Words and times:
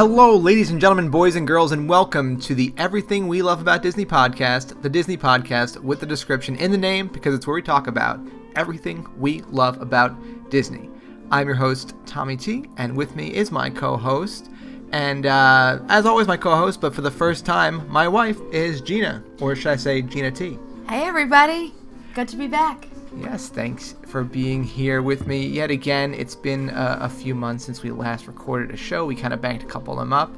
Hello, 0.00 0.34
ladies 0.34 0.70
and 0.70 0.80
gentlemen, 0.80 1.10
boys 1.10 1.36
and 1.36 1.46
girls, 1.46 1.72
and 1.72 1.86
welcome 1.86 2.40
to 2.40 2.54
the 2.54 2.72
Everything 2.78 3.28
We 3.28 3.42
Love 3.42 3.60
About 3.60 3.82
Disney 3.82 4.06
podcast, 4.06 4.80
the 4.80 4.88
Disney 4.88 5.18
podcast 5.18 5.78
with 5.82 6.00
the 6.00 6.06
description 6.06 6.56
in 6.56 6.70
the 6.70 6.78
name 6.78 7.08
because 7.08 7.34
it's 7.34 7.46
where 7.46 7.56
we 7.56 7.60
talk 7.60 7.86
about 7.86 8.18
everything 8.56 9.06
we 9.18 9.42
love 9.50 9.78
about 9.82 10.16
Disney. 10.48 10.88
I'm 11.30 11.46
your 11.46 11.54
host, 11.54 11.94
Tommy 12.06 12.38
T, 12.38 12.64
and 12.78 12.96
with 12.96 13.14
me 13.14 13.34
is 13.34 13.52
my 13.52 13.68
co 13.68 13.98
host, 13.98 14.48
and 14.90 15.26
uh, 15.26 15.80
as 15.90 16.06
always, 16.06 16.26
my 16.26 16.38
co 16.38 16.56
host, 16.56 16.80
but 16.80 16.94
for 16.94 17.02
the 17.02 17.10
first 17.10 17.44
time, 17.44 17.86
my 17.86 18.08
wife 18.08 18.40
is 18.52 18.80
Gina, 18.80 19.22
or 19.38 19.54
should 19.54 19.72
I 19.72 19.76
say 19.76 20.00
Gina 20.00 20.30
T. 20.30 20.58
Hey, 20.88 21.02
everybody. 21.02 21.74
Good 22.14 22.28
to 22.28 22.38
be 22.38 22.46
back. 22.46 22.89
Yes, 23.16 23.48
thanks 23.48 23.96
for 24.06 24.22
being 24.22 24.62
here 24.62 25.02
with 25.02 25.26
me 25.26 25.44
yet 25.44 25.70
again. 25.70 26.14
It's 26.14 26.36
been 26.36 26.70
uh, 26.70 26.98
a 27.00 27.08
few 27.08 27.34
months 27.34 27.64
since 27.64 27.82
we 27.82 27.90
last 27.90 28.26
recorded 28.26 28.70
a 28.70 28.76
show. 28.76 29.04
We 29.04 29.16
kind 29.16 29.34
of 29.34 29.40
banked 29.40 29.64
a 29.64 29.66
couple 29.66 29.94
of 29.94 29.98
them 29.98 30.12
up, 30.12 30.32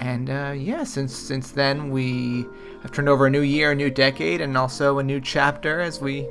and 0.00 0.28
uh, 0.28 0.52
yeah, 0.56 0.82
since 0.82 1.14
since 1.14 1.52
then 1.52 1.90
we 1.90 2.44
have 2.82 2.90
turned 2.90 3.08
over 3.08 3.26
a 3.26 3.30
new 3.30 3.42
year, 3.42 3.70
a 3.70 3.74
new 3.74 3.90
decade, 3.90 4.40
and 4.40 4.56
also 4.56 4.98
a 4.98 5.02
new 5.02 5.20
chapter 5.20 5.80
as 5.80 6.00
we 6.00 6.26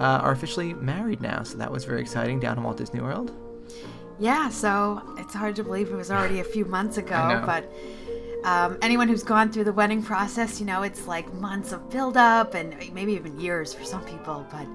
uh, 0.00 0.20
are 0.22 0.32
officially 0.32 0.74
married 0.74 1.20
now. 1.20 1.44
So 1.44 1.56
that 1.58 1.70
was 1.70 1.84
very 1.84 2.00
exciting 2.00 2.40
down 2.40 2.56
in 2.56 2.64
Walt 2.64 2.76
Disney 2.76 3.00
World. 3.00 3.32
Yeah, 4.18 4.48
so 4.48 5.00
it's 5.18 5.34
hard 5.34 5.54
to 5.56 5.62
believe 5.62 5.92
it 5.92 5.96
was 5.96 6.10
already 6.10 6.40
a 6.40 6.44
few 6.44 6.64
months 6.64 6.96
ago, 7.04 7.42
but 7.46 7.72
um, 8.44 8.76
anyone 8.82 9.06
who's 9.06 9.22
gone 9.22 9.52
through 9.52 9.64
the 9.64 9.72
wedding 9.72 10.02
process, 10.02 10.58
you 10.58 10.66
know, 10.66 10.82
it's 10.82 11.06
like 11.06 11.32
months 11.34 11.70
of 11.70 11.88
build-up 11.90 12.54
and 12.54 12.74
maybe 12.92 13.12
even 13.12 13.38
years 13.38 13.72
for 13.72 13.84
some 13.84 14.04
people, 14.04 14.46
but 14.50 14.66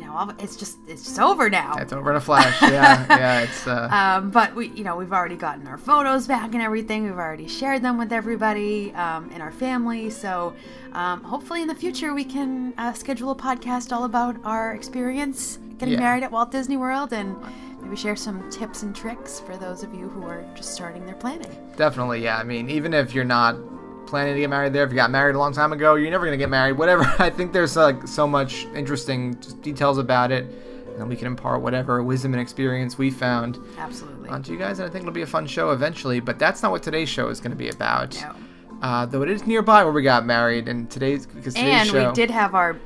you 0.00 0.06
know, 0.06 0.32
it's 0.38 0.56
just 0.56 0.78
it's 0.88 1.04
just 1.04 1.18
over 1.20 1.50
now. 1.50 1.74
It's 1.78 1.92
over 1.92 2.10
in 2.10 2.16
a 2.16 2.20
flash. 2.20 2.60
Yeah, 2.62 3.06
yeah. 3.10 3.40
It's 3.42 3.66
uh, 3.66 3.88
Um, 3.90 4.30
but 4.30 4.54
we, 4.54 4.68
you 4.68 4.82
know, 4.84 4.96
we've 4.96 5.12
already 5.12 5.36
gotten 5.36 5.66
our 5.66 5.76
photos 5.78 6.26
back 6.26 6.52
and 6.54 6.62
everything. 6.62 7.04
We've 7.04 7.12
already 7.12 7.48
shared 7.48 7.82
them 7.82 7.98
with 7.98 8.12
everybody 8.12 8.92
um, 8.94 9.30
in 9.30 9.40
our 9.42 9.52
family. 9.52 10.08
So 10.10 10.54
um, 10.92 11.22
hopefully 11.22 11.62
in 11.62 11.68
the 11.68 11.74
future 11.74 12.14
we 12.14 12.24
can 12.24 12.72
uh, 12.78 12.92
schedule 12.94 13.30
a 13.30 13.36
podcast 13.36 13.92
all 13.92 14.04
about 14.04 14.36
our 14.44 14.74
experience 14.74 15.58
getting 15.78 15.94
Yeah. 15.94 16.00
married 16.00 16.22
at 16.24 16.30
Walt 16.32 16.50
Disney 16.50 16.76
World 16.76 17.12
and 17.12 17.36
maybe 17.82 17.96
share 17.96 18.16
some 18.16 18.50
tips 18.50 18.82
and 18.82 18.94
tricks 18.94 19.40
for 19.40 19.56
those 19.56 19.82
of 19.82 19.94
you 19.94 20.08
who 20.08 20.22
are 20.24 20.44
just 20.54 20.72
starting 20.74 21.04
their 21.06 21.14
planning. 21.14 21.50
Definitely, 21.76 22.22
yeah. 22.22 22.36
I 22.38 22.44
mean, 22.44 22.68
even 22.70 22.92
if 22.92 23.14
you're 23.14 23.24
not 23.24 23.56
planning 24.10 24.34
to 24.34 24.40
get 24.40 24.50
married 24.50 24.72
there, 24.72 24.84
if 24.84 24.90
you 24.90 24.96
got 24.96 25.10
married 25.10 25.34
a 25.34 25.38
long 25.38 25.52
time 25.52 25.72
ago, 25.72 25.94
you're 25.94 26.10
never 26.10 26.24
gonna 26.26 26.36
get 26.36 26.50
married. 26.50 26.76
Whatever. 26.76 27.04
I 27.18 27.30
think 27.30 27.52
there's 27.52 27.76
like 27.76 28.06
so 28.06 28.26
much 28.26 28.66
interesting 28.74 29.34
details 29.62 29.96
about 29.98 30.30
it, 30.32 30.44
and 30.98 31.08
we 31.08 31.16
can 31.16 31.26
impart 31.26 31.62
whatever 31.62 32.02
wisdom 32.02 32.34
and 32.34 32.40
experience 32.42 32.98
we 32.98 33.10
found 33.10 33.58
Absolutely. 33.78 34.28
onto 34.28 34.52
you 34.52 34.58
guys. 34.58 34.78
And 34.78 34.88
I 34.88 34.92
think 34.92 35.02
it'll 35.02 35.14
be 35.14 35.22
a 35.22 35.26
fun 35.26 35.46
show 35.46 35.70
eventually. 35.70 36.20
But 36.20 36.38
that's 36.38 36.62
not 36.62 36.72
what 36.72 36.82
today's 36.82 37.08
show 37.08 37.28
is 37.28 37.40
gonna 37.40 37.54
be 37.56 37.68
about. 37.70 38.20
No. 38.20 38.34
Uh, 38.82 39.06
though 39.06 39.22
it 39.22 39.30
is 39.30 39.46
nearby 39.46 39.84
where 39.84 39.92
we 39.92 40.02
got 40.02 40.24
married, 40.26 40.68
and 40.68 40.90
today's 40.90 41.26
because 41.26 41.54
today's 41.54 41.72
And 41.82 41.88
show. 41.88 42.08
we 42.08 42.14
did 42.14 42.30
have 42.30 42.54
our 42.54 42.76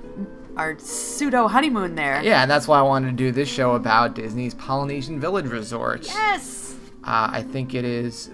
our 0.57 0.79
pseudo 0.79 1.49
honeymoon 1.49 1.95
there. 1.95 2.23
Yeah, 2.23 2.43
and 2.43 2.51
that's 2.51 2.69
why 2.69 2.79
I 2.79 2.83
wanted 2.83 3.11
to 3.11 3.17
do 3.17 3.33
this 3.33 3.49
show 3.49 3.75
about 3.75 4.15
Disney's 4.15 4.55
Polynesian 4.55 5.19
Village 5.21 5.47
Resort. 5.47 6.07
Yes. 6.07 6.75
Uh, 7.03 7.29
I 7.33 7.43
think 7.43 7.75
it 7.75 7.85
is 7.85 8.31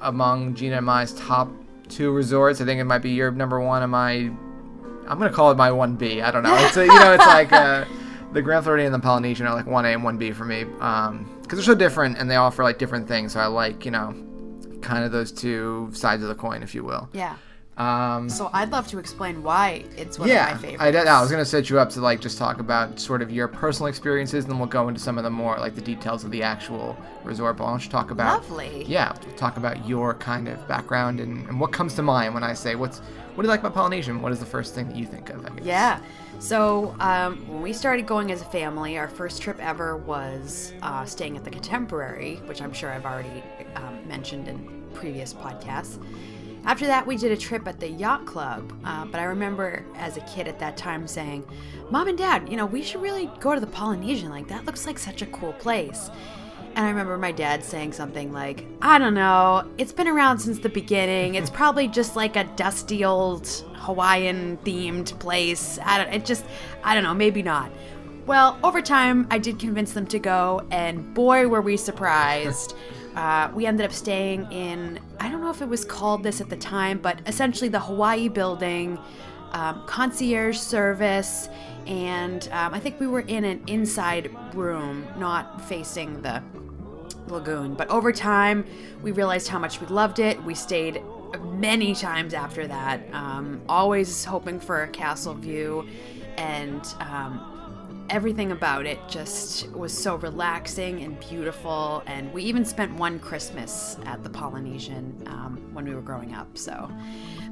among 0.00 0.54
Gina 0.54 0.76
and 0.76 0.86
my's 0.86 1.12
top 1.14 1.50
two 1.88 2.10
resorts. 2.10 2.60
I 2.60 2.64
think 2.64 2.80
it 2.80 2.84
might 2.84 2.98
be 2.98 3.10
your 3.10 3.30
number 3.30 3.60
one 3.60 3.82
and 3.82 3.92
my. 3.92 4.12
I'm 4.12 5.18
gonna 5.18 5.30
call 5.30 5.50
it 5.50 5.56
my 5.56 5.72
one 5.72 5.96
B. 5.96 6.20
I 6.20 6.30
don't 6.30 6.42
know. 6.42 6.54
It's 6.56 6.76
a, 6.76 6.84
you 6.84 7.00
know, 7.00 7.14
it's 7.14 7.26
like 7.26 7.52
uh, 7.52 7.86
the 8.32 8.42
Grand 8.42 8.64
Floridian 8.64 8.92
and 8.92 9.02
the 9.02 9.04
Polynesian 9.04 9.46
are 9.46 9.54
like 9.54 9.66
one 9.66 9.86
A 9.86 9.88
and 9.88 10.04
one 10.04 10.18
B 10.18 10.32
for 10.32 10.44
me 10.44 10.64
because 10.64 11.30
they're 11.50 11.62
so 11.62 11.74
different 11.74 12.18
and 12.18 12.30
they 12.30 12.36
offer 12.36 12.62
like 12.62 12.78
different 12.78 13.08
things. 13.08 13.32
So 13.32 13.40
I 13.40 13.46
like 13.46 13.84
you 13.84 13.90
know, 13.90 14.14
kind 14.82 15.04
of 15.04 15.12
those 15.12 15.32
two 15.32 15.90
sides 15.92 16.22
of 16.22 16.28
the 16.28 16.34
coin, 16.34 16.62
if 16.62 16.74
you 16.74 16.84
will. 16.84 17.08
Yeah. 17.12 17.36
Um, 17.78 18.28
So 18.28 18.50
I'd 18.52 18.70
love 18.70 18.88
to 18.88 18.98
explain 18.98 19.42
why 19.42 19.84
it's 19.96 20.18
one 20.18 20.28
yeah, 20.28 20.52
of 20.52 20.56
my 20.56 20.68
favorites. 20.68 20.96
I, 20.96 21.10
I 21.10 21.20
was 21.20 21.30
gonna 21.30 21.44
set 21.44 21.70
you 21.70 21.78
up 21.78 21.90
to 21.90 22.00
like 22.00 22.20
just 22.20 22.36
talk 22.36 22.58
about 22.58 22.98
sort 22.98 23.22
of 23.22 23.30
your 23.30 23.48
personal 23.48 23.86
experiences, 23.86 24.44
and 24.44 24.52
then 24.52 24.58
we'll 24.58 24.68
go 24.68 24.88
into 24.88 25.00
some 25.00 25.16
of 25.16 25.24
the 25.24 25.30
more 25.30 25.56
like 25.58 25.74
the 25.74 25.80
details 25.80 26.24
of 26.24 26.30
the 26.30 26.42
actual 26.42 26.96
resort. 27.24 27.56
But 27.56 27.64
why 27.64 27.78
you 27.78 27.88
talk 27.88 28.10
about? 28.10 28.42
Lovely. 28.42 28.84
Yeah, 28.84 29.16
we'll 29.24 29.36
talk 29.36 29.56
about 29.56 29.88
your 29.88 30.14
kind 30.14 30.48
of 30.48 30.66
background 30.66 31.20
and, 31.20 31.46
and 31.48 31.60
what 31.60 31.72
comes 31.72 31.94
to 31.94 32.02
mind 32.02 32.34
when 32.34 32.42
I 32.42 32.52
say 32.52 32.74
what's 32.74 32.98
what 32.98 33.42
do 33.42 33.46
you 33.46 33.50
like 33.50 33.60
about 33.60 33.74
Polynesian? 33.74 34.20
What 34.20 34.32
is 34.32 34.40
the 34.40 34.46
first 34.46 34.74
thing 34.74 34.88
that 34.88 34.96
you 34.96 35.06
think 35.06 35.30
of? 35.30 35.48
Yeah. 35.62 36.00
So 36.40 36.96
um, 36.98 37.46
when 37.46 37.62
we 37.62 37.72
started 37.72 38.04
going 38.04 38.32
as 38.32 38.42
a 38.42 38.44
family, 38.46 38.98
our 38.98 39.06
first 39.06 39.40
trip 39.40 39.60
ever 39.60 39.96
was 39.96 40.72
uh, 40.82 41.04
staying 41.04 41.36
at 41.36 41.44
the 41.44 41.50
Contemporary, 41.50 42.36
which 42.46 42.60
I'm 42.60 42.72
sure 42.72 42.90
I've 42.90 43.06
already 43.06 43.44
um, 43.76 44.06
mentioned 44.08 44.48
in 44.48 44.82
previous 44.92 45.32
podcasts. 45.32 46.02
After 46.68 46.86
that, 46.86 47.06
we 47.06 47.16
did 47.16 47.32
a 47.32 47.36
trip 47.36 47.66
at 47.66 47.80
the 47.80 47.88
yacht 47.88 48.26
club. 48.26 48.74
Uh, 48.84 49.06
but 49.06 49.20
I 49.20 49.24
remember 49.24 49.86
as 49.96 50.18
a 50.18 50.20
kid 50.20 50.46
at 50.46 50.58
that 50.58 50.76
time 50.76 51.08
saying, 51.08 51.46
"Mom 51.90 52.08
and 52.08 52.18
Dad, 52.18 52.46
you 52.46 52.58
know, 52.58 52.66
we 52.66 52.82
should 52.82 53.00
really 53.00 53.30
go 53.40 53.54
to 53.54 53.60
the 53.60 53.66
Polynesian. 53.66 54.28
Like 54.28 54.48
that 54.48 54.66
looks 54.66 54.86
like 54.86 54.98
such 54.98 55.22
a 55.22 55.26
cool 55.28 55.54
place." 55.54 56.10
And 56.74 56.84
I 56.84 56.90
remember 56.90 57.16
my 57.16 57.32
dad 57.32 57.64
saying 57.64 57.94
something 57.94 58.32
like, 58.34 58.66
I 58.82 58.98
don't 58.98 59.14
know, 59.14 59.66
it's 59.78 59.92
been 59.92 60.06
around 60.06 60.38
since 60.40 60.58
the 60.58 60.68
beginning. 60.68 61.36
It's 61.36 61.48
probably 61.60 61.88
just 61.88 62.16
like 62.16 62.36
a 62.36 62.44
dusty 62.54 63.02
old 63.02 63.48
Hawaiian 63.74 64.58
themed 64.58 65.18
place. 65.18 65.78
I 65.82 66.04
don't, 66.04 66.12
it 66.12 66.26
just, 66.26 66.44
I 66.84 66.94
don't 66.94 67.02
know, 67.02 67.14
maybe 67.14 67.42
not. 67.42 67.72
Well, 68.26 68.58
over 68.62 68.82
time, 68.82 69.26
I 69.30 69.38
did 69.38 69.58
convince 69.58 69.92
them 69.92 70.06
to 70.08 70.18
go, 70.18 70.60
and 70.70 71.14
boy, 71.14 71.48
were 71.48 71.62
we 71.62 71.78
surprised. 71.78 72.74
Uh, 73.16 73.50
we 73.52 73.66
ended 73.66 73.84
up 73.84 73.90
staying 73.90 74.46
in, 74.52 75.00
I 75.20 75.28
don't 75.28 75.40
know 75.40 75.50
if 75.50 75.62
it 75.62 75.68
was 75.68 75.84
called 75.84 76.22
this 76.22 76.40
at 76.40 76.48
the 76.48 76.56
time, 76.56 76.98
but 76.98 77.20
essentially 77.26 77.68
the 77.68 77.80
Hawaii 77.80 78.28
building, 78.28 78.98
um, 79.52 79.84
concierge 79.86 80.58
service, 80.58 81.48
and 81.86 82.48
um, 82.52 82.74
I 82.74 82.80
think 82.80 83.00
we 83.00 83.06
were 83.06 83.20
in 83.20 83.44
an 83.44 83.62
inside 83.66 84.30
room, 84.54 85.06
not 85.16 85.60
facing 85.62 86.22
the 86.22 86.42
lagoon. 87.28 87.74
But 87.74 87.88
over 87.88 88.12
time, 88.12 88.64
we 89.02 89.12
realized 89.12 89.48
how 89.48 89.58
much 89.58 89.80
we 89.80 89.86
loved 89.88 90.18
it. 90.18 90.42
We 90.44 90.54
stayed 90.54 91.02
many 91.42 91.94
times 91.94 92.34
after 92.34 92.66
that, 92.66 93.00
um, 93.12 93.60
always 93.68 94.24
hoping 94.24 94.60
for 94.60 94.82
a 94.82 94.88
castle 94.88 95.34
view, 95.34 95.86
and 96.36 96.86
um, 97.00 97.57
everything 98.10 98.52
about 98.52 98.86
it 98.86 98.98
just 99.08 99.70
was 99.70 99.96
so 99.96 100.16
relaxing 100.16 101.02
and 101.02 101.18
beautiful. 101.20 102.02
And 102.06 102.32
we 102.32 102.42
even 102.44 102.64
spent 102.64 102.94
one 102.94 103.18
Christmas 103.18 103.96
at 104.06 104.22
the 104.22 104.30
Polynesian 104.30 105.22
um, 105.26 105.70
when 105.72 105.84
we 105.84 105.94
were 105.94 106.00
growing 106.00 106.34
up. 106.34 106.56
So 106.56 106.90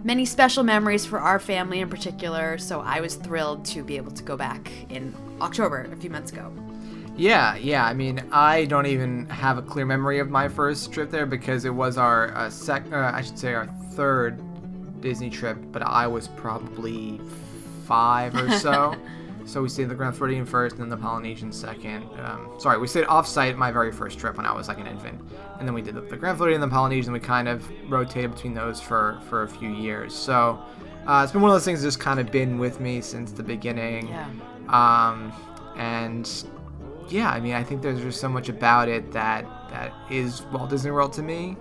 many 0.05 0.25
special 0.25 0.63
memories 0.63 1.05
for 1.05 1.21
our 1.21 1.39
family 1.39 1.81
in 1.81 1.89
particular. 1.89 2.59
So 2.59 2.81
I 2.81 3.01
was 3.01 3.17
thrilled 3.17 3.65
to 3.67 3.83
be 3.83 3.97
able 3.97 4.13
to 4.13 4.23
go 4.23 4.37
back 4.37 4.71
in 4.89 5.15
October, 5.41 5.89
a 5.93 5.97
few 5.97 6.11
months 6.11 6.33
ago. 6.33 6.53
Yeah, 7.17 7.57
yeah. 7.57 7.85
I 7.85 7.95
mean, 7.95 8.23
I 8.31 8.67
don't 8.67 8.87
even 8.87 9.27
have 9.31 9.57
a 9.57 9.63
clear 9.63 9.87
memory 9.87 10.19
of 10.19 10.29
my 10.29 10.49
first 10.49 10.93
trip 10.93 11.11
there 11.11 11.27
because 11.27 11.65
it 11.65 11.71
was 11.71 11.97
our 11.97 12.35
uh, 12.35 12.51
sec. 12.51 12.85
Uh, 12.93 13.11
I 13.15 13.23
should 13.23 13.39
say 13.39 13.55
our 13.55 13.67
third 13.93 14.41
Disney 15.01 15.31
trip, 15.31 15.57
but 15.73 15.83
I 15.83 16.07
was 16.07 16.29
probably 16.29 17.21
five 17.87 18.35
or 18.35 18.51
so. 18.59 18.95
so 19.47 19.63
we 19.63 19.69
stayed 19.69 19.85
at 19.85 19.89
the 19.91 19.95
Grand 19.95 20.17
Floridian 20.17 20.45
first, 20.45 20.77
and 20.77 20.83
then 20.83 20.89
the 20.91 20.97
Polynesian 20.97 21.53
second. 21.53 22.03
Um, 22.19 22.51
sorry, 22.59 22.79
we 22.79 22.87
stayed 22.87 23.05
off-site 23.05 23.57
my 23.57 23.71
very 23.71 23.93
first 23.93 24.19
trip 24.19 24.37
when 24.37 24.45
I 24.45 24.53
was 24.53 24.69
like 24.69 24.79
an 24.79 24.87
infant, 24.87 25.21
and 25.59 25.67
then 25.67 25.75
we 25.75 25.83
did 25.83 25.95
the, 25.95 26.01
the 26.03 26.17
Grand 26.17 26.37
Floridian 26.37 26.63
and 26.63 26.71
the 26.71 26.75
Polynesian. 26.75 27.13
We 27.13 27.21
kind 27.21 27.49
of 27.49 27.65
rotated 27.91 28.35
between 28.35 28.55
those 28.55 28.81
for 28.81 29.21
for 29.29 29.45
a 29.45 29.49
few 29.49 29.71
years. 29.71 30.15
So 30.15 30.59
uh, 31.07 31.23
it's 31.23 31.33
been 31.33 31.41
one 31.41 31.51
of 31.51 31.55
those 31.55 31.65
things 31.65 31.83
that's 31.83 31.95
just 31.95 32.05
kind 32.05 32.19
of 32.19 32.31
been 32.33 32.59
with 32.59 32.81
me 32.81 33.01
since 33.01 33.31
the 33.31 33.43
beginning. 33.43 34.09
Yeah. 34.09 34.29
Um, 34.69 35.33
and 35.77 36.29
yeah, 37.09 37.31
I 37.31 37.39
mean, 37.39 37.55
I 37.55 37.63
think 37.63 37.83
there's 37.83 38.01
just 38.01 38.21
so 38.21 38.29
much 38.29 38.49
about 38.49 38.89
it 38.89 39.13
that 39.13 39.45
that 39.71 39.93
is 40.11 40.43
Walt 40.53 40.71
Disney 40.71 40.91
World 40.91 41.13
to 41.15 41.23
me. 41.23 41.57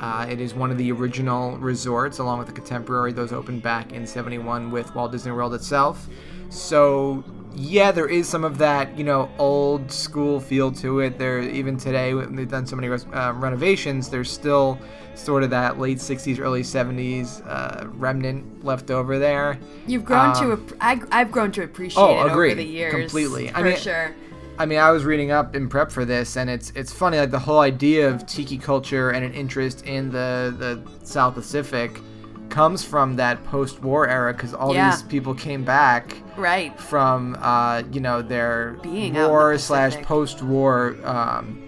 Uh, 0.00 0.26
it 0.28 0.40
is 0.40 0.54
one 0.54 0.70
of 0.70 0.78
the 0.78 0.92
original 0.92 1.56
resorts, 1.56 2.18
along 2.18 2.38
with 2.38 2.46
the 2.46 2.52
Contemporary. 2.52 3.12
Those 3.12 3.32
opened 3.32 3.62
back 3.62 3.92
in 3.92 4.06
'71 4.06 4.70
with 4.70 4.94
Walt 4.94 5.10
Disney 5.10 5.32
World 5.32 5.54
itself. 5.54 6.06
So 6.50 7.24
yeah, 7.54 7.90
there 7.90 8.08
is 8.08 8.28
some 8.28 8.44
of 8.44 8.58
that, 8.58 8.96
you 8.98 9.04
know, 9.04 9.30
old 9.38 9.90
school 9.90 10.40
feel 10.40 10.70
to 10.72 11.00
it. 11.00 11.18
There, 11.18 11.40
even 11.40 11.76
today, 11.78 12.12
when 12.14 12.36
they've 12.36 12.48
done 12.48 12.66
so 12.66 12.76
many 12.76 12.88
uh, 12.88 13.32
renovations, 13.32 14.10
there's 14.10 14.30
still 14.30 14.78
sort 15.14 15.42
of 15.42 15.48
that 15.50 15.78
late 15.78 15.98
'60s, 15.98 16.38
early 16.38 16.62
'70s 16.62 17.42
uh, 17.46 17.86
remnant 17.94 18.64
left 18.64 18.90
over 18.90 19.18
there. 19.18 19.58
You've 19.86 20.04
grown 20.04 20.36
Um, 20.36 20.66
to, 20.66 20.76
I, 20.80 21.00
I've 21.10 21.32
grown 21.32 21.50
to 21.52 21.62
appreciate 21.62 22.02
Oh, 22.02 22.26
it 22.26 22.30
agreed. 22.30 22.52
over 22.52 22.56
the 22.62 22.64
years. 22.68 22.94
Completely. 22.94 23.50
I 23.54 23.62
mean- 23.62 23.76
sure. 23.78 24.14
I 24.58 24.64
mean, 24.64 24.78
I 24.78 24.90
was 24.90 25.04
reading 25.04 25.30
up 25.32 25.54
in 25.54 25.68
prep 25.68 25.92
for 25.92 26.06
this, 26.06 26.36
and 26.38 26.48
it's 26.48 26.72
it's 26.74 26.90
funny 26.90 27.18
like 27.18 27.30
the 27.30 27.38
whole 27.38 27.60
idea 27.60 28.08
of 28.08 28.24
tiki 28.26 28.56
culture 28.56 29.10
and 29.10 29.22
an 29.22 29.34
interest 29.34 29.84
in 29.84 30.10
the 30.10 30.54
the 30.58 30.80
South 31.06 31.34
Pacific 31.34 32.00
comes 32.48 32.82
from 32.84 33.16
that 33.16 33.42
post-war 33.44 34.08
era 34.08 34.32
because 34.32 34.54
all 34.54 34.74
Yeah. 34.74 34.90
these 34.90 35.02
people 35.02 35.34
came 35.34 35.64
back 35.64 36.16
Right. 36.36 36.78
from 36.80 37.36
uh, 37.40 37.82
you 37.92 38.00
know 38.00 38.22
their 38.22 38.76
Being 38.82 39.14
war 39.14 39.58
slash 39.58 39.96
post-war 40.02 40.96
um, 41.04 41.62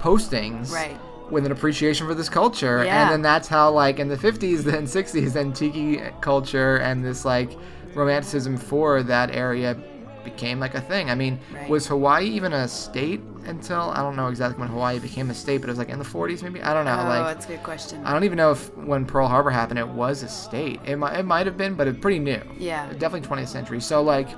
postings 0.00 0.72
Right. 0.72 0.96
with 1.30 1.46
an 1.46 1.52
appreciation 1.52 2.06
for 2.06 2.14
this 2.14 2.28
culture. 2.28 2.84
Yeah. 2.84 3.02
And 3.02 3.10
then 3.12 3.22
that's 3.22 3.46
how, 3.48 3.70
like, 3.70 3.98
in 4.00 4.08
the 4.08 4.16
50s 4.16 4.66
and 4.66 4.88
60s, 4.88 5.32
then 5.34 5.52
tiki 5.52 6.00
culture 6.20 6.76
and 6.78 7.04
this, 7.04 7.24
like, 7.24 7.50
romanticism 7.94 8.56
for 8.56 9.02
that 9.02 9.34
area 9.34 9.76
became, 10.24 10.60
like, 10.60 10.74
a 10.74 10.80
thing. 10.80 11.10
I 11.10 11.14
mean, 11.14 11.38
Right. 11.54 11.68
was 11.68 11.86
Hawaii 11.86 12.26
even 12.26 12.52
a 12.52 12.68
state 12.68 13.20
until, 13.46 13.90
I 13.94 13.96
don't 14.02 14.16
know 14.16 14.28
exactly 14.28 14.60
when 14.60 14.68
Hawaii 14.68 14.98
became 14.98 15.30
a 15.30 15.34
state, 15.34 15.58
but 15.60 15.68
it 15.68 15.72
was, 15.72 15.78
like, 15.78 15.88
in 15.88 15.98
the 15.98 16.04
40s, 16.04 16.42
maybe? 16.42 16.62
I 16.62 16.72
don't 16.74 16.84
know. 16.84 16.98
oh, 17.00 17.08
like, 17.08 17.26
that's 17.26 17.44
a 17.46 17.48
good 17.48 17.62
question. 17.62 18.02
I 18.04 18.12
don't 18.12 18.24
even 18.24 18.36
know 18.36 18.50
if 18.52 18.74
when 18.76 19.06
Pearl 19.06 19.26
Harbor 19.28 19.50
happened, 19.50 19.78
it 19.78 19.88
was 19.88 20.22
a 20.22 20.28
state. 20.28 20.80
It 20.84 20.96
might, 20.96 21.18
it 21.18 21.24
might 21.24 21.46
have 21.46 21.56
been, 21.56 21.74
but 21.74 21.88
it's 21.88 21.98
pretty 21.98 22.18
new. 22.18 22.40
Yeah. 22.58 22.86
Definitely 22.98 23.28
20th 23.28 23.48
century. 23.48 23.80
So, 23.80 24.02
like, 24.02 24.28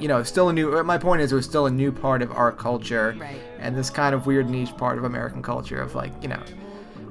you 0.00 0.06
know, 0.08 0.22
still 0.22 0.48
a 0.48 0.52
new. 0.52 0.80
My 0.84 0.98
point 0.98 1.22
is, 1.22 1.32
it 1.32 1.34
was 1.34 1.44
still 1.44 1.66
a 1.66 1.70
new 1.70 1.90
part 1.90 2.22
of 2.22 2.30
our 2.32 2.52
culture, 2.52 3.16
Right. 3.18 3.40
and 3.58 3.76
this 3.76 3.90
kind 3.90 4.14
of 4.14 4.26
weird 4.26 4.48
niche 4.48 4.76
part 4.76 4.96
of 4.98 5.02
American 5.04 5.42
culture 5.42 5.80
of 5.80 5.94
like, 5.96 6.12
you 6.22 6.28
know, 6.28 6.40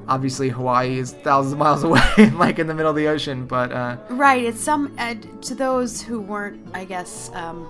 obviously 0.08 0.48
Hawaii 0.50 0.98
is 0.98 1.12
thousands 1.12 1.52
of 1.54 1.60
miles 1.60 1.84
away, 1.90 2.02
like 2.36 2.60
in 2.60 2.68
the 2.68 2.74
middle 2.74 2.90
of 2.90 2.96
the 2.96 3.08
ocean, 3.08 3.46
but 3.46 3.72
uh, 3.74 3.98
Right. 4.10 4.44
It's 4.46 4.62
some 4.62 4.94
uh, 4.98 5.16
to 5.42 5.56
those 5.56 6.02
who 6.02 6.22
weren't, 6.22 6.66
I 6.74 6.86
guess, 6.86 7.30
um, 7.34 7.68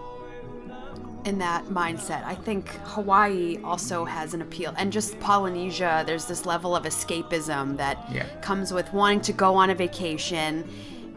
in 1.27 1.37
that 1.39 1.65
mindset. 1.65 2.23
I 2.25 2.33
think 2.35 2.69
Hawaii 2.85 3.59
also 3.63 4.05
has 4.05 4.33
an 4.33 4.41
appeal, 4.41 4.73
and 4.77 4.91
just 4.91 5.19
Polynesia. 5.19 6.03
There's 6.07 6.25
this 6.25 6.45
level 6.45 6.75
of 6.75 6.83
escapism 6.85 7.75
that 7.77 7.97
Yeah. 8.11 8.25
comes 8.41 8.71
with 8.73 8.91
wanting 8.93 9.21
to 9.21 9.33
go 9.33 9.53
on 9.55 9.69
a 9.69 9.75
vacation, 9.75 10.63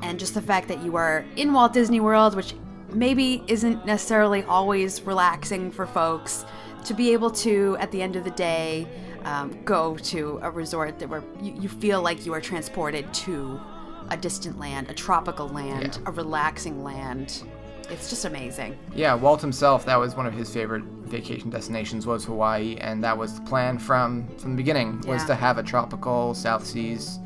and 0.02 0.18
just 0.18 0.34
the 0.34 0.42
fact 0.42 0.66
that 0.68 0.82
you 0.82 0.96
are 0.96 1.24
in 1.36 1.52
Walt 1.52 1.72
Disney 1.72 2.00
World, 2.00 2.34
which 2.34 2.54
maybe 2.92 3.44
isn't 3.46 3.86
necessarily 3.86 4.42
always 4.44 5.00
relaxing 5.02 5.70
for 5.70 5.86
folks. 5.86 6.44
To 6.86 6.94
be 6.94 7.12
able 7.12 7.30
to, 7.46 7.76
at 7.78 7.92
the 7.92 8.02
end 8.02 8.16
of 8.16 8.24
the 8.24 8.30
day, 8.32 8.88
um, 9.24 9.56
go 9.64 9.96
to 9.96 10.40
a 10.42 10.50
resort 10.50 10.98
that 10.98 11.08
where 11.08 11.22
you, 11.40 11.52
you 11.60 11.68
feel 11.68 12.02
like 12.02 12.26
you 12.26 12.32
are 12.34 12.40
transported 12.40 13.12
to 13.14 13.60
a 14.08 14.16
distant 14.16 14.58
land, 14.58 14.90
a 14.90 14.94
tropical 14.94 15.48
land, 15.48 16.00
Yeah. 16.02 16.08
a 16.08 16.10
relaxing 16.10 16.82
land. 16.82 17.42
It's 17.90 18.08
just 18.08 18.24
amazing. 18.24 18.78
yeah, 18.94 19.14
Walt 19.14 19.40
himself, 19.40 19.84
that 19.86 19.96
was 19.98 20.14
one 20.14 20.26
of 20.26 20.32
his 20.32 20.52
favorite 20.52 20.84
vacation 20.84 21.50
destinations 21.50 22.06
was 22.06 22.24
Hawaii, 22.24 22.76
and 22.80 23.02
that 23.02 23.16
was 23.18 23.34
the 23.40 23.44
plan 23.46 23.78
from 23.78 24.26
from 24.38 24.52
the 24.52 24.56
beginning 24.56 24.98
was 25.06 25.22
Yeah. 25.22 25.26
to 25.26 25.34
have 25.34 25.58
a 25.58 25.62
tropical 25.62 26.32
South 26.34 26.64
Seas 26.64 27.18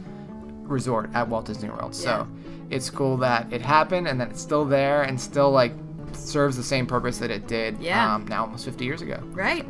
resort 0.62 1.10
at 1.14 1.28
Walt 1.28 1.44
Disney 1.46 1.68
World. 1.68 1.94
So 1.94 2.26
it's 2.70 2.88
cool 2.88 3.18
that 3.18 3.52
it 3.52 3.60
happened 3.60 4.08
and 4.08 4.18
that 4.20 4.30
it's 4.30 4.40
still 4.40 4.64
there 4.64 5.02
and 5.02 5.20
still 5.20 5.50
like 5.50 5.72
serves 6.14 6.56
the 6.56 6.62
same 6.62 6.86
purpose 6.86 7.18
that 7.18 7.30
it 7.30 7.46
did 7.46 7.78
Yeah. 7.80 8.14
um, 8.14 8.26
now 8.26 8.44
almost 8.44 8.64
50 8.64 8.84
years 8.84 9.02
ago. 9.02 9.18
Right. 9.32 9.66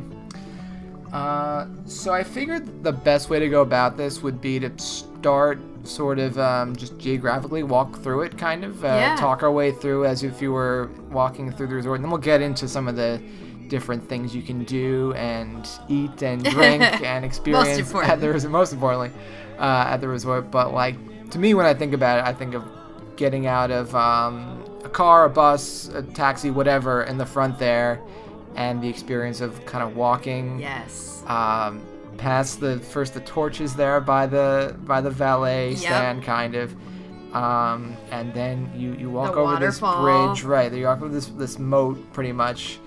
Uh, 1.13 1.67
so 1.87 2.13
I 2.13 2.23
figured 2.23 2.83
the 2.85 2.93
best 2.93 3.31
way 3.31 3.39
to 3.39 3.49
go 3.49 3.63
about 3.63 3.97
this 3.97 4.23
would 4.23 4.41
be 4.41 4.59
to 4.61 4.71
start 4.79 5.59
sort 5.85 6.19
of 6.19 6.39
um, 6.39 6.75
just 6.77 6.99
geographically 6.99 7.63
walk 7.63 8.03
through 8.03 8.23
it, 8.23 8.37
kind 8.39 8.65
of 8.65 8.85
uh, 8.85 8.89
Yeah. 8.89 9.17
talk 9.17 9.43
our 9.43 9.51
way 9.53 9.71
through 9.73 10.07
as 10.07 10.23
if 10.23 10.41
you 10.43 10.53
were 10.53 10.91
walking 11.11 11.53
through 11.53 11.67
the 11.69 11.75
resort, 11.75 11.97
and 11.97 12.05
then 12.05 12.11
we'll 12.11 12.21
get 12.21 12.41
into 12.41 12.67
some 12.69 12.89
of 12.89 12.97
the 12.97 13.21
different 13.69 14.07
things 14.09 14.35
you 14.35 14.43
can 14.43 14.65
do 14.65 15.13
and 15.15 15.69
eat 15.89 16.23
and 16.23 16.45
drink 16.51 16.83
and 17.03 17.25
experience 17.25 17.95
at 17.95 18.21
the 18.21 18.29
resort. 18.31 18.53
Most 18.53 18.73
importantly, 18.73 19.11
uh, 19.59 19.87
at 19.89 19.99
the 19.99 20.09
resort. 20.09 20.51
But 20.51 20.73
like 20.75 20.97
to 21.31 21.39
me, 21.39 21.55
when 21.55 21.67
I 21.67 21.75
think 21.75 21.93
about 21.95 22.19
it, 22.19 22.25
I 22.25 22.33
think 22.33 22.55
of 22.55 22.65
getting 23.17 23.47
out 23.47 23.71
of 23.71 23.95
um, 23.95 24.63
a 24.85 24.89
car, 24.89 25.25
a 25.25 25.31
bus, 25.31 25.89
a 25.95 26.03
taxi, 26.03 26.51
whatever, 26.51 27.05
in 27.05 27.17
the 27.17 27.27
front 27.27 27.59
there, 27.59 28.01
and 28.57 28.83
the 28.83 28.89
experience 28.89 29.41
of 29.41 29.65
kind 29.67 29.83
of 29.85 29.97
walking 29.97 30.59
Yes. 30.59 31.23
um, 31.27 31.81
past 32.17 32.61
the 32.61 32.79
first 32.79 33.15
the 33.15 33.21
torches 33.21 33.75
there 33.75 34.01
by 34.01 34.27
the 34.27 34.75
by 34.85 35.01
the 35.01 35.11
valet 35.11 35.71
Yep. 35.71 35.79
stand 35.79 36.23
kind 36.23 36.55
of 36.55 36.75
um, 37.35 37.97
and 38.11 38.33
then 38.33 38.71
you 38.77 38.95
you 38.95 39.11
walk 39.11 39.35
The 39.35 39.41
over 39.41 39.57
this 39.57 39.81
bridge 39.81 40.43
right 40.45 40.73
you 40.73 40.87
walk 40.87 40.99
over 41.03 41.09
this 41.09 41.27
this 41.27 41.59
moat 41.59 42.13
pretty 42.13 42.33
much 42.33 42.79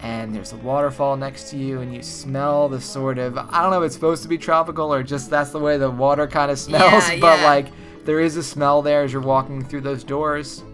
and 0.00 0.34
there's 0.34 0.52
a 0.54 0.56
waterfall 0.56 1.16
next 1.16 1.50
to 1.50 1.56
you 1.58 1.80
and 1.82 1.94
you 1.94 2.02
smell 2.02 2.68
the 2.70 2.80
sort 2.80 3.18
of 3.18 3.36
I 3.36 3.60
don't 3.62 3.70
know 3.70 3.82
if 3.82 3.86
it's 3.86 3.94
supposed 3.94 4.22
to 4.22 4.28
be 4.28 4.38
tropical 4.38 4.92
or 4.94 5.02
just 5.02 5.28
that's 5.28 5.50
the 5.50 5.58
way 5.58 5.76
the 5.76 5.90
water 5.90 6.26
kind 6.26 6.50
of 6.50 6.58
smells 6.58 7.08
Yeah, 7.10 7.18
but 7.20 7.38
yeah. 7.40 7.44
like 7.44 7.66
there 8.06 8.20
is 8.20 8.36
a 8.36 8.42
smell 8.42 8.80
there 8.80 9.02
as 9.02 9.12
you're 9.12 9.20
walking 9.20 9.62
through 9.62 9.82
those 9.82 10.02
doors 10.02 10.64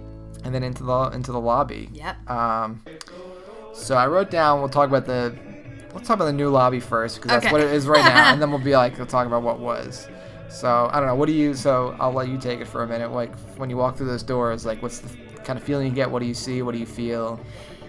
and 0.45 0.55
then 0.55 0.63
into 0.63 0.85
the 0.85 1.01
into 1.13 1.33
the 1.33 1.41
lobby 1.41 1.89
Yep. 1.93 2.31
um, 2.31 2.83
so 3.75 3.95
I 3.97 4.07
wrote 4.07 4.31
down. 4.31 4.61
We'll 4.61 4.71
talk 4.71 4.89
about 4.89 5.05
the. 5.05 5.37
Let's 5.97 6.09
talk 6.09 6.17
about 6.17 6.27
the 6.27 6.33
new 6.33 6.49
lobby 6.51 6.81
first 6.81 7.17
because 7.17 7.31
that's 7.31 7.47
Okay. 7.47 7.53
what 7.53 7.61
it 7.63 7.73
is 7.73 7.87
right 7.87 8.05
now, 8.05 8.33
and 8.33 8.41
then 8.41 8.51
we'll 8.51 8.61
be 8.61 8.77
like, 8.77 8.97
we'll 8.99 9.07
talk 9.07 9.27
about 9.27 9.43
what 9.43 9.59
was. 9.59 10.09
So 10.49 10.89
I 10.93 10.99
don't 11.01 11.07
know. 11.09 11.15
What 11.15 11.27
do 11.27 11.33
you? 11.33 11.55
So 11.55 11.97
I'll 11.99 12.13
let 12.13 12.29
you 12.29 12.39
take 12.39 12.61
it 12.61 12.67
for 12.67 12.83
a 12.83 12.87
minute. 12.87 13.13
Like 13.13 13.37
when 13.57 13.69
you 13.71 13.77
walk 13.77 13.97
through 13.97 14.07
those 14.07 14.23
doors, 14.23 14.65
like 14.65 14.81
what's 14.83 14.99
the 15.01 15.09
kind 15.43 15.59
of 15.59 15.65
feeling 15.65 15.89
you 15.89 15.93
get? 15.95 16.11
What 16.11 16.21
do 16.21 16.27
you 16.27 16.35
see? 16.35 16.63
What 16.63 16.73
do 16.73 16.79
you 16.79 16.87
feel? 16.87 17.41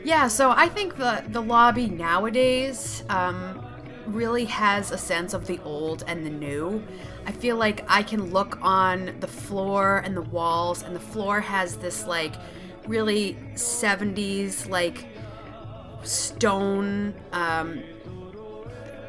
Yeah, 0.03 0.27
so 0.27 0.51
I 0.51 0.67
think 0.69 0.95
the 0.97 1.23
the 1.29 1.41
lobby 1.41 1.87
nowadays 1.87 3.03
um, 3.09 3.65
really 4.05 4.45
has 4.45 4.91
a 4.91 4.97
sense 4.97 5.33
of 5.33 5.45
the 5.47 5.59
old 5.65 6.03
and 6.07 6.25
the 6.25 6.29
new. 6.29 6.83
I 7.25 7.31
feel 7.33 7.57
like 7.57 7.83
I 7.89 8.03
can 8.03 8.31
look 8.31 8.57
on 8.61 9.15
the 9.19 9.27
floor 9.27 10.01
and 10.05 10.15
the 10.15 10.21
walls, 10.21 10.81
and 10.81 10.95
the 10.95 10.99
floor 11.01 11.41
has 11.41 11.77
this 11.77 12.07
like 12.07 12.35
really 12.87 13.37
70s 13.55 14.69
like 14.69 15.05
stone. 16.03 17.13
Um, 17.33 17.83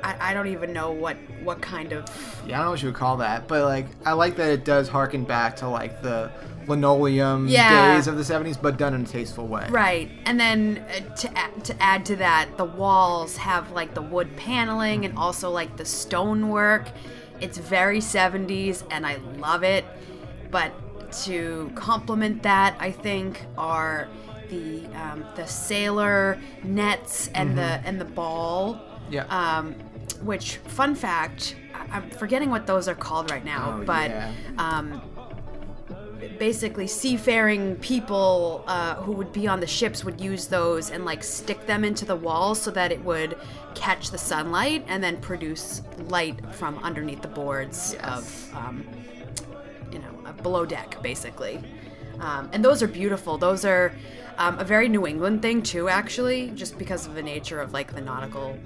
I, 0.02 0.30
I 0.30 0.34
don't 0.34 0.48
even 0.48 0.72
know 0.72 0.92
what 0.92 1.16
what 1.42 1.60
kind 1.60 1.92
of 1.92 2.04
Yeah, 2.46 2.56
I 2.56 2.58
don't 2.58 2.66
know 2.66 2.70
what 2.72 2.82
you 2.82 2.88
would 2.88 2.94
call 2.94 3.16
that, 3.18 3.48
but 3.48 3.64
like 3.64 3.86
I 4.04 4.12
like 4.12 4.36
that 4.36 4.50
it 4.50 4.64
does 4.64 4.88
harken 4.88 5.24
back 5.24 5.56
to 5.56 5.68
like 5.68 6.02
the 6.02 6.30
linoleum 6.66 7.48
Yeah. 7.48 7.94
days 7.96 8.06
of 8.06 8.16
the 8.16 8.22
'70s, 8.22 8.60
but 8.60 8.76
done 8.76 8.94
in 8.94 9.02
a 9.02 9.06
tasteful 9.06 9.46
way. 9.46 9.66
Right, 9.70 10.10
and 10.26 10.38
then 10.38 10.84
uh, 10.88 11.14
to 11.16 11.38
add, 11.38 11.64
to 11.64 11.82
add 11.82 12.04
to 12.06 12.16
that, 12.16 12.56
the 12.56 12.64
walls 12.64 13.36
have 13.38 13.70
like 13.72 13.94
the 13.94 14.02
wood 14.02 14.36
paneling 14.36 15.04
and 15.04 15.16
also 15.18 15.50
like 15.50 15.76
the 15.76 15.84
stonework. 15.84 16.88
It's 17.40 17.56
very 17.58 18.00
70s, 18.00 18.82
and 18.90 19.06
I 19.06 19.16
love 19.38 19.62
it. 19.62 19.84
But 20.50 20.72
to 21.24 21.70
complement 21.74 22.42
that, 22.42 22.76
I 22.78 22.90
think 22.90 23.44
are 23.56 24.08
the 24.50 24.86
um, 24.96 25.24
the 25.36 25.46
sailor 25.46 26.38
nets 26.64 27.30
and 27.34 27.56
the 27.56 27.80
and 27.84 28.00
the 28.00 28.04
ball. 28.04 28.80
Yeah. 29.10 29.24
Um, 29.30 29.74
which 30.22 30.56
fun 30.58 30.94
fact, 30.94 31.56
I- 31.74 31.96
I'm 31.98 32.10
forgetting 32.10 32.50
what 32.50 32.66
those 32.66 32.88
are 32.88 32.94
called 32.94 33.30
right 33.30 33.44
now, 33.44 33.78
Oh, 33.80 33.84
but 33.84 34.10
yeah. 34.10 34.32
um, 34.58 35.02
basically 36.38 36.86
seafaring 36.86 37.76
people 37.76 38.64
uh, 38.66 38.94
who 38.96 39.12
would 39.12 39.32
be 39.32 39.46
on 39.46 39.60
the 39.60 39.66
ships 39.66 40.04
would 40.04 40.20
use 40.20 40.46
those 40.46 40.90
and 40.90 41.04
like 41.04 41.22
stick 41.22 41.66
them 41.66 41.84
into 41.84 42.04
the 42.04 42.14
walls 42.16 42.60
so 42.60 42.70
that 42.70 42.92
it 42.92 43.02
would 43.04 43.36
catch 43.74 44.10
the 44.10 44.18
sunlight 44.18 44.84
and 44.88 45.02
then 45.02 45.16
produce 45.20 45.82
light 46.08 46.38
from 46.54 46.78
underneath 46.78 47.22
the 47.22 47.28
boards 47.28 47.94
Yes. 47.94 48.04
of 48.52 48.56
um, 48.56 48.84
you 49.92 49.98
know 50.00 50.32
below 50.42 50.64
deck 50.64 51.00
basically 51.02 51.60
um, 52.20 52.48
and 52.52 52.64
those 52.64 52.82
are 52.82 52.88
beautiful 52.88 53.38
those 53.38 53.64
are 53.64 53.92
um, 54.38 54.58
a 54.58 54.64
very 54.64 54.88
new 54.88 55.06
england 55.06 55.40
thing 55.42 55.62
too 55.62 55.88
actually 55.88 56.50
just 56.50 56.78
because 56.78 57.06
of 57.06 57.14
the 57.14 57.22
nature 57.22 57.60
of 57.60 57.72
like 57.72 57.94
the 57.94 58.00
nautical 58.00 58.56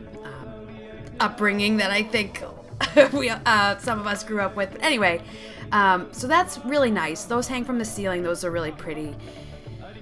upbringing 1.22 1.78
that 1.78 1.90
I 1.90 2.02
think 2.02 2.42
we 3.12 3.30
uh, 3.30 3.78
some 3.78 4.00
of 4.00 4.06
us 4.06 4.24
grew 4.24 4.40
up 4.40 4.56
with. 4.56 4.72
But 4.72 4.82
anyway, 4.82 5.22
um, 5.70 6.12
so 6.12 6.26
that's 6.26 6.58
really 6.64 6.90
nice. 6.90 7.24
Those 7.24 7.48
hang 7.48 7.64
from 7.64 7.78
the 7.78 7.84
ceiling. 7.84 8.22
Those 8.22 8.44
are 8.44 8.50
really 8.50 8.72
pretty. 8.72 9.16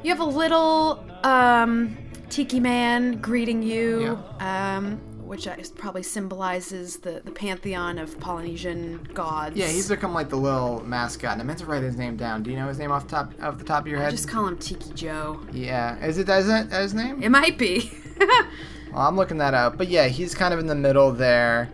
You 0.03 0.11
have 0.11 0.21
a 0.21 0.25
little 0.25 1.05
um, 1.23 1.97
tiki 2.31 2.59
man 2.59 3.21
greeting 3.21 3.63
you, 3.63 4.19
um, 4.41 4.97
which 5.27 5.47
probably 5.77 6.03
symbolizes 6.03 6.97
the, 6.97 7.21
the 7.25 7.31
pantheon 7.31 7.99
of 7.99 8.19
Polynesian 8.19 9.07
gods. 9.13 9.57
Yeah, 9.57 9.67
he's 9.67 9.89
become 9.89 10.15
like 10.15 10.31
the 10.31 10.37
little 10.37 10.83
mascot. 10.85 11.33
And 11.35 11.43
I 11.43 11.45
meant 11.45 11.59
to 11.59 11.67
write 11.67 11.83
his 11.83 11.97
name 11.97 12.17
down. 12.17 12.43
Do 12.43 12.51
you 12.51 12.57
know 12.57 12.67
his 12.67 12.79
name 12.79 12.91
off 12.91 13.05
the 13.05 13.11
top 13.11 13.35
of 13.41 13.59
the 13.59 13.65
top 13.65 13.83
of 13.83 13.89
your 13.89 13.99
head? 13.99 14.09
I 14.09 14.11
Just 14.11 14.29
call 14.29 14.47
him 14.47 14.57
Tiki 14.57 14.93
Joe. 14.95 15.41
Yeah, 15.53 16.03
is 16.05 16.17
it 16.17 16.29
is 16.31 16.47
that 16.47 16.73
his 16.73 16.95
name? 16.95 17.23
It 17.23 17.29
might 17.29 17.59
be. 17.59 17.93
Well, 18.93 19.03
I'm 19.07 19.17
looking 19.17 19.39
that 19.39 19.55
up. 19.55 19.79
But 19.79 19.89
yeah, 19.89 20.09
he's 20.09 20.35
kind 20.35 20.53
of 20.53 20.61
in 20.61 20.67
the 20.67 20.75
middle 20.75 21.13
there. 21.13 21.71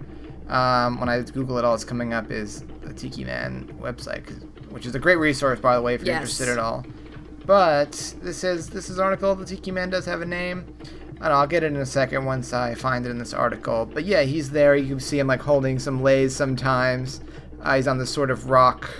Um, 0.49 1.00
when 1.00 1.08
I 1.08 1.20
Google 1.23 1.58
it, 1.58 1.64
all 1.64 1.73
that's 1.73 1.85
coming 1.85 2.12
up 2.12 2.30
is 2.30 2.62
the 2.82 2.92
Tiki 2.92 3.25
Man 3.25 3.66
website, 3.80 4.28
which 4.70 4.87
is 4.87 4.94
a 4.94 4.99
great 4.99 5.16
resource, 5.16 5.58
by 5.58 5.75
the 5.75 5.82
way, 5.82 5.94
if 5.94 6.02
you're 6.02 6.08
Yes. 6.14 6.20
interested 6.23 6.49
at 6.49 6.58
all. 6.58 6.85
But 7.46 8.14
this 8.23 8.44
is 8.44 8.68
this 8.70 8.88
is 8.90 8.99
an 8.99 9.04
article. 9.04 9.35
The 9.35 9.44
Tiki 9.44 9.70
Man 9.70 9.90
does 9.90 10.04
have 10.06 10.20
a 10.20 10.26
name. 10.26 10.64
And 11.18 11.32
I'll 11.32 11.46
get 11.46 11.62
it 11.62 11.68
in 11.68 11.76
a 11.76 11.87
second 11.87 12.26
once 12.26 12.52
I 12.52 12.75
find 12.75 13.06
it 13.06 13.11
in 13.11 13.18
this 13.18 13.32
article. 13.32 13.87
But 13.87 14.04
yeah, 14.04 14.20
he's 14.23 14.50
there. 14.50 14.76
You 14.76 14.87
can 14.87 15.00
see 15.00 15.18
him 15.18 15.26
like 15.28 15.40
holding 15.40 15.78
some 15.78 16.02
leis 16.02 16.37
sometimes. 16.37 17.20
Uh, 17.62 17.76
he's 17.76 17.88
on 17.88 17.96
this 17.96 18.11
sort 18.11 18.30
of 18.30 18.50
rock, 18.50 18.90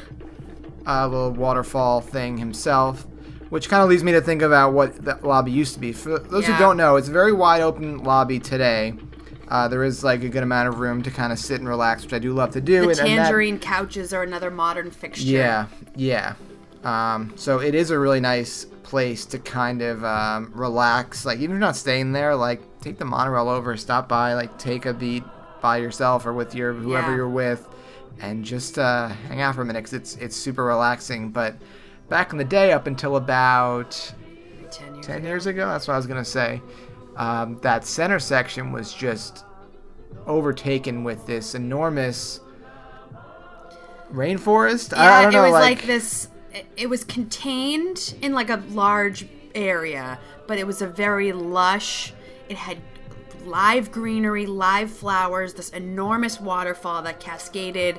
uh, 0.87 1.07
little 1.07 1.31
waterfall 1.33 2.01
thing 2.01 2.39
himself, 2.39 3.07
which 3.51 3.69
kind 3.69 3.83
of 3.83 3.89
leads 3.89 4.03
me 4.05 4.13
to 4.13 4.21
think 4.21 4.43
about 4.43 4.73
what 4.73 5.05
the 5.05 5.19
lobby 5.23 5.51
used 5.53 5.75
to 5.75 5.81
be. 5.81 5.93
For 5.93 6.19
those 6.19 6.47
Yeah. 6.49 6.55
who 6.55 6.59
don't 6.63 6.77
know, 6.77 6.97
it's 6.97 7.09
a 7.09 7.13
very 7.13 7.33
wide 7.33 7.63
open 7.63 8.03
lobby 8.03 8.39
today. 8.39 8.95
Uh, 9.49 9.69
there 9.69 9.85
is 9.85 10.03
like 10.03 10.25
a 10.25 10.29
good 10.29 10.43
amount 10.43 10.69
of 10.69 10.81
room 10.81 11.03
to 11.03 11.11
kind 11.11 11.33
of 11.33 11.39
sit 11.39 11.61
and 11.61 11.69
relax, 11.69 12.03
which 12.03 12.13
I 12.13 12.19
do 12.19 12.33
love 12.33 12.51
to 12.53 12.61
do. 12.61 12.83
The 12.83 12.89
and- 12.91 12.99
and 13.01 13.09
that- 13.19 13.23
tangerine 13.25 13.59
couches 13.61 14.13
are 14.13 14.23
another 14.25 14.51
modern 14.51 14.91
fixture. 14.91 15.25
yeah, 15.27 15.67
yeah. 15.95 16.33
Um, 16.85 17.33
so 17.37 17.59
it 17.61 17.75
is 17.75 17.91
a 17.91 17.99
really 17.99 18.21
nice 18.21 18.67
place 18.83 19.25
to 19.27 19.39
kind 19.39 19.83
of 19.83 20.05
um, 20.05 20.51
relax. 20.55 21.25
Like 21.25 21.39
even 21.39 21.45
if 21.45 21.51
you're 21.51 21.59
not 21.61 21.77
staying 21.77 22.13
there, 22.13 22.35
like 22.37 22.61
take 22.81 22.99
the 22.99 23.05
monorail 23.05 23.49
over, 23.49 23.77
stop 23.77 24.09
by, 24.09 24.35
like 24.35 24.57
take 24.59 24.87
a 24.87 24.93
beat 24.93 25.25
by 25.61 25.79
yourself 25.79 26.27
or 26.27 26.33
with 26.33 26.55
your 26.55 26.73
whoever 26.73 27.11
Yeah. 27.11 27.17
you're 27.17 27.29
with, 27.29 27.67
and 28.21 28.45
just 28.45 28.79
uh, 28.79 29.09
hang 29.29 29.41
out 29.41 29.55
for 29.55 29.63
a 29.63 29.65
minute 29.65 29.85
'cause 29.85 29.93
it's 29.95 30.15
it's 30.17 30.37
super 30.37 30.65
relaxing. 30.65 31.31
But 31.31 31.55
back 32.09 32.33
in 32.33 32.39
the 32.39 32.45
day, 32.45 32.73
up 32.73 32.87
until 32.87 33.17
about 33.17 34.13
Ten 34.71 34.95
years. 34.95 35.07
10 35.07 35.17
ago. 35.19 35.29
years 35.29 35.47
ago 35.47 35.69
that's 35.69 35.87
what 35.87 35.95
i 35.95 35.97
was 35.97 36.07
going 36.07 36.23
to 36.23 36.29
say 36.29 36.61
um, 37.17 37.59
that 37.63 37.87
center 37.87 38.19
section 38.19 38.73
was 38.73 38.93
just 38.93 39.45
overtaken 40.27 41.05
with 41.05 41.25
this 41.27 41.55
enormous 41.55 42.41
rainforest 44.13 44.93
Yeah, 44.93 45.03
I, 45.03 45.19
I 45.19 45.23
don't 45.23 45.33
know 45.33 45.45
it 45.45 45.51
was 45.51 45.53
like, 45.53 45.79
like, 45.79 45.87
this. 45.87 46.29
It, 46.53 46.67
it 46.77 46.91
was 46.91 47.05
contained 47.05 48.15
in 48.23 48.33
like 48.33 48.51
a 48.51 48.63
large 48.71 49.27
area, 49.55 50.19
but 50.47 50.59
it 50.59 50.67
was 50.67 50.83
a 50.83 50.87
very 50.87 51.33
lush. 51.33 52.13
It 52.49 52.57
had 52.57 52.79
live 53.45 53.93
greenery, 53.93 54.47
live 54.47 54.91
flowers, 54.91 55.55
this 55.55 55.71
enormous 55.71 56.41
waterfall 56.41 57.03
that 57.03 57.21
cascaded, 57.21 57.99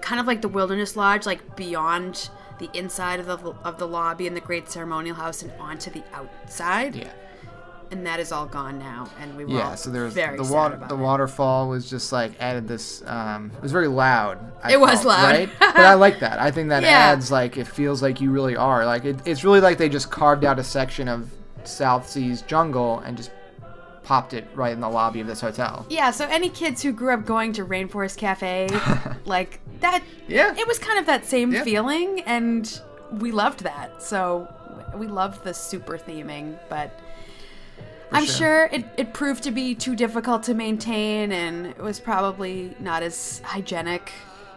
kind 0.00 0.20
of 0.20 0.26
like 0.26 0.42
the 0.42 0.48
Wilderness 0.48 0.96
Lodge, 0.96 1.26
like 1.26 1.56
beyond 1.56 2.30
the 2.58 2.70
inside 2.74 3.20
of 3.20 3.26
the 3.26 3.36
of 3.64 3.78
the 3.78 3.86
lobby 3.86 4.26
and 4.26 4.36
the 4.36 4.40
Great 4.40 4.68
Ceremonial 4.70 5.14
House 5.16 5.42
and 5.42 5.52
onto 5.60 5.90
the 5.90 6.02
outside. 6.12 6.94
yeah 6.96 7.12
And 7.92 8.04
that 8.06 8.18
is 8.18 8.32
all 8.32 8.46
gone 8.46 8.78
now, 8.78 9.08
and 9.20 9.36
we 9.36 9.44
were 9.44 9.58
yeah 9.58 9.74
so 9.76 9.90
there 9.90 10.04
was 10.04 10.14
the 10.14 10.48
water 10.50 10.76
the 10.88 10.94
it. 10.96 10.98
waterfall 10.98 11.68
was 11.68 11.88
just 11.88 12.10
like 12.12 12.32
added 12.40 12.66
this 12.66 13.02
um, 13.06 13.52
it 13.56 13.62
was 13.62 13.70
very 13.72 13.86
loud 13.88 14.38
I 14.62 14.72
It 14.72 14.80
was 14.80 15.04
loud. 15.04 15.24
right 15.32 15.50
but 15.60 15.76
i 15.78 15.94
like 15.94 16.18
that 16.20 16.40
i 16.40 16.50
think 16.50 16.70
that 16.70 16.82
Yeah. 16.82 17.12
adds 17.12 17.30
like 17.30 17.56
it 17.56 17.66
feels 17.66 18.02
like 18.02 18.20
you 18.20 18.30
really 18.32 18.56
are 18.56 18.84
like 18.84 19.04
it, 19.04 19.16
it's 19.24 19.44
really 19.44 19.60
like 19.60 19.78
they 19.78 19.88
just 19.88 20.10
carved 20.10 20.44
out 20.44 20.58
a 20.58 20.64
section 20.64 21.06
of 21.08 21.30
south 21.64 22.08
seas 22.08 22.42
jungle 22.42 22.98
and 23.04 23.16
just 23.16 23.30
popped 24.06 24.32
it 24.34 24.46
right 24.54 24.72
in 24.72 24.78
the 24.80 24.88
lobby 24.88 25.18
of 25.20 25.26
this 25.26 25.40
hotel 25.40 25.84
Yeah, 25.90 26.12
so 26.12 26.26
any 26.28 26.48
kids 26.48 26.80
who 26.80 26.92
grew 26.92 27.12
up 27.12 27.26
going 27.26 27.52
to 27.54 27.64
Rainforest 27.64 28.16
Cafe, 28.16 28.68
like 29.24 29.58
that, 29.80 30.04
Yeah. 30.28 30.54
it 30.56 30.66
was 30.66 30.78
kind 30.78 30.98
of 31.00 31.06
that 31.06 31.26
same 31.26 31.52
Yeah. 31.52 31.64
feeling, 31.64 32.20
and 32.22 32.80
we 33.18 33.32
loved 33.32 33.64
that. 33.64 34.00
So 34.00 34.46
we 34.96 35.08
loved 35.08 35.42
the 35.42 35.52
super 35.52 35.98
theming, 35.98 36.56
but 36.68 36.98
I'm 38.12 38.24
sure. 38.24 38.34
sure 38.36 38.64
it, 38.70 38.84
it 38.96 39.12
proved 39.12 39.42
to 39.42 39.50
be 39.50 39.74
too 39.74 39.96
difficult 39.96 40.44
to 40.44 40.54
maintain, 40.54 41.32
and 41.32 41.66
it 41.66 41.78
was 41.82 41.98
probably 41.98 42.76
not 42.78 43.02
as 43.02 43.40
hygienic. 43.44 44.12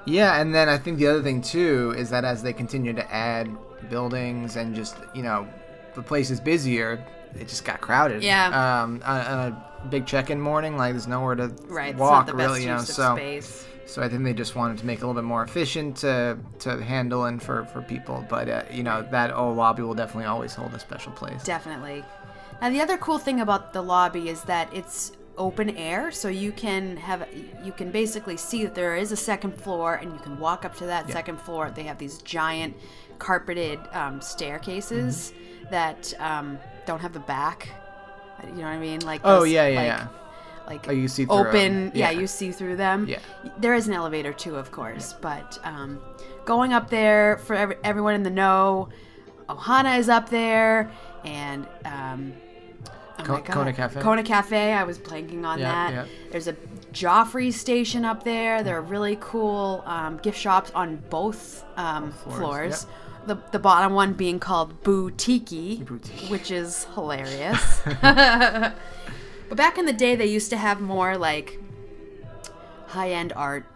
Yeah, 0.05 0.39
and 0.39 0.53
then 0.53 0.69
I 0.69 0.77
think 0.77 0.99
the 0.99 1.07
other 1.07 1.23
thing 1.23 1.41
too 1.41 1.95
is 1.97 2.11
that 2.11 2.23
as 2.23 2.43
they 2.43 2.53
continue 2.53 2.93
to 2.93 3.13
add 3.13 3.49
buildings 3.89 4.55
and 4.57 4.75
just 4.75 4.95
you 5.15 5.23
know 5.23 5.47
the 5.95 6.03
place 6.03 6.29
is 6.29 6.39
busier, 6.39 7.03
it 7.35 7.47
just 7.47 7.65
got 7.65 7.81
crowded. 7.81 8.23
Yeah. 8.23 8.47
Um, 8.83 9.01
on, 9.05 9.21
on 9.21 9.39
a 9.83 9.87
big 9.89 10.05
check-in 10.05 10.39
morning, 10.41 10.77
like 10.77 10.93
there's 10.93 11.07
nowhere 11.07 11.35
to 11.35 11.47
Right, 11.67 11.95
walk 11.95 12.27
it's 12.27 12.27
not 12.27 12.27
the 12.27 12.33
best 12.33 12.47
really, 12.49 12.61
you 12.63 12.67
know. 12.67 12.77
use 12.79 12.89
of 12.89 12.95
So, 12.95 13.15
space. 13.15 13.65
so 13.85 14.01
I 14.01 14.09
think 14.09 14.23
they 14.23 14.33
just 14.33 14.55
wanted 14.55 14.77
to 14.79 14.85
make 14.85 14.99
it 14.99 15.03
a 15.03 15.07
little 15.07 15.21
bit 15.21 15.27
more 15.27 15.43
efficient 15.43 15.97
to 15.97 16.37
to 16.59 16.81
handle 16.83 17.25
and 17.25 17.41
for 17.41 17.65
for 17.65 17.81
people. 17.81 18.25
But 18.29 18.49
uh, 18.49 18.63
you 18.71 18.83
know 18.83 19.05
that 19.11 19.33
old 19.33 19.57
lobby 19.57 19.83
will 19.83 19.93
definitely 19.95 20.25
always 20.25 20.53
hold 20.53 20.73
a 20.73 20.79
special 20.79 21.11
place. 21.13 21.43
Definitely. 21.43 22.03
Now 22.61 22.69
the 22.69 22.81
other 22.81 22.97
cool 22.97 23.19
thing 23.19 23.39
about 23.41 23.71
the 23.73 23.81
lobby 23.81 24.27
is 24.29 24.43
that 24.43 24.73
it's 24.73 25.13
open 25.37 25.69
air, 25.77 26.11
so 26.11 26.27
you 26.27 26.51
can 26.51 26.97
have 26.97 27.25
you 27.63 27.71
can 27.71 27.89
basically 27.91 28.35
see 28.35 28.65
that 28.65 28.75
there 28.75 28.97
is 28.97 29.13
a 29.13 29.15
second 29.17 29.53
floor, 29.55 29.95
and 29.95 30.11
you 30.11 30.19
can 30.19 30.37
walk 30.37 30.65
up 30.65 30.75
to 30.75 30.85
that 30.85 31.09
second 31.09 31.39
floor. 31.39 31.71
They 31.73 31.83
have 31.83 31.97
these 31.97 32.17
giant 32.23 32.75
carpeted 33.17 33.79
um, 33.93 34.19
staircases 34.21 35.31
Mm-hmm. 35.31 35.71
that 35.71 36.13
um, 36.19 36.57
don't 36.89 36.99
have 37.01 37.13
the 37.13 37.19
back. 37.19 37.69
You 38.43 38.53
know 38.53 38.61
what 38.63 38.69
I 38.69 38.79
mean? 38.79 39.01
Like 39.01 39.21
Oh 39.23 39.41
those, 39.41 39.51
yeah, 39.51 39.67
yeah, 39.67 39.79
like, 39.79 39.87
yeah. 39.87 40.07
Like 40.67 40.87
Oh, 40.89 40.91
you 40.91 41.07
see 41.07 41.27
open. 41.27 41.91
Yeah. 41.93 42.09
Yeah. 42.11 42.19
you 42.19 42.25
see 42.27 42.51
through 42.51 42.77
them. 42.77 43.05
Yeah. 43.07 43.19
There 43.59 43.75
is 43.75 43.87
an 43.87 43.93
elevator 43.93 44.33
too, 44.33 44.55
of 44.55 44.71
course, 44.71 45.13
but 45.21 45.59
um, 45.63 45.99
going 46.45 46.73
up 46.73 46.89
there 46.89 47.37
for 47.45 47.55
every, 47.55 47.75
everyone 47.83 48.15
in 48.15 48.23
the 48.23 48.29
know, 48.31 48.89
Ohana 49.49 49.97
is 49.99 50.09
up 50.09 50.29
there, 50.29 50.91
and 51.25 51.67
um, 51.85 52.33
oh 53.19 53.23
Co-. 53.23 53.41
Kona 53.41 53.73
Cafe? 53.73 54.01
Kona 54.01 54.23
Cafe. 54.23 54.73
I 54.73 54.83
was 54.83 54.97
blanking 54.97 55.43
on 55.45 55.59
Yeah, 55.59 55.71
that. 55.71 55.93
yeah. 55.93 56.05
There's 56.31 56.47
a 56.47 56.53
Joffrey 56.93 57.51
station 57.53 58.03
up 58.05 58.23
there. 58.23 58.63
There 58.63 58.77
are 58.77 58.81
really 58.81 59.17
cool 59.19 59.83
um, 59.85 60.17
gift 60.17 60.39
shops 60.39 60.71
on 60.73 60.97
both 61.09 61.63
um, 61.77 62.11
floors, 62.11 62.37
floors. 62.37 62.87
The, 63.29 63.37
the 63.51 63.59
bottom 63.59 63.93
one 63.93 64.13
being 64.13 64.39
called 64.39 64.81
BouTiki, 64.81 65.85
BouTiki. 65.85 66.31
which 66.31 66.49
is 66.49 66.85
hilarious. 66.95 67.79
but 68.01 68.73
back 69.55 69.77
in 69.77 69.85
the 69.85 69.93
day, 69.93 70.15
they 70.15 70.25
used 70.25 70.49
to 70.49 70.57
have 70.57 70.81
more 70.81 71.15
like 71.15 71.59
high 72.87 73.11
end 73.11 73.31
art. 73.35 73.67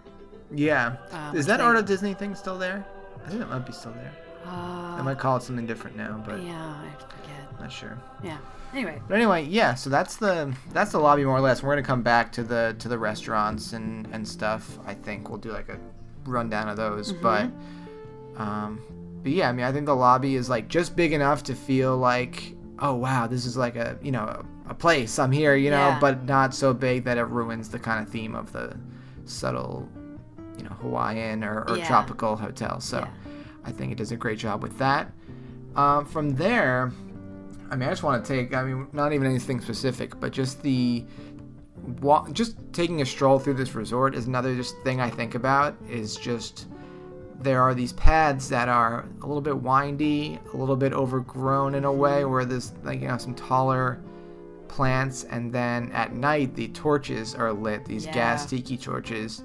Yeah. 0.52 0.96
Um, 1.12 1.38
is 1.38 1.46
that 1.46 1.58
they- 1.58 1.64
Art 1.64 1.76
of 1.76 1.86
Disney 1.86 2.16
thing 2.16 2.34
still 2.34 2.58
there? 2.58 2.84
I 3.28 3.30
think 3.30 3.44
it 3.44 3.48
might 3.48 3.64
be 3.64 3.74
still 3.74 3.92
there. 3.92 4.12
Uh, 4.44 4.98
They 4.98 5.04
might 5.04 5.20
call 5.20 5.38
it 5.38 5.44
something 5.44 5.68
different 5.68 5.98
now, 5.98 6.20
but 6.26 6.42
yeah, 6.42 6.76
I 6.76 6.90
forget. 7.00 7.60
not 7.60 7.72
sure. 7.72 7.96
Yeah. 8.24 8.40
Anyway, 8.74 9.00
But 9.08 9.18
anyway, 9.18 9.44
yeah. 9.46 9.76
So 9.76 9.92
that's 9.92 10.16
the 10.16 10.52
that's 10.72 10.94
the 10.94 10.98
lobby 11.00 11.26
more 11.26 11.38
or 11.38 11.42
less. 11.42 11.62
We're 11.62 11.74
gonna 11.76 11.86
come 11.86 12.02
back 12.02 12.32
to 12.32 12.44
the 12.44 12.76
to 12.80 12.88
the 12.88 12.98
restaurants 12.98 13.74
and 13.74 14.08
and 14.12 14.28
stuff. 14.28 14.80
I 14.88 14.96
think 14.96 15.30
we'll 15.30 15.38
do 15.38 15.52
like 15.52 15.70
a 15.70 15.78
rundown 16.26 16.70
of 16.70 16.76
those. 16.76 17.14
But 17.14 17.52
um, 18.36 18.82
but 19.24 19.32
yeah, 19.32 19.50
I 19.50 19.54
mean, 19.54 19.66
I 19.66 19.72
think 19.72 19.86
the 19.86 19.96
lobby 19.96 20.36
is 20.36 20.50
like 20.50 20.68
just 20.68 20.96
big 20.96 21.14
enough 21.14 21.44
to 21.44 21.56
feel 21.56 21.98
like, 21.98 22.56
oh 22.80 22.94
wow, 22.94 23.26
this 23.28 23.46
is 23.46 23.56
like 23.58 23.76
a 23.76 23.98
you 24.02 24.12
know 24.12 24.24
a, 24.26 24.46
a 24.72 24.74
place. 24.74 25.18
I'm 25.20 25.32
here, 25.32 25.56
you 25.56 25.70
know, 25.72 25.90
Yeah. 25.90 26.00
but 26.00 26.26
not 26.26 26.54
so 26.54 26.74
big 26.74 27.04
that 27.06 27.18
it 27.18 27.24
ruins 27.26 27.70
the 27.70 27.80
kind 27.80 28.06
of 28.06 28.12
theme 28.12 28.36
of 28.36 28.52
the 28.52 28.76
subtle, 29.26 29.88
you 30.58 30.64
know, 30.66 30.72
Hawaiian 30.82 31.44
or, 31.44 31.64
or 31.70 31.78
Yeah. 31.78 31.88
tropical 31.88 32.36
hotel. 32.36 32.80
So 32.80 33.00
Yeah. 33.00 33.08
I 33.66 33.72
think 33.72 33.92
it 33.94 33.98
does 33.98 34.12
a 34.12 34.18
great 34.18 34.38
job 34.40 34.62
with 34.62 34.78
that. 34.80 35.12
Um, 35.76 36.06
from 36.06 36.36
there, 36.36 36.92
I 37.72 37.76
mean, 37.76 37.88
I 37.88 37.92
just 37.92 38.04
want 38.04 38.24
to 38.24 38.34
take, 38.34 38.54
I 38.54 38.64
mean, 38.64 38.88
not 38.94 39.14
even 39.14 39.26
anything 39.26 39.60
specific, 39.62 40.20
but 40.20 40.32
just 40.34 40.62
the, 40.62 41.06
wa- 42.02 42.28
just 42.32 42.56
taking 42.74 43.02
a 43.02 43.06
stroll 43.06 43.40
through 43.40 43.56
this 43.56 43.74
resort 43.74 44.16
is 44.16 44.28
another 44.28 44.54
just 44.56 44.76
thing 44.84 45.00
I 45.02 45.10
think 45.10 45.34
about 45.36 45.76
is 45.90 46.16
just, 46.18 46.68
there 47.44 47.62
are 47.62 47.74
these 47.74 47.94
paths 47.94 48.48
that 48.50 48.70
are 48.70 49.06
a 49.22 49.26
little 49.26 49.42
bit 49.42 49.58
windy, 49.58 50.40
a 50.54 50.58
little 50.58 50.76
bit 50.76 50.94
overgrown 50.94 51.76
in 51.76 51.86
a 51.86 51.92
way 51.92 52.26
where 52.26 52.46
there's 52.46 52.72
like, 52.84 53.02
you 53.02 53.08
know, 53.08 53.18
some 53.18 53.36
taller 53.36 54.00
plants 54.68 55.26
and 55.26 55.54
then 55.54 55.92
at 55.92 56.14
night 56.14 56.56
the 56.56 56.68
torches 56.70 57.36
are 57.36 57.54
lit, 57.54 57.86
these 57.86 58.06
gas 58.08 58.46
tiki 58.50 58.78
torches. 58.78 59.44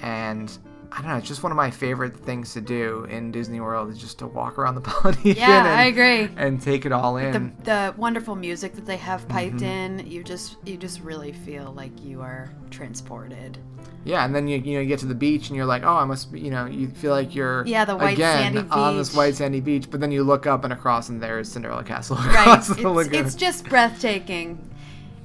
And 0.00 0.56
I 0.94 1.00
don't 1.00 1.08
know, 1.10 1.16
it's 1.16 1.26
just 1.28 1.42
one 1.42 1.50
of 1.52 1.56
my 1.56 1.70
favorite 1.70 2.16
things 2.16 2.52
to 2.52 2.60
do 2.60 3.04
in 3.04 3.32
Disney 3.32 3.60
World 3.60 3.88
is 3.90 3.98
just 3.98 4.18
to 4.18 4.26
walk 4.26 4.58
around 4.58 4.74
the 4.74 4.80
Polynesian 4.82 5.36
Yeah, 5.36 5.58
and, 5.64 5.68
I 5.68 5.84
agree. 5.84 6.28
and 6.36 6.60
take 6.60 6.84
it 6.84 6.92
all 6.92 7.16
in. 7.16 7.54
the, 7.60 7.64
the 7.64 7.94
wonderful 7.96 8.36
music 8.36 8.74
that 8.74 8.84
they 8.86 8.98
have 8.98 9.26
piped 9.28 9.56
Mm-hmm. 9.56 10.00
in, 10.00 10.06
you 10.06 10.22
just 10.22 10.56
you 10.64 10.76
just 10.76 11.00
really 11.00 11.32
feel 11.32 11.72
like 11.72 12.04
you 12.04 12.20
are 12.20 12.52
transported. 12.70 13.58
Yeah, 14.04 14.24
and 14.24 14.34
then 14.34 14.48
you 14.48 14.58
you 14.58 14.74
know 14.74 14.80
you 14.80 14.88
get 14.88 14.98
to 15.00 15.06
the 15.06 15.14
beach 15.14 15.48
and 15.48 15.56
you're 15.56 15.64
like, 15.66 15.84
oh, 15.84 15.94
I 15.94 16.04
must 16.04 16.32
be, 16.32 16.40
you 16.40 16.50
know, 16.50 16.66
you 16.66 16.88
feel 16.88 17.12
like 17.12 17.34
you're 17.34 17.64
Yeah, 17.66 17.84
the 17.84 17.96
white 17.96 18.14
again 18.14 18.54
sandy 18.54 18.70
on 18.70 18.96
this 18.96 19.14
white 19.14 19.36
sandy 19.36 19.60
beach, 19.60 19.90
but 19.90 20.00
then 20.00 20.10
you 20.10 20.24
look 20.24 20.46
up 20.46 20.64
and 20.64 20.72
across 20.72 21.08
and 21.08 21.22
there's 21.22 21.50
Cinderella 21.50 21.84
Castle 21.84 22.16
Right. 22.18 22.30
across 22.40 22.68
it's, 22.70 22.82
the 22.82 22.90
lagoon. 22.90 23.24
it's 23.24 23.34
just 23.36 23.64
breathtaking. 23.68 24.68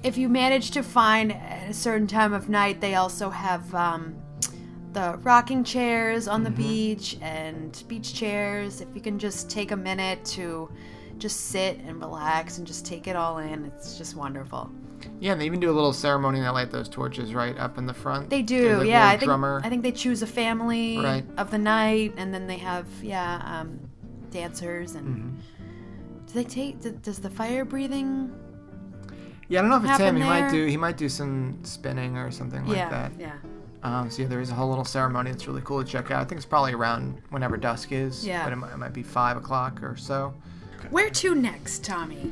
If 0.03 0.17
you 0.17 0.29
manage 0.29 0.71
to 0.71 0.83
find 0.83 1.33
at 1.33 1.69
a 1.71 1.73
certain 1.73 2.05
time 2.07 2.31
of 2.33 2.47
night, 2.49 2.79
they 2.81 2.93
also 2.95 3.31
have 3.31 3.73
um, 3.73 4.15
the 4.97 5.17
rocking 5.21 5.63
chairs 5.63 6.27
on 6.27 6.43
the 6.43 6.49
Mm-hmm. 6.49 6.57
beach 6.61 7.17
and 7.21 7.83
beach 7.87 8.13
chairs. 8.15 8.81
If 8.81 8.87
you 8.95 9.01
can 9.01 9.19
just 9.19 9.47
take 9.49 9.71
a 9.71 9.75
minute 9.75 10.23
to 10.37 10.69
just 11.19 11.47
sit 11.51 11.79
and 11.85 11.99
relax 11.99 12.57
and 12.57 12.65
just 12.65 12.83
take 12.85 13.07
it 13.07 13.15
all 13.15 13.37
in, 13.37 13.65
it's 13.65 13.95
just 13.97 14.15
wonderful. 14.15 14.71
yeah, 15.19 15.33
and 15.33 15.41
they 15.41 15.45
even 15.45 15.59
do 15.59 15.69
a 15.69 15.77
little 15.79 15.93
ceremony 15.93 16.39
and 16.39 16.47
they 16.47 16.51
light 16.51 16.71
those 16.71 16.89
torches 16.89 17.33
right 17.35 17.55
up 17.59 17.77
in 17.77 17.85
the 17.85 17.93
front. 17.93 18.29
They 18.31 18.41
do, 18.41 18.81
a 18.81 18.85
yeah. 18.85 19.07
I 19.07 19.11
think 19.17 19.23
drummer. 19.25 19.61
I 19.63 19.69
think 19.69 19.83
they 19.83 19.91
choose 19.91 20.23
a 20.23 20.27
family 20.27 20.97
Right. 20.97 21.25
of 21.37 21.51
the 21.51 21.57
night, 21.59 22.13
and 22.17 22.33
then 22.33 22.47
they 22.47 22.57
have 22.57 22.87
yeah 23.03 23.41
um, 23.45 23.79
dancers 24.31 24.95
and. 24.95 25.07
Mm-hmm. 25.07 25.35
Do 26.27 26.33
they 26.33 26.43
take? 26.43 26.81
d- 26.81 26.91
Does 27.03 27.19
the 27.19 27.29
fire 27.29 27.63
breathing? 27.65 28.31
yeah, 29.47 29.59
I 29.59 29.61
don't 29.61 29.69
know 29.71 29.77
if 29.77 29.85
it's 29.89 29.99
him. 29.99 30.15
He 30.17 30.23
might 30.23 30.49
do 30.51 30.65
he 30.65 30.75
might 30.77 30.97
do 30.97 31.07
some 31.07 31.59
spinning 31.63 32.17
or 32.17 32.31
something 32.31 32.65
like 32.67 32.77
yeah, 32.77 32.89
that. 32.89 33.11
yeah. 33.19 33.37
Um, 33.87 34.11
so 34.11 34.23
yeah, 34.23 34.27
there 34.27 34.41
is 34.41 34.49
a 34.49 34.53
whole 34.53 34.67
little 34.67 34.83
ceremony 34.83 35.31
that's 35.31 35.47
really 35.47 35.61
cool 35.61 35.81
to 35.81 35.89
check 35.89 36.11
out. 36.11 36.21
I 36.21 36.25
think 36.25 36.37
it's 36.37 36.45
probably 36.45 36.73
around 36.73 37.21
whenever 37.29 37.55
dusk 37.55 37.93
is. 37.93 38.27
Yeah. 38.27 38.43
But 38.43 38.51
it 38.51 38.55
might, 38.57 38.73
it 38.73 38.77
might 38.77 38.93
be 38.93 39.01
five 39.01 39.37
o'clock 39.37 39.81
or 39.81 39.95
so. 39.95 40.33
Where 40.89 41.09
to 41.09 41.33
next, 41.33 41.85
Tommy? 41.85 42.31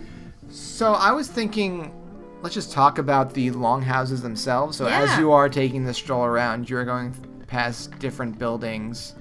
So 0.49 0.93
I 0.93 1.13
was 1.13 1.29
thinking, 1.29 1.93
let's 2.41 2.53
just 2.53 2.73
talk 2.73 2.97
about 2.97 3.33
the 3.33 3.51
longhouses 3.51 4.21
themselves. 4.21 4.77
So 4.77 4.85
as 4.87 5.17
you 5.17 5.31
are 5.31 5.47
taking 5.47 5.85
the 5.85 5.93
stroll 5.93 6.25
around, 6.25 6.69
you're 6.69 6.83
going 6.83 7.13
past 7.47 7.97
different 7.99 8.37
buildings. 8.37 9.15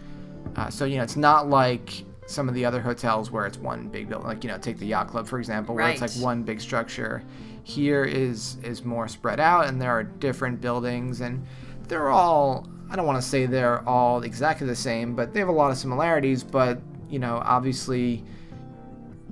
Uh, 0.57 0.69
so 0.71 0.85
you 0.85 0.97
know 0.97 1.05
it's 1.05 1.17
not 1.17 1.49
like 1.49 2.05
some 2.27 2.49
of 2.49 2.55
the 2.55 2.65
other 2.65 2.81
hotels 2.81 3.31
where 3.31 3.47
it's 3.47 3.59
one 3.59 3.89
big 3.89 4.09
building. 4.09 4.27
Like 4.27 4.43
you 4.43 4.51
know, 4.51 4.59
take 4.59 4.79
the 4.79 4.87
yacht 4.87 5.09
club 5.09 5.29
for 5.29 5.39
example, 5.39 5.77
where 5.77 5.89
it's 5.89 6.01
like 6.01 6.13
one 6.13 6.43
big 6.43 6.61
structure. 6.61 7.23
Here 7.63 8.05
is 8.05 8.57
is 8.65 8.85
more 8.85 9.07
spread 9.07 9.39
out, 9.39 9.67
and 9.67 9.81
there 9.81 9.93
are 9.93 10.03
different 10.03 10.61
buildings, 10.61 11.21
and 11.21 11.47
they're 11.89 12.11
all. 12.11 12.69
I 12.91 12.97
don't 12.97 13.07
want 13.07 13.21
to 13.21 13.29
say 13.29 13.47
they're 13.47 13.87
all 13.89 14.23
exactly 14.23 14.67
the 14.67 14.77
same, 14.77 15.17
but 15.17 15.33
they 15.33 15.41
have 15.41 15.49
a 15.49 15.53
lot 15.53 15.71
of 15.71 15.77
similarities. 15.79 16.45
But 16.45 16.81
you 17.09 17.19
know, 17.19 17.43
obviously, 17.45 18.25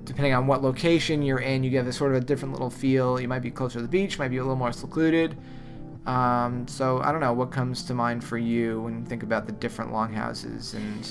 depending 0.04 0.34
on 0.34 0.46
what 0.46 0.62
location 0.62 1.22
you're 1.22 1.38
in, 1.38 1.62
you 1.62 1.70
get 1.70 1.86
a 1.86 1.92
sort 1.92 2.12
of 2.12 2.22
a 2.22 2.24
different 2.24 2.52
little 2.52 2.70
feel. 2.70 3.20
You 3.20 3.28
might 3.28 3.42
be 3.42 3.50
closer 3.50 3.78
to 3.78 3.82
the 3.82 3.88
beach, 3.88 4.18
might 4.18 4.28
be 4.28 4.38
a 4.38 4.42
little 4.42 4.56
more 4.56 4.72
secluded. 4.72 5.36
Um, 6.06 6.66
so 6.66 7.00
I 7.00 7.12
don't 7.12 7.20
know 7.20 7.32
what 7.32 7.52
comes 7.52 7.84
to 7.84 7.94
mind 7.94 8.24
for 8.24 8.36
you 8.36 8.80
when 8.80 9.00
you 9.00 9.04
think 9.04 9.22
about 9.22 9.46
the 9.46 9.52
different 9.52 9.92
longhouses 9.92 10.74
and 10.74 11.08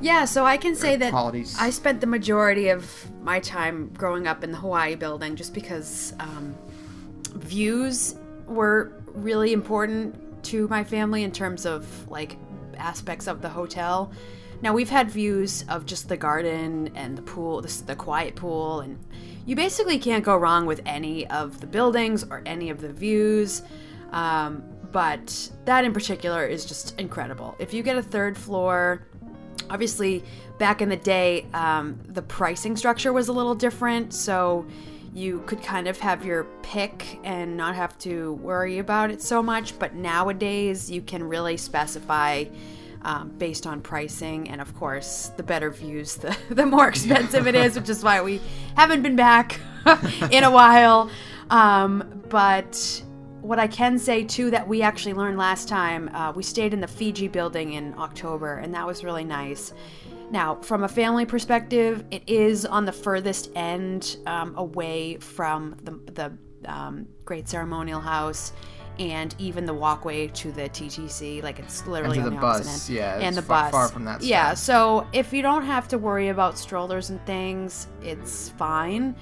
Yeah, 0.00 0.24
so 0.24 0.44
I 0.44 0.56
can 0.56 0.74
say 0.74 0.96
that 0.96 1.10
qualities. 1.10 1.56
I 1.60 1.70
spent 1.70 2.00
the 2.00 2.08
majority 2.08 2.70
of 2.70 3.08
my 3.22 3.38
time 3.38 3.90
growing 3.94 4.26
up 4.26 4.42
in 4.42 4.50
the 4.50 4.58
Hawaii 4.58 4.96
building 4.96 5.36
just 5.36 5.54
because 5.54 6.12
um, 6.18 6.56
views 7.34 8.16
were 8.46 8.92
really 9.14 9.52
important 9.52 10.18
to 10.44 10.68
my 10.68 10.84
family 10.84 11.22
in 11.22 11.32
terms 11.32 11.66
of 11.66 12.08
like 12.08 12.36
aspects 12.76 13.26
of 13.26 13.42
the 13.42 13.48
hotel. 13.48 14.12
Now 14.62 14.72
we've 14.72 14.90
had 14.90 15.10
views 15.10 15.64
of 15.68 15.86
just 15.86 16.08
the 16.08 16.16
garden 16.16 16.90
and 16.94 17.18
the 17.18 17.22
pool, 17.22 17.60
the, 17.60 17.82
the 17.86 17.96
quiet 17.96 18.36
pool, 18.36 18.80
and 18.80 18.98
you 19.44 19.56
basically 19.56 19.98
can't 19.98 20.24
go 20.24 20.36
wrong 20.36 20.66
with 20.66 20.80
any 20.86 21.26
of 21.28 21.60
the 21.60 21.66
buildings 21.66 22.24
or 22.24 22.42
any 22.46 22.70
of 22.70 22.80
the 22.80 22.92
views. 22.92 23.62
Um, 24.12 24.62
but 24.92 25.50
that 25.64 25.84
in 25.84 25.92
particular 25.92 26.46
is 26.46 26.64
just 26.64 26.98
incredible. 27.00 27.56
If 27.58 27.72
you 27.74 27.82
get 27.82 27.96
a 27.96 28.02
third 28.02 28.36
floor, 28.36 29.06
obviously 29.70 30.22
back 30.58 30.82
in 30.82 30.88
the 30.88 30.96
day 30.96 31.46
um, 31.54 31.98
the 32.06 32.22
pricing 32.22 32.76
structure 32.76 33.12
was 33.12 33.28
a 33.28 33.32
little 33.32 33.54
different 33.54 34.12
so 34.12 34.66
you 35.14 35.42
could 35.46 35.62
kind 35.62 35.88
of 35.88 35.98
have 36.00 36.24
your 36.24 36.44
pick 36.62 37.20
and 37.22 37.56
not 37.56 37.74
have 37.74 37.98
to 37.98 38.34
worry 38.34 38.78
about 38.78 39.10
it 39.10 39.20
so 39.20 39.42
much 39.42 39.78
but 39.78 39.94
nowadays 39.94 40.90
you 40.90 41.02
can 41.02 41.22
really 41.22 41.56
specify 41.56 42.44
um, 43.02 43.30
based 43.36 43.66
on 43.66 43.80
pricing 43.80 44.48
and 44.48 44.60
of 44.60 44.74
course 44.76 45.32
the 45.36 45.42
better 45.42 45.70
views 45.70 46.16
the, 46.18 46.36
the 46.50 46.66
more 46.66 46.88
expensive 46.88 47.46
it 47.46 47.54
is 47.54 47.76
which 47.76 47.88
is 47.88 48.02
why 48.02 48.22
we 48.22 48.40
haven't 48.76 49.02
been 49.02 49.16
back 49.16 49.60
in 50.30 50.44
a 50.44 50.50
while 50.50 51.10
um, 51.50 52.22
but 52.30 53.02
what 53.42 53.58
I 53.58 53.66
can 53.66 53.98
say 53.98 54.22
too 54.24 54.50
that 54.52 54.66
we 54.66 54.82
actually 54.82 55.14
learned 55.14 55.36
last 55.36 55.68
time, 55.68 56.08
uh, 56.14 56.32
we 56.34 56.44
stayed 56.44 56.72
in 56.72 56.80
the 56.80 56.86
Fiji 56.86 57.26
building 57.26 57.72
in 57.72 57.92
October, 57.98 58.54
and 58.54 58.72
that 58.72 58.86
was 58.86 59.02
really 59.02 59.24
nice. 59.24 59.74
Now, 60.32 60.56
from 60.62 60.82
a 60.82 60.88
family 60.88 61.26
perspective, 61.26 62.04
it 62.10 62.22
is 62.26 62.64
on 62.64 62.86
the 62.86 62.92
furthest 62.92 63.50
end 63.54 64.16
um, 64.26 64.54
away 64.56 65.18
from 65.18 65.76
the, 65.82 65.92
the 66.12 66.32
um, 66.72 67.06
Great 67.26 67.48
Ceremonial 67.48 68.00
House 68.00 68.54
and 68.98 69.34
even 69.38 69.66
the 69.66 69.74
walkway 69.74 70.28
to 70.28 70.50
the 70.52 70.62
TTC. 70.70 71.42
Like 71.42 71.58
it's 71.58 71.86
literally 71.86 72.16
And 72.16 72.26
the 72.26 72.30
the, 72.30 72.36
bus, 72.36 72.88
end. 72.88 72.96
yeah, 72.96 73.18
and 73.18 73.36
the 73.36 73.42
far- 73.42 73.64
bus. 73.64 73.70
far 73.72 73.88
from 73.88 74.06
that 74.06 74.22
Yeah, 74.22 74.54
so 74.54 75.06
if 75.12 75.34
you 75.34 75.42
don't 75.42 75.64
have 75.66 75.86
to 75.88 75.98
worry 75.98 76.28
about 76.28 76.58
strollers 76.58 77.10
and 77.10 77.24
things, 77.26 77.88
it's 78.02 78.48
fine. 78.50 79.14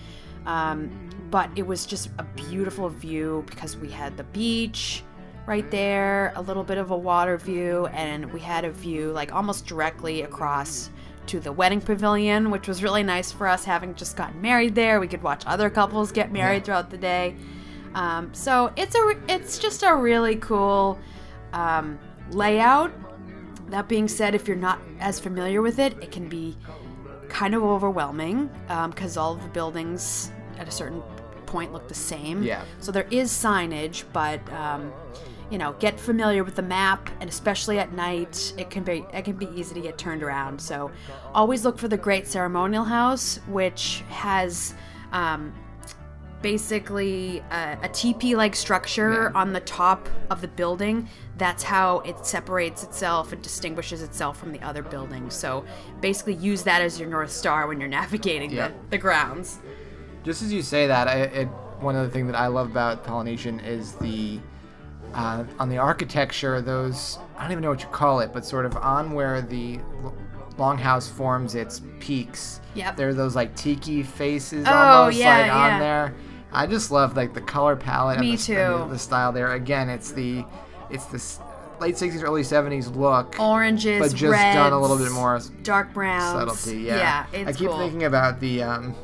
Um, 0.46 1.10
but 1.30 1.50
it 1.56 1.66
was 1.66 1.86
just 1.86 2.10
a 2.18 2.22
beautiful 2.22 2.88
view 2.88 3.44
because 3.48 3.76
we 3.76 3.90
had 3.90 4.16
the 4.16 4.24
beach 4.24 5.02
right 5.46 5.68
there, 5.72 6.32
a 6.36 6.42
little 6.42 6.62
bit 6.64 6.78
of 6.78 6.92
a 6.92 6.96
water 6.96 7.36
view, 7.36 7.86
and 7.86 8.32
we 8.32 8.38
had 8.38 8.64
a 8.64 8.70
view 8.70 9.10
like 9.10 9.32
almost 9.34 9.66
directly 9.66 10.22
across 10.22 10.90
to 11.30 11.38
the 11.40 11.52
wedding 11.52 11.80
pavilion, 11.80 12.50
which 12.50 12.66
was 12.66 12.82
really 12.82 13.04
nice 13.04 13.30
for 13.30 13.46
us 13.46 13.64
having 13.64 13.94
just 13.94 14.16
gotten 14.16 14.40
married 14.40 14.74
there. 14.74 14.98
We 14.98 15.06
could 15.06 15.22
watch 15.22 15.44
other 15.46 15.70
couples 15.70 16.10
get 16.10 16.32
married 16.32 16.58
Yeah. 16.58 16.62
throughout 16.64 16.90
the 16.90 16.98
day. 16.98 17.36
Um, 17.94 18.34
so 18.34 18.72
it's 18.76 18.94
a 18.96 19.16
it's 19.28 19.58
just 19.58 19.82
a 19.84 19.94
really 19.94 20.36
cool 20.36 20.98
um, 21.52 21.98
layout. 22.30 22.92
That 23.70 23.86
being 23.88 24.08
said, 24.08 24.34
if 24.34 24.48
you're 24.48 24.56
not 24.56 24.80
as 24.98 25.20
familiar 25.20 25.62
with 25.62 25.78
it, 25.78 25.92
it 26.02 26.10
can 26.10 26.28
be 26.28 26.56
kind 27.28 27.54
of 27.54 27.62
overwhelming 27.62 28.50
because 28.88 29.16
all 29.16 29.34
of 29.34 29.42
the 29.42 29.48
buildings 29.50 30.32
at 30.58 30.66
a 30.66 30.70
certain 30.72 31.00
point 31.46 31.72
look 31.72 31.86
the 31.86 31.94
same. 31.94 32.42
Yeah. 32.42 32.64
So 32.80 32.90
there 32.90 33.06
is 33.10 33.30
signage, 33.30 34.02
but 34.12 34.40
um, 34.52 34.92
you 35.50 35.58
know, 35.58 35.72
get 35.80 35.98
familiar 35.98 36.44
with 36.44 36.54
the 36.54 36.62
map, 36.62 37.10
and 37.20 37.28
especially 37.28 37.78
at 37.78 37.92
night, 37.92 38.52
it 38.56 38.70
can 38.70 38.84
be 38.84 39.04
it 39.12 39.24
can 39.24 39.36
be 39.36 39.48
easy 39.54 39.74
to 39.74 39.80
get 39.80 39.98
turned 39.98 40.22
around. 40.22 40.60
So 40.60 40.90
always 41.34 41.64
look 41.64 41.76
for 41.78 41.88
the 41.88 41.96
Great 41.96 42.26
Ceremonial 42.26 42.84
House, 42.84 43.38
which 43.48 44.02
has. 44.08 44.74
Um, 45.12 45.52
basically 46.42 47.40
a, 47.50 47.76
a 47.82 47.88
teepee-like 47.90 48.56
structure 48.56 49.30
Yeah. 49.34 49.38
on 49.38 49.52
the 49.52 49.60
top 49.60 50.08
of 50.30 50.40
the 50.40 50.48
building. 50.48 51.06
That's 51.36 51.62
how 51.62 51.98
it 52.00 52.24
separates 52.24 52.82
itself 52.82 53.32
and 53.32 53.42
distinguishes 53.42 54.02
itself 54.02 54.38
from 54.38 54.52
the 54.52 54.60
other 54.62 54.82
buildings. 54.82 55.34
So 55.34 55.66
basically, 56.00 56.34
use 56.36 56.62
that 56.62 56.80
as 56.80 56.98
your 56.98 57.10
north 57.10 57.30
star 57.30 57.66
when 57.66 57.78
you're 57.78 57.88
navigating 58.00 58.50
Yeah. 58.52 58.68
the, 58.68 58.74
the 58.90 58.98
grounds. 58.98 59.58
Just 60.24 60.40
as 60.40 60.50
you 60.50 60.62
say 60.62 60.86
that, 60.86 61.08
I, 61.08 61.14
it, 61.20 61.44
one 61.80 61.94
other 61.94 62.08
thing 62.08 62.26
that 62.28 62.36
I 62.36 62.46
love 62.46 62.70
about 62.70 63.04
Polynesian 63.04 63.60
is 63.60 63.92
the 63.96 64.40
uh, 65.14 65.44
on 65.58 65.68
the 65.68 65.78
architecture. 65.78 66.60
Those 66.60 67.18
I 67.36 67.42
don't 67.42 67.52
even 67.52 67.62
know 67.62 67.70
what 67.70 67.82
you 67.82 67.88
call 67.88 68.20
it, 68.20 68.32
but 68.32 68.44
sort 68.44 68.66
of 68.66 68.76
on 68.76 69.12
where 69.12 69.40
the 69.42 69.78
longhouse 70.56 71.10
forms 71.10 71.54
its 71.54 71.82
peaks. 72.00 72.60
Yep. 72.74 72.96
There 72.96 73.08
are 73.08 73.14
those 73.14 73.34
like 73.34 73.54
tiki 73.56 74.02
faces 74.02 74.66
Oh, 74.68 74.72
almost 74.72 75.18
yeah, 75.18 75.36
like 75.38 75.46
yeah. 75.46 75.74
on 75.74 75.80
there. 75.80 76.14
I 76.52 76.66
just 76.66 76.90
love 76.90 77.16
like 77.16 77.34
the 77.34 77.40
color 77.40 77.76
palette. 77.76 78.18
Me 78.20 78.30
and 78.30 78.38
the, 78.38 78.52
and 78.54 78.74
the- 78.80 78.84
too. 78.86 78.90
the 78.92 78.98
style 78.98 79.32
there. 79.32 79.52
Again, 79.52 79.88
it's 79.88 80.12
the 80.12 80.44
it's 80.90 81.06
this 81.06 81.38
late 81.80 81.94
'60s, 81.94 82.22
early 82.22 82.42
'70s 82.42 82.94
look. 82.94 83.38
Oranges, 83.40 84.00
But 84.00 84.10
just 84.16 84.32
reds, 84.32 84.56
done 84.56 84.72
a 84.72 84.80
little 84.80 84.98
bit 84.98 85.12
more 85.12 85.40
dark 85.62 85.92
browns. 85.94 86.50
subtlety. 86.56 86.82
Yeah. 86.82 87.26
it's 87.32 87.48
I 87.48 87.52
keep 87.52 87.68
cool. 87.68 87.78
thinking 87.78 88.04
about 88.04 88.40
the 88.40 88.62
um, 88.62 88.94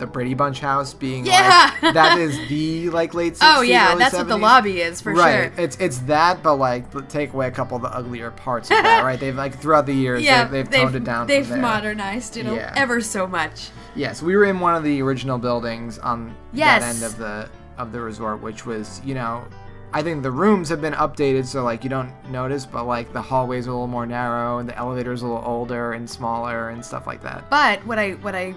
the 0.00 0.06
Brady 0.06 0.34
Bunch 0.34 0.58
house 0.58 0.92
being 0.94 1.24
Yeah. 1.26 1.72
like 1.82 1.94
that 1.94 2.18
is 2.18 2.36
the 2.48 2.90
like 2.90 3.14
late 3.14 3.34
60s. 3.34 3.38
oh 3.42 3.60
yeah, 3.60 3.94
that's 3.94 4.14
what 4.14 4.26
the 4.26 4.36
lobby 4.36 4.80
is 4.80 5.00
for 5.00 5.12
right. 5.12 5.52
sure. 5.54 5.64
It's 5.64 5.76
it's 5.76 5.98
that, 6.00 6.42
but 6.42 6.56
like 6.56 7.08
take 7.08 7.32
away 7.32 7.46
a 7.46 7.50
couple 7.52 7.76
of 7.76 7.82
the 7.82 7.94
uglier 7.94 8.30
parts 8.32 8.70
of 8.70 8.82
that. 8.82 9.04
Right. 9.04 9.20
They've 9.20 9.36
like 9.36 9.56
throughout 9.58 9.86
the 9.86 9.94
years 9.94 10.22
Yeah, 10.22 10.44
they've, 10.44 10.68
they've 10.68 10.82
toned 10.82 10.96
it 10.96 11.04
down. 11.04 11.26
They've 11.26 11.48
modernized 11.56 12.36
it 12.36 12.46
Yeah. 12.46 12.72
ever 12.76 13.00
so 13.00 13.26
much. 13.26 13.70
Yes, 13.94 14.22
we 14.22 14.36
were 14.36 14.44
in 14.44 14.58
one 14.60 14.74
of 14.74 14.82
the 14.84 15.00
original 15.02 15.38
buildings 15.38 15.98
on 15.98 16.34
Yes. 16.52 16.82
that 16.82 16.94
end 16.94 17.02
of 17.04 17.18
the 17.18 17.48
of 17.78 17.92
the 17.92 18.00
resort, 18.00 18.42
which 18.42 18.66
was 18.66 19.00
you 19.04 19.14
know. 19.14 19.44
I 19.92 20.02
think 20.04 20.22
the 20.22 20.30
rooms 20.30 20.68
have 20.68 20.80
been 20.80 20.92
updated 20.92 21.46
so 21.46 21.64
like 21.64 21.82
you 21.82 21.90
don't 21.90 22.12
notice, 22.30 22.64
but 22.64 22.84
like 22.86 23.12
the 23.12 23.20
hallways 23.20 23.66
are 23.66 23.70
a 23.70 23.72
little 23.72 23.88
more 23.88 24.06
narrow 24.06 24.58
and 24.58 24.68
the 24.68 24.78
elevators 24.78 25.22
a 25.22 25.26
little 25.26 25.42
older 25.44 25.94
and 25.94 26.08
smaller 26.08 26.68
and 26.68 26.84
stuff 26.84 27.08
like 27.08 27.20
that. 27.24 27.50
But 27.50 27.84
what 27.84 27.98
I 27.98 28.12
what 28.12 28.36
I 28.36 28.54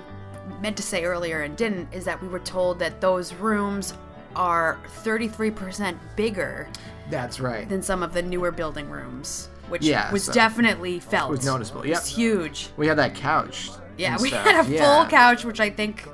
meant 0.63 0.77
to 0.77 0.81
say 0.83 1.03
earlier 1.03 1.41
and 1.41 1.55
didn't 1.57 1.93
is 1.93 2.05
that 2.05 2.19
we 2.21 2.27
were 2.27 2.39
told 2.39 2.79
that 2.79 3.01
those 3.01 3.33
rooms 3.35 3.93
are 4.35 4.79
33% 5.03 5.95
bigger 6.15 6.67
That's 7.11 7.39
right. 7.39 7.67
than 7.69 7.83
some 7.83 8.01
of 8.01 8.13
the 8.13 8.21
newer 8.23 8.49
building 8.51 8.89
rooms, 8.89 9.49
which 9.67 9.83
Yeah, 9.83 10.11
was 10.11 10.23
so- 10.23 10.31
definitely 10.33 10.99
felt. 10.99 11.29
was 11.29 11.45
noticeable, 11.45 11.81
It 11.83 11.89
was 11.91 12.07
huge. 12.07 12.69
We 12.77 12.87
had 12.87 12.97
that 12.97 13.13
couch. 13.13 13.69
Yeah, 13.97 14.17
we 14.19 14.29
stuff. 14.29 14.43
had 14.45 14.65
a 14.65 14.69
Yeah. 14.69 14.83
full 15.01 15.05
couch, 15.09 15.45
which 15.45 15.59
I 15.59 15.69
think 15.69 16.07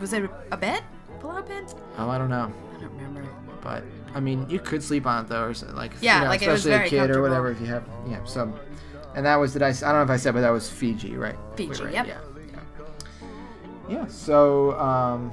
was 0.00 0.12
it 0.12 0.28
a 0.50 0.56
bed, 0.56 0.82
pull-out 1.20 1.48
bed. 1.48 1.72
Oh, 1.96 2.10
I 2.10 2.18
don't 2.18 2.28
know, 2.28 2.52
I 2.76 2.80
don't 2.80 2.92
remember. 2.96 3.24
but 3.62 3.82
I 4.14 4.20
mean, 4.20 4.44
you 4.50 4.58
could 4.58 4.82
sleep 4.82 5.06
on 5.06 5.24
it 5.24 5.28
though, 5.28 5.44
or 5.44 5.54
so- 5.54 5.68
like 5.72 5.92
Yeah, 6.00 6.16
you 6.18 6.24
know, 6.24 6.30
like, 6.30 6.42
especially 6.42 6.72
a 6.72 6.88
kid 6.88 7.10
or 7.10 7.22
whatever. 7.22 7.50
If 7.50 7.60
you 7.60 7.66
have, 7.68 7.84
yeah. 8.08 8.18
So, 8.24 8.52
and 9.14 9.24
that 9.24 9.36
was 9.36 9.52
did 9.52 9.62
I 9.62 9.70
don't 9.70 9.82
know 9.92 10.02
if 10.02 10.10
I 10.10 10.16
said, 10.16 10.34
but 10.34 10.40
that 10.40 10.50
was 10.50 10.68
Fiji, 10.68 11.16
right? 11.16 11.36
We 11.56 11.68
Fiji, 11.68 11.82
were 11.84 11.90
yep. 11.90 12.06
Yeah. 12.08 12.18
Yeah. 13.88 14.06
So, 14.06 14.78
um, 14.78 15.32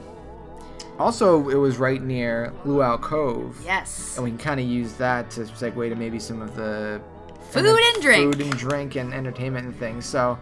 also 0.99 1.49
it 1.49 1.55
was 1.55 1.77
right 1.77 2.01
near 2.01 2.53
Luau 2.63 2.97
Cove. 2.97 3.59
Yes. 3.65 4.15
And 4.15 4.23
we 4.23 4.29
can 4.31 4.39
kind 4.39 4.59
of 4.59 4.65
use 4.65 4.93
that 4.93 5.29
to 5.31 5.41
segue 5.41 5.89
to 5.89 5.95
maybe 5.95 6.19
some 6.19 6.41
of 6.41 6.55
the 6.55 7.01
Food 7.51 7.65
and 7.65 8.01
drink. 8.01 8.33
food 8.35 8.41
and 8.41 8.57
drink 8.57 8.95
and 8.95 9.13
entertainment 9.13 9.65
and 9.67 9.75
things. 9.77 10.05
So, 10.05 10.37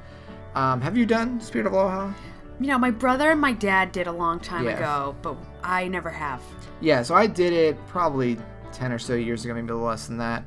um, 0.56 0.82
have 0.82 0.98
you 0.98 1.06
done 1.06 1.40
Spirit 1.42 1.68
of 1.68 1.74
Aloha? 1.74 2.12
You 2.60 2.68
know, 2.68 2.78
my 2.78 2.92
brother 2.92 3.32
and 3.32 3.42
my 3.42 3.52
dad 3.54 3.92
did 3.92 4.08
a 4.08 4.12
long 4.12 4.40
time 4.40 4.66
Yeah. 4.66 4.78
ago, 4.78 5.16
but 5.22 5.36
I 5.64 5.88
never 5.88 6.10
have. 6.10 6.42
Yeah, 6.82 7.02
so 7.04 7.14
I 7.16 7.28
did 7.28 7.54
it 7.54 7.78
probably 7.88 8.38
10 8.72 8.92
or 8.92 9.00
so 9.00 9.14
years 9.14 9.44
ago, 9.46 9.54
maybe 9.54 9.70
a 9.70 9.74
little 9.74 9.88
less 9.88 10.08
than 10.08 10.18
that. 10.20 10.44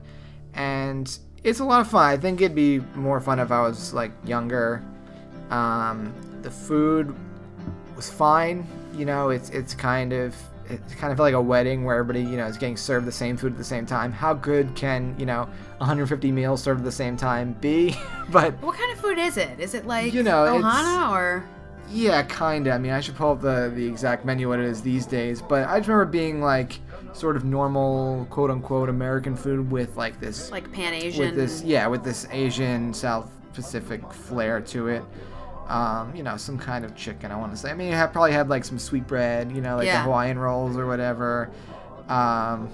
And 0.54 1.16
it's 1.44 1.60
a 1.60 1.64
lot 1.64 1.80
of 1.80 1.88
fun. 1.88 2.04
I 2.10 2.16
think 2.16 2.40
it'd 2.40 2.54
be 2.54 2.80
more 2.94 3.20
fun 3.20 3.38
if 3.38 3.50
I 3.52 3.60
was 3.60 3.92
like 3.92 4.12
younger. 4.24 4.82
Um, 5.50 6.12
the 6.42 6.50
food 6.50 7.14
was 7.96 8.10
fine. 8.10 8.66
You 8.94 9.04
know, 9.04 9.30
it's 9.30 9.50
it's 9.50 9.74
kind 9.74 10.12
of 10.12 10.34
it 10.68 10.80
kind 10.98 11.12
of 11.12 11.18
like 11.18 11.34
a 11.34 11.40
wedding 11.40 11.84
where 11.84 11.96
everybody, 11.96 12.20
you 12.20 12.36
know, 12.36 12.46
is 12.46 12.56
getting 12.56 12.76
served 12.76 13.06
the 13.06 13.12
same 13.12 13.36
food 13.36 13.52
at 13.52 13.58
the 13.58 13.64
same 13.64 13.86
time. 13.86 14.12
How 14.12 14.34
good 14.34 14.74
can, 14.74 15.14
you 15.18 15.24
know, 15.26 15.48
150 15.78 16.32
meals 16.32 16.62
served 16.62 16.80
at 16.80 16.84
the 16.84 16.90
same 16.92 17.16
time 17.16 17.52
be? 17.60 17.96
but 18.30 18.60
What 18.62 18.76
kind 18.76 18.92
of 18.92 18.98
food 18.98 19.18
is 19.18 19.36
it? 19.36 19.60
Is 19.60 19.74
it 19.74 19.86
like 19.86 20.12
You 20.12 20.22
know, 20.22 20.44
it's- 20.44 20.62
ohana 20.62 21.10
or 21.12 21.44
yeah, 21.88 22.24
kinda. 22.24 22.72
I 22.72 22.78
mean, 22.78 22.90
I 22.90 23.00
should 23.00 23.14
pull 23.14 23.30
up 23.30 23.40
the 23.40 23.70
the 23.74 23.86
exact 23.86 24.24
menu 24.24 24.48
what 24.48 24.58
it 24.58 24.64
is 24.64 24.82
these 24.82 25.06
days, 25.06 25.40
but 25.40 25.68
I 25.68 25.78
just 25.78 25.88
remember 25.88 26.10
being 26.10 26.40
like 26.42 26.80
sort 27.12 27.36
of 27.36 27.44
normal, 27.44 28.26
quote 28.28 28.50
unquote, 28.50 28.88
American 28.88 29.36
food 29.36 29.70
with 29.70 29.96
like 29.96 30.18
this 30.18 30.50
like 30.50 30.70
Pan 30.72 30.94
Asian? 30.94 31.26
with 31.26 31.36
this 31.36 31.62
yeah 31.62 31.86
with 31.86 32.02
this 32.02 32.26
asian 32.32 32.92
south 32.92 33.30
pacific 33.54 34.02
flair 34.12 34.60
to 34.60 34.88
it 34.88 35.02
um, 35.68 36.14
you 36.14 36.22
know 36.22 36.36
some 36.36 36.58
kind 36.58 36.84
of 36.84 36.94
chicken 36.94 37.30
i 37.32 37.36
want 37.36 37.52
to 37.52 37.58
say. 37.58 37.70
I 37.70 37.74
mean 37.74 37.92
had, 37.92 38.08
probably 38.12 38.32
had 38.32 38.48
like 38.48 38.64
some 38.64 38.78
sweet 38.78 39.06
bread 39.06 39.50
you 39.52 39.60
know 39.60 39.76
like 39.76 39.86
the 39.86 40.00
hawaiian 40.00 40.38
rolls 40.38 40.76
or 40.76 40.86
whatever. 40.86 41.50
Um, 42.08 42.70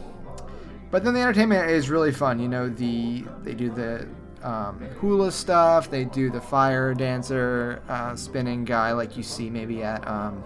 but 0.91 1.05
then 1.05 1.15
the 1.15 1.21
entertainment 1.21 1.71
is 1.71 1.89
really 1.89 2.13
fun 2.13 2.39
you 2.39 2.49
know 2.49 2.69
the 2.69 3.25
they 3.43 3.55
do 3.55 3.71
the 3.71 4.07
um, 4.43 4.79
hula 5.01 5.31
stuff 5.33 5.91
they 5.91 6.05
do 6.05 6.29
the 6.31 6.41
fire 6.41 6.93
dancer 6.95 7.83
uh, 7.89 8.15
spinning 8.15 8.65
guy 8.65 8.93
like 8.93 9.17
you 9.17 9.23
see 9.23 9.49
maybe 9.49 9.83
at 9.83 10.07
um, 10.07 10.43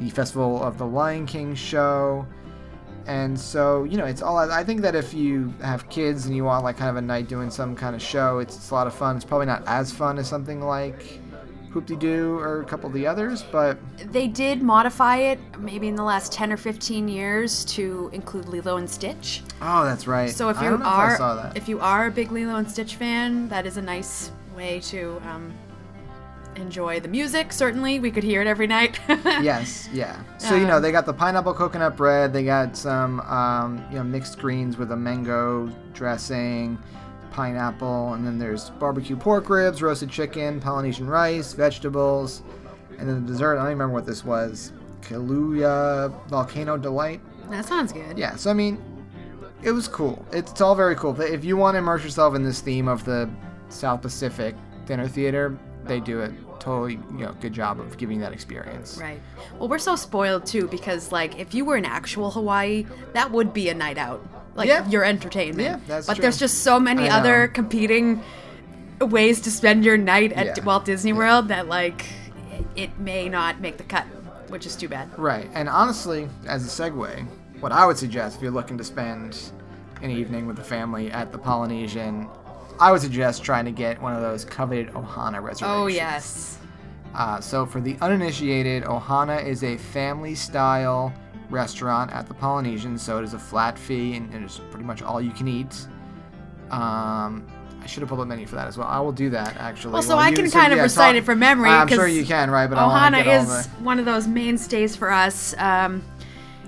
the 0.00 0.10
festival 0.10 0.62
of 0.62 0.78
the 0.78 0.86
lion 0.86 1.26
king 1.26 1.54
show. 1.54 2.26
And 3.06 3.38
so 3.38 3.84
you 3.84 3.96
know 3.98 4.04
it's 4.04 4.20
all 4.20 4.36
i 4.36 4.64
think 4.64 4.80
that 4.80 4.96
if 4.96 5.14
you 5.14 5.54
have 5.62 5.88
kids 5.88 6.26
and 6.26 6.34
you 6.34 6.42
want 6.42 6.64
like 6.64 6.76
kind 6.76 6.90
of 6.90 6.96
a 6.96 7.00
night 7.00 7.28
doing 7.28 7.50
some 7.50 7.76
kind 7.76 7.94
of 7.94 8.02
show 8.02 8.40
it's, 8.40 8.56
it's 8.56 8.70
a 8.70 8.74
lot 8.74 8.88
of 8.88 8.94
fun. 8.94 9.14
It's 9.14 9.24
probably 9.24 9.46
not 9.46 9.62
as 9.68 9.92
fun 9.92 10.18
as 10.18 10.28
something 10.28 10.60
like 10.60 11.20
Hoop-Dee-Doo 11.72 12.38
or 12.38 12.62
a 12.62 12.64
couple 12.64 12.86
of 12.88 12.92
the 12.94 13.06
others 13.06 13.42
but 13.52 13.78
They 14.12 14.26
did 14.28 14.62
modify 14.62 15.16
it 15.18 15.38
maybe 15.58 15.88
in 15.88 15.94
the 15.96 16.02
last 16.02 16.32
10 16.32 16.52
or 16.52 16.56
15 16.56 17.08
years 17.08 17.64
to 17.66 18.10
include 18.12 18.46
Lilo 18.48 18.76
and 18.78 18.88
Stitch. 18.88 19.42
oh 19.62 19.84
that's 19.84 20.06
right 20.06 20.30
So 20.30 20.48
if 20.48 20.60
you 20.62 20.68
are 20.68 21.14
if 21.14 21.14
I 21.14 21.16
saw 21.16 21.34
that. 21.36 21.56
if 21.56 21.68
you 21.68 21.80
are 21.80 22.06
a 22.06 22.10
big 22.10 22.32
Lilo 22.32 22.56
and 22.56 22.70
Stitch 22.70 22.96
fan, 22.96 23.48
that 23.48 23.66
is 23.66 23.76
a 23.76 23.82
nice 23.82 24.30
way 24.56 24.80
to 24.80 25.20
um, 25.26 25.52
enjoy 26.56 26.98
the 27.00 27.08
music. 27.08 27.52
Certainly, 27.52 28.00
we 28.00 28.10
could 28.10 28.22
hear 28.24 28.40
it 28.40 28.46
every 28.46 28.66
night. 28.66 28.98
yes 29.08 29.88
yeah 29.92 30.18
so 30.38 30.54
you 30.54 30.66
know 30.66 30.76
Um, 30.76 30.82
they 30.82 30.90
got 30.92 31.04
the 31.04 31.12
pineapple 31.12 31.52
coconut 31.52 31.96
bread 31.96 32.32
they 32.32 32.44
got 32.44 32.74
some 32.76 33.20
um, 33.20 33.84
you 33.90 33.96
know 33.98 34.04
mixed 34.04 34.38
greens 34.38 34.78
with 34.78 34.90
a 34.92 34.96
mango 34.96 35.68
dressing 35.92 36.78
pineapple 37.36 38.14
and 38.14 38.26
then 38.26 38.38
there's 38.38 38.70
barbecue 38.70 39.14
pork 39.14 39.50
ribs 39.50 39.82
roasted 39.82 40.08
chicken 40.08 40.58
polynesian 40.58 41.06
rice 41.06 41.52
vegetables 41.52 42.42
and 42.98 43.06
then 43.06 43.26
the 43.26 43.30
dessert 43.30 43.52
i 43.52 43.56
don't 43.56 43.66
even 43.66 43.72
remember 43.78 43.92
what 43.92 44.06
this 44.06 44.24
was 44.24 44.72
Kilauea 45.02 46.10
volcano 46.28 46.78
delight 46.78 47.20
that 47.50 47.66
sounds 47.66 47.92
good. 47.92 48.16
yeah 48.16 48.36
so 48.36 48.50
i 48.50 48.54
mean 48.54 48.82
it 49.62 49.70
was 49.70 49.86
cool 49.86 50.24
it's, 50.32 50.50
it's 50.50 50.62
all 50.62 50.74
very 50.74 50.96
cool 50.96 51.12
but 51.12 51.28
if 51.28 51.44
you 51.44 51.58
want 51.58 51.74
to 51.74 51.78
immerse 51.78 52.02
yourself 52.02 52.34
in 52.34 52.42
this 52.42 52.62
theme 52.62 52.88
of 52.88 53.04
the 53.04 53.28
south 53.68 54.00
pacific 54.00 54.54
dinner 54.86 55.06
theater 55.06 55.58
they 55.84 56.00
do 56.00 56.20
it 56.20 56.32
totally 56.58 56.94
you 56.94 57.18
know 57.18 57.36
good 57.42 57.52
job 57.52 57.78
of 57.78 57.98
giving 57.98 58.18
that 58.18 58.32
experience 58.32 58.96
Right. 58.98 59.20
Well, 59.58 59.68
we're 59.68 59.78
so 59.78 59.94
spoiled 59.94 60.46
too 60.46 60.68
because 60.68 61.12
like 61.12 61.38
if 61.38 61.54
you 61.54 61.66
were 61.66 61.76
in 61.76 61.84
actual 61.84 62.30
Hawaii, 62.30 62.86
that 63.12 63.30
would 63.30 63.52
be 63.52 63.68
a 63.68 63.74
night 63.74 63.98
out. 63.98 64.26
Like 64.56 64.68
Yeah. 64.68 64.88
your 64.88 65.04
entertainment. 65.04 65.60
Yeah, 65.68 65.78
that's 65.86 66.06
but 66.06 66.14
true. 66.14 66.22
there's 66.22 66.38
just 66.38 66.62
so 66.64 66.80
many 66.80 67.04
I 67.04 67.08
know. 67.08 67.14
other 67.16 67.48
competing 67.48 68.22
ways 69.00 69.40
to 69.42 69.50
spend 69.50 69.84
your 69.84 69.96
night 69.98 70.32
at 70.32 70.56
Yeah. 70.56 70.64
Walt 70.64 70.84
Disney 70.86 71.12
World 71.12 71.48
that 71.48 71.68
like 71.68 72.06
it 72.74 72.98
may 72.98 73.28
not 73.28 73.60
make 73.60 73.76
the 73.76 73.84
cut, 73.84 74.04
which 74.48 74.64
is 74.64 74.74
too 74.76 74.88
bad. 74.88 75.08
Right, 75.18 75.50
and 75.54 75.68
honestly, 75.68 76.28
as 76.46 76.64
a 76.64 76.68
segue, 76.82 77.26
what 77.60 77.70
I 77.72 77.84
would 77.86 77.98
suggest 77.98 78.36
if 78.36 78.42
you're 78.42 78.50
looking 78.50 78.78
to 78.78 78.84
spend 78.84 79.38
an 80.02 80.10
evening 80.10 80.46
with 80.46 80.56
the 80.56 80.64
family 80.64 81.10
at 81.10 81.32
the 81.32 81.38
Polynesian, 81.38 82.28
I 82.80 82.92
would 82.92 83.00
suggest 83.02 83.42
trying 83.42 83.64
to 83.66 83.70
get 83.72 84.00
one 84.00 84.14
of 84.14 84.22
those 84.22 84.44
coveted 84.44 84.88
Ohana 84.94 85.42
reservations. 85.42 85.62
Oh 85.62 85.86
yes. 85.86 86.58
Uh, 87.14 87.40
so 87.40 87.64
for 87.66 87.80
the 87.80 87.96
uninitiated, 88.02 88.84
Ohana 88.84 89.42
is 89.42 89.64
a 89.64 89.78
family-style 89.78 91.12
restaurant 91.50 92.12
at 92.12 92.26
the 92.26 92.34
Polynesian. 92.34 92.98
So 92.98 93.18
it 93.18 93.24
is 93.24 93.34
a 93.34 93.38
flat 93.38 93.78
fee, 93.78 94.14
and 94.16 94.32
it 94.34 94.42
is 94.42 94.60
pretty 94.70 94.84
much 94.84 95.02
all 95.02 95.20
you 95.20 95.30
can 95.30 95.48
eat. 95.48 95.86
Um, 96.70 97.46
I 97.80 97.86
should 97.86 98.00
have 98.00 98.08
pulled 98.08 98.20
up 98.20 98.26
menu 98.26 98.46
for 98.46 98.56
that 98.56 98.66
as 98.66 98.76
well. 98.76 98.88
I 98.88 98.98
will 98.98 99.12
do 99.12 99.30
that 99.30 99.56
actually. 99.58 99.92
Well, 99.92 100.02
so 100.02 100.16
While 100.16 100.24
I 100.24 100.32
can 100.32 100.50
kind 100.50 100.72
of 100.72 100.78
yeah, 100.78 100.82
recite 100.82 101.14
talk- 101.14 101.22
it 101.22 101.24
from 101.24 101.38
memory. 101.38 101.70
I'm 101.70 101.86
sure 101.86 102.08
you 102.08 102.24
can, 102.24 102.50
right? 102.50 102.68
But 102.68 102.78
Ohana 102.78 103.24
is 103.24 103.66
the- 103.66 103.70
one 103.84 103.98
of 104.00 104.04
those 104.04 104.26
mainstays 104.26 104.96
for 104.96 105.10
us. 105.10 105.54
Um, 105.58 106.02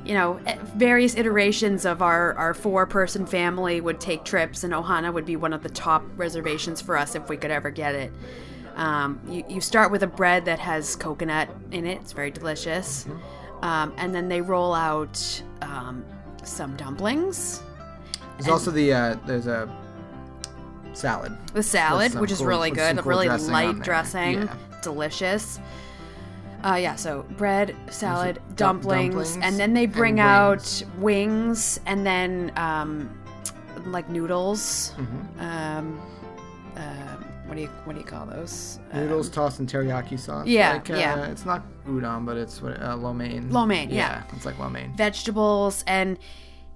you 0.05 0.15
know, 0.15 0.41
eh, 0.47 0.57
various 0.77 1.17
iterations 1.17 1.85
of 1.85 2.03
our, 2.03 2.35
our 2.35 2.55
four 2.55 2.87
person 2.87 3.27
family 3.27 3.81
would 3.81 4.01
take 4.01 4.25
trips, 4.25 4.65
and 4.65 4.73
Ohana 4.73 5.13
would 5.13 5.27
be 5.27 5.37
one 5.37 5.53
of 5.53 5.63
the 5.63 5.69
top 5.69 6.05
reservations 6.17 6.81
for 6.81 6.97
us 6.97 7.15
if 7.15 7.29
we 7.29 7.37
could 7.37 7.51
ever 7.51 7.71
get 7.71 7.95
it. 7.95 8.13
Um, 8.77 9.21
you, 9.29 9.45
you 9.49 9.61
start 9.61 9.91
with 9.91 10.05
a 10.05 10.07
bread 10.07 10.45
that 10.45 10.61
has 10.61 10.95
coconut 10.95 11.49
in 11.73 11.85
it, 11.85 12.01
it's 12.01 12.13
very 12.13 12.31
delicious. 12.31 13.05
Mm-hmm. 13.05 13.19
Um, 13.63 13.93
and 13.97 14.15
then 14.15 14.29
they 14.29 14.41
roll 14.41 14.73
out 14.75 15.43
um, 15.63 16.05
some 16.45 16.77
dumplings, 16.77 17.61
There's 18.39 18.49
also 18.49 18.71
the 18.71 18.93
uh, 18.93 19.17
there's 19.27 19.47
a 19.49 19.69
salad. 20.93 21.37
the 21.55 21.63
salad, 21.63 22.15
which 22.15 22.31
is 22.31 22.39
cool- 22.39 22.47
really 22.47 22.71
with 22.71 22.79
good, 22.79 22.97
some 22.97 23.03
cool 23.05 23.11
really 23.11 23.27
dressing 23.27 23.47
on 23.49 23.53
light 23.53 23.75
there. 23.77 23.85
dressing, 23.85 24.33
Yeah. 24.43 24.55
delicious. 24.83 25.59
Uh, 26.65 26.75
yeah, 26.81 26.97
so 26.97 27.23
bread, 27.37 27.75
salad, 27.91 28.37
Dum- 28.57 28.81
dumplings, 28.81 29.15
dumplings 29.15 29.39
and 29.45 29.59
then 29.61 29.75
they 29.75 29.85
and 29.85 29.93
bring 29.93 30.19
out 30.21 30.83
wings, 30.99 31.79
and 31.87 32.05
then 32.07 32.53
um, 32.57 33.09
like 33.87 34.09
noodles. 34.09 34.93
Mm-hmm. 34.99 35.41
Um, 35.41 36.01
what 37.49 37.57
do 37.57 37.63
you 37.63 37.69
what 37.85 37.95
do 37.95 38.01
you 38.01 38.07
call 38.07 38.27
those? 38.27 38.79
Noodles 38.95 39.27
Um, 39.29 39.33
tossed 39.33 39.59
in 39.61 39.67
teriyaki 39.67 40.19
sauce. 40.19 40.47
yeah, 40.47 40.75
like, 40.75 40.91
uh, 40.91 40.95
yeah. 40.97 41.27
It's 41.27 41.45
not 41.45 41.63
udon, 41.87 42.25
but 42.27 42.37
it's 42.37 42.61
what 42.63 42.81
uh, 42.83 42.95
lo 42.97 43.13
mein. 43.13 43.51
Lo 43.51 43.67
mein, 43.67 43.91
yeah. 43.91 44.23
it's 44.37 44.45
like 44.47 44.59
lo 44.59 44.69
mein. 44.69 44.93
vegetables 44.97 45.83
and 45.87 46.19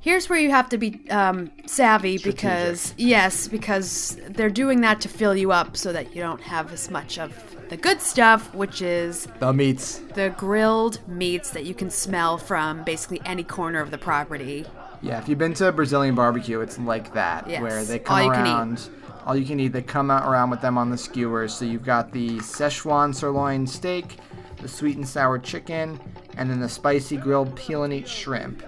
here's 0.01 0.29
where 0.29 0.39
you 0.39 0.51
have 0.51 0.69
to 0.71 0.79
be 0.79 1.09
um, 1.11 1.51
savvy 1.67 2.19
because 2.19 2.93
yes 2.97 3.47
because 3.49 4.19
they're 4.31 4.51
doing 4.51 4.81
that 4.81 5.01
to 5.03 5.09
fill 5.09 5.37
you 5.37 5.53
up 5.53 5.77
so 5.77 5.93
that 5.93 6.15
you 6.15 6.21
don't 6.21 6.41
have 6.43 6.73
as 6.73 6.91
much 6.91 7.19
of 7.19 7.31
the 7.69 7.77
good 7.77 8.01
stuff 8.01 8.53
which 8.55 8.83
is 8.83 9.29
The 9.39 9.53
meats. 9.53 10.01
the 10.15 10.31
grilled 10.37 10.99
meats 11.07 11.51
that 11.51 11.65
you 11.65 11.75
can 11.75 11.89
smell 11.89 12.37
from 12.37 12.83
basically 12.83 13.21
any 13.25 13.45
corner 13.45 13.81
of 13.81 13.91
the 13.93 13.99
property 13.99 14.67
Yeah, 15.03 15.19
if 15.19 15.29
you've 15.29 15.39
been 15.39 15.55
to 15.55 15.69
a 15.69 15.73
Brazilian 15.73 16.15
barbecue, 16.15 16.61
it's 16.61 16.79
like 16.79 17.13
that, 17.15 17.49
Yes. 17.49 17.61
where 17.61 17.85
they 17.85 17.99
All 17.99 18.05
come 18.05 18.23
you 18.25 18.31
around. 18.31 18.89
All 19.27 19.37
you 19.37 19.45
can 19.45 19.59
eat. 19.61 19.69
They 19.73 19.83
come 19.83 20.11
out 20.11 20.29
around 20.29 20.51
with 20.51 20.61
them 20.61 20.79
on 20.79 20.91
the 20.91 20.97
skewers. 20.99 21.53
So 21.55 21.65
you've 21.65 21.85
got 21.85 22.13
the 22.13 22.39
Szechuan 22.39 23.15
sirloin 23.15 23.67
steak, 23.67 24.19
the 24.61 24.69
sweet 24.69 24.97
and 24.97 25.07
sour 25.07 25.39
chicken, 25.39 25.99
and 26.37 26.49
then 26.51 26.61
the 26.61 26.69
spicy 26.69 27.17
grilled 27.17 27.55
peel 27.57 27.83
and 27.85 27.93
eat 27.93 28.09
shrimp. 28.09 28.63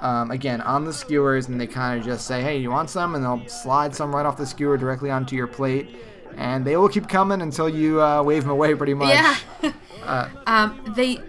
Um, 0.00 0.30
again, 0.30 0.60
on 0.62 0.84
the 0.84 0.92
skewers, 0.92 1.48
and 1.48 1.58
they 1.58 1.66
kind 1.66 1.98
of 1.98 2.04
just 2.04 2.26
say, 2.26 2.42
"Hey, 2.42 2.58
you 2.58 2.70
want 2.70 2.90
some?" 2.90 3.14
And 3.14 3.24
they'll 3.24 3.46
slide 3.48 3.94
some 3.94 4.14
right 4.14 4.26
off 4.26 4.36
the 4.36 4.44
skewer 4.44 4.76
directly 4.76 5.10
onto 5.10 5.34
your 5.36 5.46
plate, 5.46 5.96
and 6.36 6.64
they 6.66 6.76
will 6.76 6.90
keep 6.90 7.08
coming 7.08 7.40
until 7.40 7.68
you 7.70 8.02
uh, 8.02 8.22
wave 8.22 8.42
them 8.42 8.50
away, 8.50 8.74
pretty 8.74 8.92
much. 8.94 9.08
yeah 9.08 9.72
Uh, 10.04 10.28
um, 10.46 10.92
they 10.94 11.20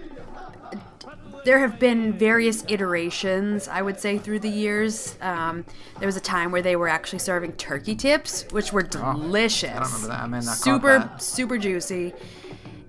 there 1.46 1.60
have 1.60 1.80
been 1.80 2.12
various 2.14 2.64
iterations 2.68 3.68
i 3.68 3.82
would 3.82 4.00
say 4.00 4.18
through 4.18 4.40
the 4.40 4.50
years 4.50 5.18
um, 5.22 5.64
there 6.00 6.08
was 6.08 6.18
a 6.18 6.22
time 6.22 6.52
where 6.52 6.62
they 6.62 6.76
were 6.76 6.88
actually 6.90 7.20
serving 7.20 7.52
turkey 7.54 7.96
tips 7.96 8.46
which 8.52 8.74
were 8.74 8.84
delicious 8.84 9.72
Oh, 9.76 9.84
remember 9.84 10.08
that. 10.08 10.20
I 10.22 10.28
not 10.28 10.44
caught 10.46 10.58
super 10.58 11.00
that. 11.00 11.22
super 11.22 11.58
juicy 11.58 12.14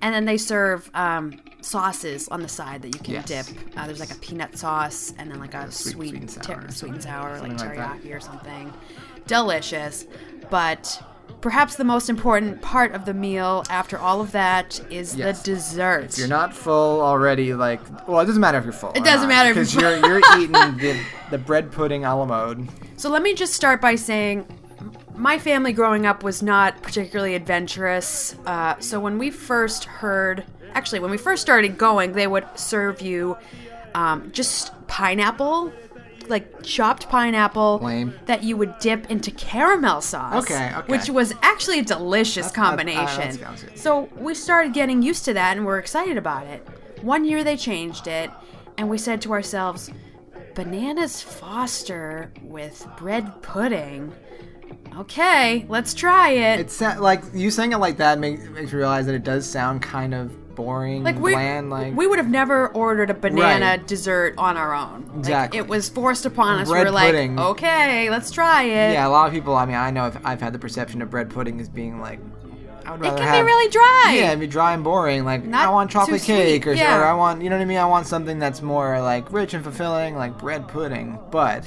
and 0.03 0.15
then 0.15 0.25
they 0.25 0.37
serve 0.37 0.91
um, 0.95 1.41
sauces 1.61 2.29
on 2.29 2.43
the 2.43 2.49
side 2.49 2.83
that 2.83 2.95
you 2.95 3.01
can 3.01 3.15
Yes. 3.15 3.27
dip 3.27 3.47
uh, 3.77 3.87
there's 3.87 4.01
like 4.01 4.11
a 4.13 4.17
peanut 4.21 4.57
sauce 4.59 5.13
and 5.19 5.31
then 5.31 5.39
like 5.39 5.55
a 5.55 5.71
Sweet- 5.71 5.93
sweet 5.93 6.09
sweet 6.11 6.21
and 6.23 6.31
sour 6.31 6.65
or 6.65 6.71
sweet 6.73 6.93
and 6.93 7.03
sour 7.03 7.39
like 7.41 7.57
that. 7.59 7.77
teriyaki 8.03 8.15
or 8.15 8.21
something 8.21 8.73
delicious 9.27 10.07
but 10.51 11.03
Perhaps 11.41 11.77
the 11.77 11.85
most 11.85 12.09
important 12.09 12.61
part 12.63 12.93
of 12.95 13.05
the 13.05 13.15
meal 13.15 13.63
after 13.71 13.99
all 13.99 14.21
of 14.21 14.33
that 14.33 14.81
is 14.91 15.15
Yes. 15.15 15.43
the 15.43 15.53
dessert. 15.55 16.05
If 16.07 16.19
you're 16.19 16.29
not 16.29 16.55
full 16.55 17.01
already, 17.01 17.55
like, 17.55 17.81
well, 18.09 18.21
it 18.21 18.27
doesn't 18.27 18.41
matter 18.41 18.59
if 18.59 18.65
you're 18.65 18.73
full. 18.73 18.93
It 18.95 19.05
doesn't 19.05 19.29
matter 19.29 19.51
because 19.55 19.75
you're 19.75 19.97
you're 19.99 20.19
you're 20.21 20.21
eating 20.41 20.53
the, 20.53 20.99
the 21.31 21.39
bread 21.39 21.71
pudding 21.71 22.05
a 22.05 22.17
la 22.17 22.25
mode. 22.25 22.69
So 22.97 23.11
let 23.11 23.23
me 23.23 23.35
just 23.35 23.53
start 23.55 23.81
by 23.81 23.95
saying 23.95 24.47
my 25.15 25.39
family 25.39 25.73
growing 25.73 26.05
up 26.07 26.23
was 26.23 26.43
not 26.43 26.83
particularly 26.83 27.35
adventurous. 27.35 28.35
Uh, 28.47 28.75
so 28.81 28.99
when 29.01 29.19
we 29.19 29.31
first 29.31 29.85
heard, 29.85 30.45
actually, 30.75 31.01
when 31.01 31.11
we 31.11 31.17
first 31.19 31.43
started 31.43 31.79
going, 31.79 32.13
they 32.13 32.27
would 32.27 32.47
serve 32.57 33.01
you 33.01 33.37
um, 33.95 34.31
just 34.33 34.73
pineapple, 34.89 35.73
like 36.29 36.63
chopped 36.63 37.09
pineapple, 37.09 37.81
Lame. 37.83 38.15
that 38.27 38.43
you 38.43 38.57
would 38.57 38.79
dip 38.79 39.11
into 39.11 39.31
caramel 39.31 40.01
sauce. 40.01 40.45
Okay, 40.45 40.73
okay. 40.77 40.91
Which 40.93 41.09
was 41.11 41.33
actually 41.43 41.81
a 41.81 41.85
delicious 41.85 42.47
That's 42.47 42.59
uh, 42.59 42.63
combination. 42.63 43.37
that 43.41 43.61
good. 43.61 43.79
So 43.79 44.09
we 44.17 44.35
started 44.35 44.73
getting 44.73 45.03
used 45.03 45.25
to 45.27 45.35
that 45.35 45.57
and 45.57 45.67
we're 45.67 45.79
excited 45.79 46.17
about 46.17 46.47
it. 46.47 46.67
One 47.03 47.25
year 47.25 47.45
they 47.45 47.57
changed 47.57 48.07
it. 48.07 48.31
and 48.79 48.89
we 48.91 48.99
said 48.99 49.21
to 49.23 49.33
ourselves, 49.33 49.91
bananas 50.55 51.23
Foster 51.23 52.31
with 52.43 52.87
bread 52.99 53.43
pudding. 53.43 54.13
Okay, 54.99 55.67
let's 55.69 55.93
try 55.95 56.31
it. 56.31 56.61
It's 56.61 56.81
like 56.81 57.23
you 57.35 57.51
saying 57.51 57.73
it 57.73 57.79
like 57.79 57.99
that 57.99 58.19
makes 58.19 58.45
makes 58.49 58.73
me 58.73 58.79
realize 58.79 59.07
that 59.07 59.15
it 59.15 59.25
does 59.25 59.49
sound 59.49 59.83
kind 59.83 60.15
of 60.15 60.33
boring, 60.57 61.05
like 61.05 61.19
we, 61.21 61.33
bland. 61.33 61.71
Like 61.71 61.95
we 61.95 62.07
would 62.07 62.19
have 62.19 62.29
never 62.29 62.69
ordered 62.69 63.11
a 63.11 63.15
banana 63.15 63.67
Right. 63.67 63.87
dessert 63.87 64.35
on 64.39 64.57
our 64.57 64.75
own. 64.75 65.07
Like, 65.09 65.19
Exactly. 65.19 65.59
it 65.61 65.69
was 65.69 65.89
forced 65.89 66.27
upon 66.27 66.59
us. 66.61 66.69
Bread 66.69 66.81
we 66.81 66.85
were 66.87 66.95
like, 66.95 67.07
pudding. 67.13 67.39
okay, 67.39 68.11
let's 68.11 68.31
try 68.33 68.65
it. 68.65 68.93
yeah, 68.95 69.07
a 69.07 69.11
lot 69.11 69.29
of 69.29 69.33
people. 69.33 69.55
I 69.55 69.67
mean, 69.67 69.77
I 69.77 69.91
know 69.93 70.05
I've, 70.05 70.27
I've 70.27 70.41
had 70.41 70.53
the 70.53 70.59
perception 70.59 71.01
of 71.03 71.11
bread 71.11 71.31
pudding 71.31 71.61
as 71.61 71.69
being 71.69 72.01
like. 72.01 72.19
It 72.89 73.01
can 73.01 73.19
have, 73.19 73.35
be 73.35 73.43
really 73.43 73.69
dry. 73.71 74.15
Yeah, 74.17 74.29
it'd 74.29 74.39
be 74.39 74.47
dry 74.47 74.73
and 74.73 74.85
boring. 74.85 75.25
Like 75.25 75.45
Not 75.45 75.67
I 75.67 75.71
want 75.71 75.91
chocolate 75.91 76.23
cake, 76.23 76.69
or, 76.69 76.73
yeah. 76.73 76.97
or 76.97 77.05
I 77.05 77.15
want, 77.15 77.43
you 77.43 77.51
know 77.51 77.57
what 77.57 77.63
I 77.63 77.67
mean. 77.67 77.79
I 77.79 77.85
want 77.85 78.07
something 78.07 78.39
that's 78.39 78.63
more 78.63 79.01
like 79.03 79.33
rich 79.33 79.55
and 79.55 79.65
fulfilling, 79.65 80.15
like 80.15 80.39
bread 80.39 80.69
pudding. 80.69 81.19
But 81.33 81.67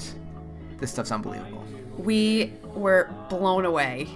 this 0.78 0.92
stuff's 0.92 1.12
unbelievable. 1.12 1.66
we 1.98 2.54
were 2.74 3.14
blown 3.30 3.66
away 3.66 4.08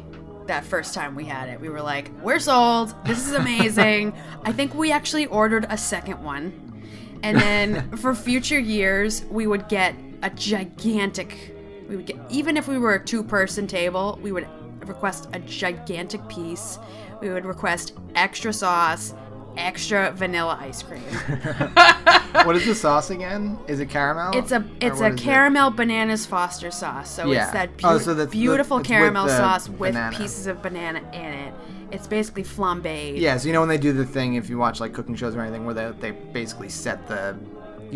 that 0.48 0.64
first 0.64 0.94
time 0.94 1.16
we 1.16 1.26
had 1.26 1.50
it. 1.50 1.60
We 1.60 1.70
were 1.70 1.82
like, 1.82 2.12
we're 2.22 2.40
sold. 2.40 2.94
This 3.06 3.28
is 3.28 3.34
amazing. 3.34 4.14
I 4.44 4.52
think 4.52 4.74
we 4.74 4.92
actually 4.92 5.26
ordered 5.28 5.66
a 5.70 5.78
second 5.78 6.24
one. 6.24 6.82
And 7.24 7.38
then 7.38 7.92
for 7.98 8.14
future 8.14 8.60
years, 8.60 9.26
we 9.26 9.48
would 9.48 9.68
get 9.68 9.96
a 10.22 10.30
gigantic 10.30 11.54
we 11.88 11.98
would 11.98 12.06
get 12.06 12.18
even 12.30 12.56
if 12.56 12.68
we 12.68 12.78
were 12.78 12.96
a 12.96 13.04
two-person 13.04 13.68
table, 13.68 14.18
we 14.22 14.32
would 14.32 14.48
request 14.88 15.30
a 15.34 15.40
gigantic 15.40 16.26
piece. 16.28 16.80
We 17.22 17.30
would 17.30 17.46
request 17.46 17.94
extra 18.16 18.52
sauce, 18.52 19.14
extra 19.58 20.12
vanilla 20.12 20.58
ice 20.60 20.84
cream. 20.84 21.02
what 22.46 22.56
is 22.56 22.66
the 22.66 22.76
sauce 22.86 23.10
again? 23.10 23.58
Is 23.68 23.80
it 23.80 23.90
caramel? 23.90 24.32
It's 24.38 24.52
a 24.52 24.66
it's 24.82 25.02
a 25.02 25.08
is 25.08 25.14
it? 25.14 25.18
caramel 25.20 25.72
bananas 25.72 26.26
Foster 26.26 26.72
sauce. 26.72 27.10
So 27.10 27.32
Yeah. 27.32 27.44
it's 27.44 27.54
that 27.54 27.70
Oh, 27.84 27.94
beau- 27.94 27.98
so 28.00 28.14
that's 28.14 28.32
beautiful 28.32 28.80
caramel 28.82 29.28
the 29.28 29.38
sauce 29.38 29.70
with 29.70 29.94
banana. 29.94 30.18
pieces 30.18 30.48
of 30.48 30.62
banana 30.62 31.00
in 31.14 31.26
it. 31.34 31.54
It's 31.92 32.08
basically 32.08 32.44
flambéed. 32.44 33.20
Yeah, 33.20 33.38
so 33.38 33.46
you 33.48 33.54
know 33.54 33.60
when 33.60 33.70
they 33.70 33.78
do 33.78 33.94
the 33.94 34.06
thing, 34.06 34.34
if 34.34 34.50
you 34.50 34.58
watch 34.58 34.80
like 34.80 34.94
cooking 34.94 35.16
shows 35.16 35.36
or 35.36 35.42
anything, 35.42 35.64
where 35.66 35.76
they, 35.76 35.92
they 36.00 36.12
basically 36.12 36.70
set 36.70 37.08
the, 37.08 37.38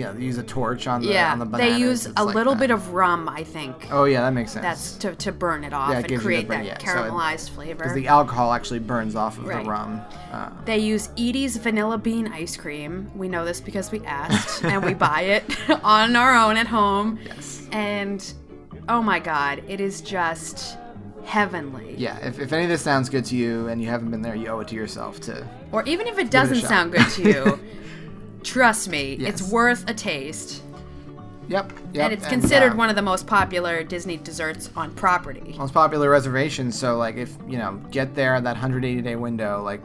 know, 0.03 0.13
they 0.13 0.23
use 0.23 0.37
a 0.37 0.43
torch 0.43 0.87
on 0.87 1.01
the 1.01 1.07
Yeah, 1.09 1.31
on 1.31 1.39
the 1.39 1.45
they 1.45 1.77
use 1.77 2.05
It's 2.05 2.19
a 2.19 2.23
like 2.25 2.35
little 2.35 2.53
that. 2.53 2.59
bit 2.59 2.71
of 2.71 2.89
rum, 2.93 3.27
I 3.29 3.43
think. 3.43 3.87
Oh 3.91 4.03
yeah, 4.05 4.21
that 4.21 4.31
makes 4.33 4.51
sense. 4.51 4.63
That's 4.63 4.91
to, 4.97 5.15
to 5.15 5.31
burn 5.31 5.63
it 5.63 5.73
off 5.73 5.89
Yeah, 5.89 5.95
it 5.95 5.99
and 5.99 6.07
gives 6.07 6.11
you 6.11 6.17
the 6.19 6.23
create 6.25 6.47
burn- 6.47 6.57
that 6.65 6.65
yeah, 6.65 6.77
so 6.93 7.03
it- 7.03 7.11
caramelized 7.11 7.49
flavor. 7.51 7.77
because 7.79 7.93
the 7.93 8.07
alcohol 8.07 8.53
actually 8.53 8.79
burns 8.79 9.15
off 9.15 9.37
of 9.37 9.45
Right. 9.45 9.63
the 9.63 9.69
rum. 9.69 10.01
Uh, 10.31 10.49
They 10.65 10.77
use 10.79 11.09
Edy's 11.17 11.57
vanilla 11.57 11.97
bean 11.97 12.27
ice 12.33 12.57
cream. 12.57 13.09
We 13.15 13.27
know 13.29 13.45
this 13.45 13.61
because 13.61 13.91
we 13.91 14.01
asked 14.05 14.63
and 14.63 14.83
we 14.83 14.93
buy 14.93 15.21
it 15.21 15.43
on 15.83 16.15
our 16.15 16.35
own 16.35 16.57
at 16.57 16.67
home. 16.67 17.19
yes. 17.25 17.67
And 17.71 18.33
oh 18.89 19.01
my 19.01 19.19
god, 19.19 19.63
it 19.67 19.79
is 19.81 20.01
just 20.01 20.77
heavenly. 21.25 21.93
Yeah, 21.97 22.17
if, 22.25 22.39
if 22.39 22.53
any 22.53 22.63
of 22.63 22.69
this 22.69 22.81
sounds 22.81 23.09
good 23.09 23.25
to 23.25 23.35
you 23.35 23.67
and 23.67 23.81
you 23.81 23.89
haven't 23.89 24.11
been 24.11 24.21
there, 24.21 24.35
you 24.35 24.47
owe 24.47 24.59
it 24.61 24.69
to 24.69 24.75
yourself 24.75 25.19
to. 25.21 25.45
Or 25.73 25.83
even 25.83 26.07
if 26.07 26.17
it 26.17 26.27
it 26.27 26.31
doesn't 26.31 26.59
shot. 26.59 26.69
sound 26.69 26.91
good 26.93 27.09
to 27.09 27.21
you, 27.23 27.59
trust 28.43 28.89
me, 28.89 29.17
Yes. 29.19 29.29
it's 29.41 29.51
worth 29.51 29.89
a 29.89 29.93
taste. 29.93 30.63
Yep. 31.49 31.71
yep. 31.93 32.03
and 32.03 32.13
it's 32.13 32.27
considered 32.27 32.73
uh, 32.73 32.75
one 32.75 32.89
of 32.89 32.97
the 32.97 33.01
most 33.01 33.25
popular 33.25 33.81
Disney 33.83 34.17
desserts 34.17 34.69
on 34.75 34.93
property. 34.95 35.55
most 35.57 35.73
popular 35.73 36.09
reservations. 36.09 36.77
So 36.77 36.97
like 36.97 37.15
if 37.15 37.37
you 37.47 37.57
know 37.57 37.75
get 37.89 38.13
there 38.15 38.35
at 38.35 38.43
that 38.43 38.51
180 38.55 39.01
day 39.01 39.15
window, 39.15 39.61
like 39.63 39.81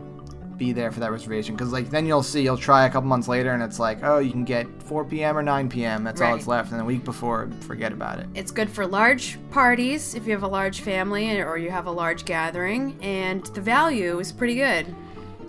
be 0.57 0.73
there 0.73 0.91
for 0.93 1.01
that 1.01 1.11
reservation 1.11 1.55
because 1.55 1.73
like 1.73 1.89
then 1.91 2.05
you'll 2.05 2.23
see 2.23 2.43
you'll 2.43 2.57
try 2.59 2.87
a 2.87 2.91
couple 2.91 3.09
months 3.09 3.27
later 3.27 3.53
and 3.53 3.63
it's 3.63 3.79
like 3.79 3.99
oh 4.03 4.19
you 4.19 4.31
can 4.31 4.45
get 4.45 4.67
4 4.83 5.05
p.m. 5.05 5.39
or 5.39 5.43
9 5.43 5.69
p.m. 5.69 6.05
That's 6.05 6.21
all 6.21 6.35
that's 6.37 6.47
left, 6.49 6.73
and 6.73 6.81
the 6.81 6.85
week 6.85 7.05
before 7.05 7.49
forget 7.61 7.93
about 7.93 8.19
it. 8.19 8.27
It's 8.35 8.51
good 8.51 8.69
for 8.69 8.87
large 8.87 9.39
parties 9.51 10.15
if 10.15 10.27
you 10.27 10.33
have 10.33 10.43
a 10.43 10.49
large 10.49 10.81
family 10.81 11.41
or 11.41 11.59
you 11.59 11.71
have 11.71 11.87
a 11.87 11.91
large 11.93 12.25
gathering, 12.25 12.99
and 13.03 13.45
the 13.47 13.61
value 13.61 14.19
is 14.19 14.33
pretty 14.33 14.57
good. 14.57 14.93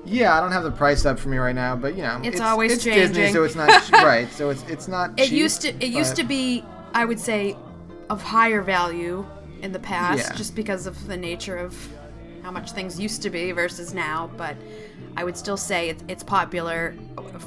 Yeah, 0.06 0.38
I 0.38 0.42
don't 0.42 0.52
have 0.52 0.64
the 0.64 0.72
price 0.72 1.06
up 1.06 1.18
for 1.18 1.30
me 1.30 1.38
right 1.38 1.56
now, 1.56 1.76
but 1.76 1.96
you 1.96 2.02
know 2.02 2.20
It's 2.24 2.42
always 2.42 2.74
it's 2.74 2.84
Disney, 2.84 3.32
so 3.32 3.44
it's 3.44 3.56
not 3.56 3.92
right. 3.92 4.30
So 4.32 4.50
it's 4.50 4.64
it's 4.64 4.88
not. 4.88 5.12
It 5.20 5.30
cheap, 5.30 5.34
used 5.34 5.62
to 5.62 5.70
it 5.84 5.90
used 5.90 6.16
to 6.18 6.24
be, 6.24 6.64
I 6.94 7.06
would 7.06 7.20
say, 7.20 7.56
of 8.10 8.22
higher 8.22 8.62
value 8.62 9.26
in 9.62 9.72
the 9.72 9.80
past, 9.80 10.30
Yeah. 10.30 10.36
just 10.36 10.56
because 10.56 10.88
of 10.88 11.08
the 11.08 11.16
nature 11.16 11.58
of 11.58 11.76
how 12.42 12.52
much 12.52 12.72
things 12.74 13.00
used 13.00 13.22
to 13.22 13.30
be 13.30 13.54
versus 13.54 13.94
now. 13.94 14.30
But 14.36 14.58
I 15.16 15.24
would 15.24 15.38
still 15.38 15.56
say 15.58 15.90
it's, 15.90 16.04
it's 16.10 16.24
popular 16.24 16.96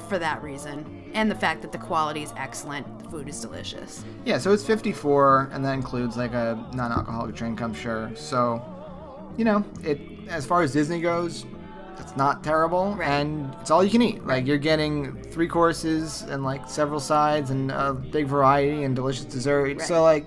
for 0.08 0.18
that 0.18 0.42
reason, 0.42 1.04
and 1.12 1.30
the 1.30 1.34
fact 1.34 1.60
that 1.62 1.72
the 1.72 1.78
quality 1.78 2.22
is 2.22 2.32
excellent, 2.38 2.86
the 3.00 3.10
food 3.10 3.28
is 3.28 3.38
delicious. 3.40 4.02
Yeah, 4.24 4.38
so 4.38 4.52
it's 4.52 4.64
54, 4.64 5.50
and 5.52 5.62
that 5.64 5.74
includes 5.74 6.16
like 6.16 6.32
a 6.32 6.64
non-alcoholic 6.72 7.34
drink, 7.34 7.60
I'm 7.60 7.74
sure. 7.74 8.10
So, 8.14 8.64
you 9.36 9.44
know, 9.44 9.62
it 9.84 10.00
as 10.28 10.46
far 10.46 10.62
as 10.62 10.72
Disney 10.72 11.00
goes, 11.00 11.44
it's 12.00 12.16
not 12.16 12.42
terrible, 12.44 12.94
Right. 12.94 13.08
and 13.08 13.54
it's 13.60 13.70
all 13.70 13.82
you 13.84 13.90
can 13.90 14.02
eat. 14.02 14.26
Like 14.26 14.46
you're 14.46 14.58
getting 14.58 15.20
three 15.30 15.48
courses 15.48 16.22
and 16.22 16.44
like 16.44 16.68
several 16.68 17.00
sides 17.00 17.50
and 17.50 17.70
a 17.70 17.92
big 17.92 18.26
variety 18.26 18.84
and 18.84 18.94
delicious 18.96 19.24
dessert. 19.24 19.80
So 19.82 20.02
like, 20.02 20.26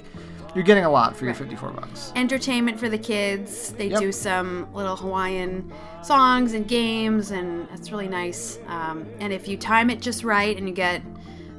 you're 0.56 0.64
getting 0.64 0.84
a 0.86 0.90
lot 0.90 1.16
for 1.16 1.26
your 1.26 1.36
54 1.36 1.70
bucks. 1.72 2.12
entertainment 2.16 2.80
for 2.80 2.90
the 2.90 2.98
kids. 2.98 3.72
They 3.74 3.88
Yep. 3.90 4.00
do 4.00 4.12
some 4.12 4.68
little 4.74 4.96
Hawaiian 4.96 5.72
songs 6.02 6.54
and 6.54 6.68
games, 6.68 7.30
and 7.30 7.68
it's 7.74 7.92
really 7.92 8.08
nice. 8.08 8.58
Um, 8.68 9.06
and 9.20 9.32
if 9.32 9.48
you 9.48 9.58
time 9.58 9.92
it 9.92 10.02
just 10.02 10.24
right 10.24 10.58
and 10.58 10.68
you 10.68 10.74
get 10.74 11.04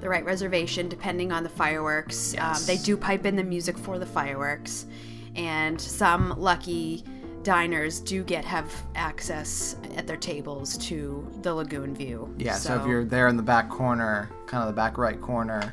the 0.01 0.09
right 0.09 0.25
reservation, 0.25 0.89
depending 0.89 1.31
on 1.31 1.45
the 1.45 1.49
fireworks, 1.49 2.35
um, 2.39 2.57
they 2.67 2.79
do 2.79 2.97
pipe 2.97 3.27
in 3.27 3.37
the 3.37 3.45
music 3.45 3.79
for 3.79 3.99
the 4.01 4.07
fireworks. 4.07 4.87
And 5.37 5.81
some 5.81 6.35
lucky 6.37 7.05
diners 7.43 8.01
do 8.01 8.23
get 8.23 8.45
have 8.45 8.71
access 8.95 9.77
at 9.97 10.07
their 10.07 10.17
tables 10.17 10.77
to 10.79 11.27
the 11.43 11.53
lagoon 11.53 11.95
view. 11.95 12.33
Yeah, 12.39 12.55
so, 12.55 12.81
if 12.81 12.87
you're 12.87 13.05
there 13.05 13.29
in 13.29 13.37
the 13.37 13.43
back 13.43 13.69
corner, 13.69 14.31
kind 14.47 14.63
of 14.63 14.69
the 14.69 14.77
back 14.77 14.99
right 14.99 15.21
corner, 15.21 15.73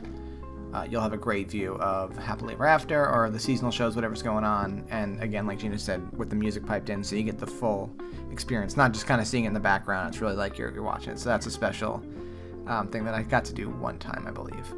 uh, 0.74 0.86
you'll 0.90 1.02
have 1.02 1.14
a 1.14 1.18
great 1.18 1.50
view 1.50 1.76
of 1.76 2.16
Happily 2.18 2.54
Ever 2.54 2.66
After 2.66 3.10
or 3.10 3.30
the 3.30 3.40
seasonal 3.40 3.72
shows, 3.72 3.96
whatever's 3.96 4.22
going 4.22 4.44
on. 4.44 4.86
And 4.90 5.22
again, 5.22 5.48
like 5.48 5.60
Gina 5.60 5.78
said, 5.78 6.10
with 6.18 6.30
the 6.30 6.36
music 6.36 6.66
piped 6.66 6.90
in, 6.90 7.04
so 7.04 7.16
you 7.16 7.24
get 7.24 7.38
the 7.38 7.48
full 7.48 7.92
experience, 8.32 8.78
not 8.78 8.92
just 8.94 9.08
kind 9.08 9.22
of 9.22 9.28
seeing 9.28 9.46
it 9.46 9.48
in 9.48 9.54
the 9.54 9.60
background. 9.60 10.10
It's 10.10 10.22
really 10.22 10.36
like 10.36 10.58
you're, 10.58 10.72
you're 10.72 10.84
watching 10.84 11.14
it. 11.14 11.20
So 11.20 11.30
that's 11.30 11.46
a 11.46 11.52
special 11.52 12.04
um, 12.68 12.90
thing 12.90 13.06
that 13.06 13.14
I 13.14 13.24
got 13.24 13.46
to 13.46 13.54
do 13.54 13.70
one 13.70 13.98
time, 13.98 14.26
I 14.28 14.32
believe. 14.32 14.74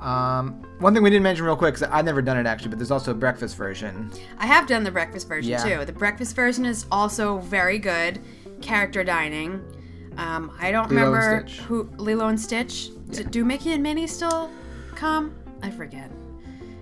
Um, 0.00 0.62
one 0.78 0.94
thing 0.94 1.02
we 1.02 1.10
didn't 1.10 1.24
mention 1.24 1.44
real 1.44 1.56
quick, 1.56 1.74
because 1.74 1.88
I've 1.92 2.04
never 2.04 2.22
done 2.22 2.36
it 2.38 2.46
actually, 2.46 2.68
but 2.68 2.78
there's 2.78 2.90
also 2.92 3.10
a 3.10 3.14
breakfast 3.14 3.56
version. 3.56 4.10
I 4.38 4.46
have 4.46 4.66
done 4.68 4.84
the 4.84 4.90
breakfast 4.92 5.26
version 5.26 5.50
Yeah. 5.52 5.78
too. 5.78 5.84
The 5.84 5.92
breakfast 5.92 6.36
version 6.36 6.64
is 6.64 6.86
also 6.92 7.38
very 7.38 7.78
good. 7.78 8.20
Character 8.60 9.02
dining. 9.02 9.60
Um, 10.16 10.52
I 10.60 10.70
don't 10.72 10.90
Lilo 10.90 11.04
remember 11.12 11.46
who 11.66 11.88
Lilo 11.96 12.28
and 12.28 12.40
Stitch. 12.40 12.90
D- 13.10 13.24
Do 13.24 13.44
Mickey 13.44 13.72
and 13.72 13.82
Minnie 13.82 14.06
still 14.06 14.50
come? 14.94 15.34
I 15.62 15.70
forget. 15.70 16.10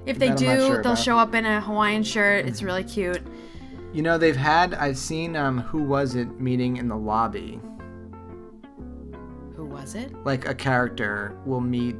If 0.07 0.18
they 0.18 0.29
That 0.29 0.38
do, 0.38 0.44
sure 0.46 0.59
they'll 0.83 0.92
about. 0.92 0.98
show 0.98 1.18
up 1.18 1.35
in 1.35 1.44
a 1.46 1.61
Hawaiian 1.61 2.02
shirt. 2.02 2.46
It's 2.46 2.62
really 2.62 2.85
cute. 2.85 3.20
You 3.92 4.02
know, 4.02 4.18
they've 4.18 4.37
had, 4.37 4.74
I've 4.74 4.98
seen 4.98 5.37
um, 5.37 5.59
Who 5.61 5.83
Was 5.83 6.14
It 6.16 6.38
meeting 6.38 6.76
in 6.76 6.88
the 6.88 6.96
lobby. 6.96 7.61
Who 9.57 9.64
was 9.64 9.94
it? 9.94 10.12
like 10.24 10.46
a 10.48 10.55
character 10.55 11.35
will 11.46 11.61
meet 11.62 11.96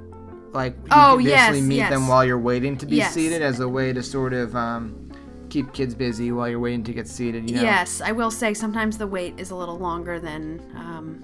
like 0.53 0.75
you 0.75 0.89
Oh, 0.91 1.17
basically 1.17 1.59
yes, 1.59 1.63
meet 1.63 1.77
yes. 1.77 1.91
them 1.91 2.09
while 2.09 2.25
you're 2.25 2.39
waiting 2.39 2.77
to 2.79 2.87
be 2.87 2.97
Yes. 2.97 3.13
seated 3.15 3.43
as 3.43 3.61
a 3.61 3.69
way 3.69 3.93
to 3.93 4.03
sort 4.03 4.33
of 4.33 4.55
um, 4.57 4.95
keep 5.51 5.73
kids 5.73 5.95
busy 5.95 6.33
while 6.33 6.49
you're 6.49 6.61
waiting 6.61 6.83
to 6.85 6.93
get 6.93 7.07
seated 7.09 7.49
you 7.49 7.57
know 7.57 7.63
Yes, 7.63 8.01
I 8.01 8.13
will 8.13 8.31
say 8.31 8.55
sometimes 8.55 8.99
the 8.99 9.07
wait 9.07 9.39
is 9.39 9.51
a 9.51 9.57
little 9.57 9.79
longer 9.79 10.19
than 10.19 10.61
um, 10.75 11.23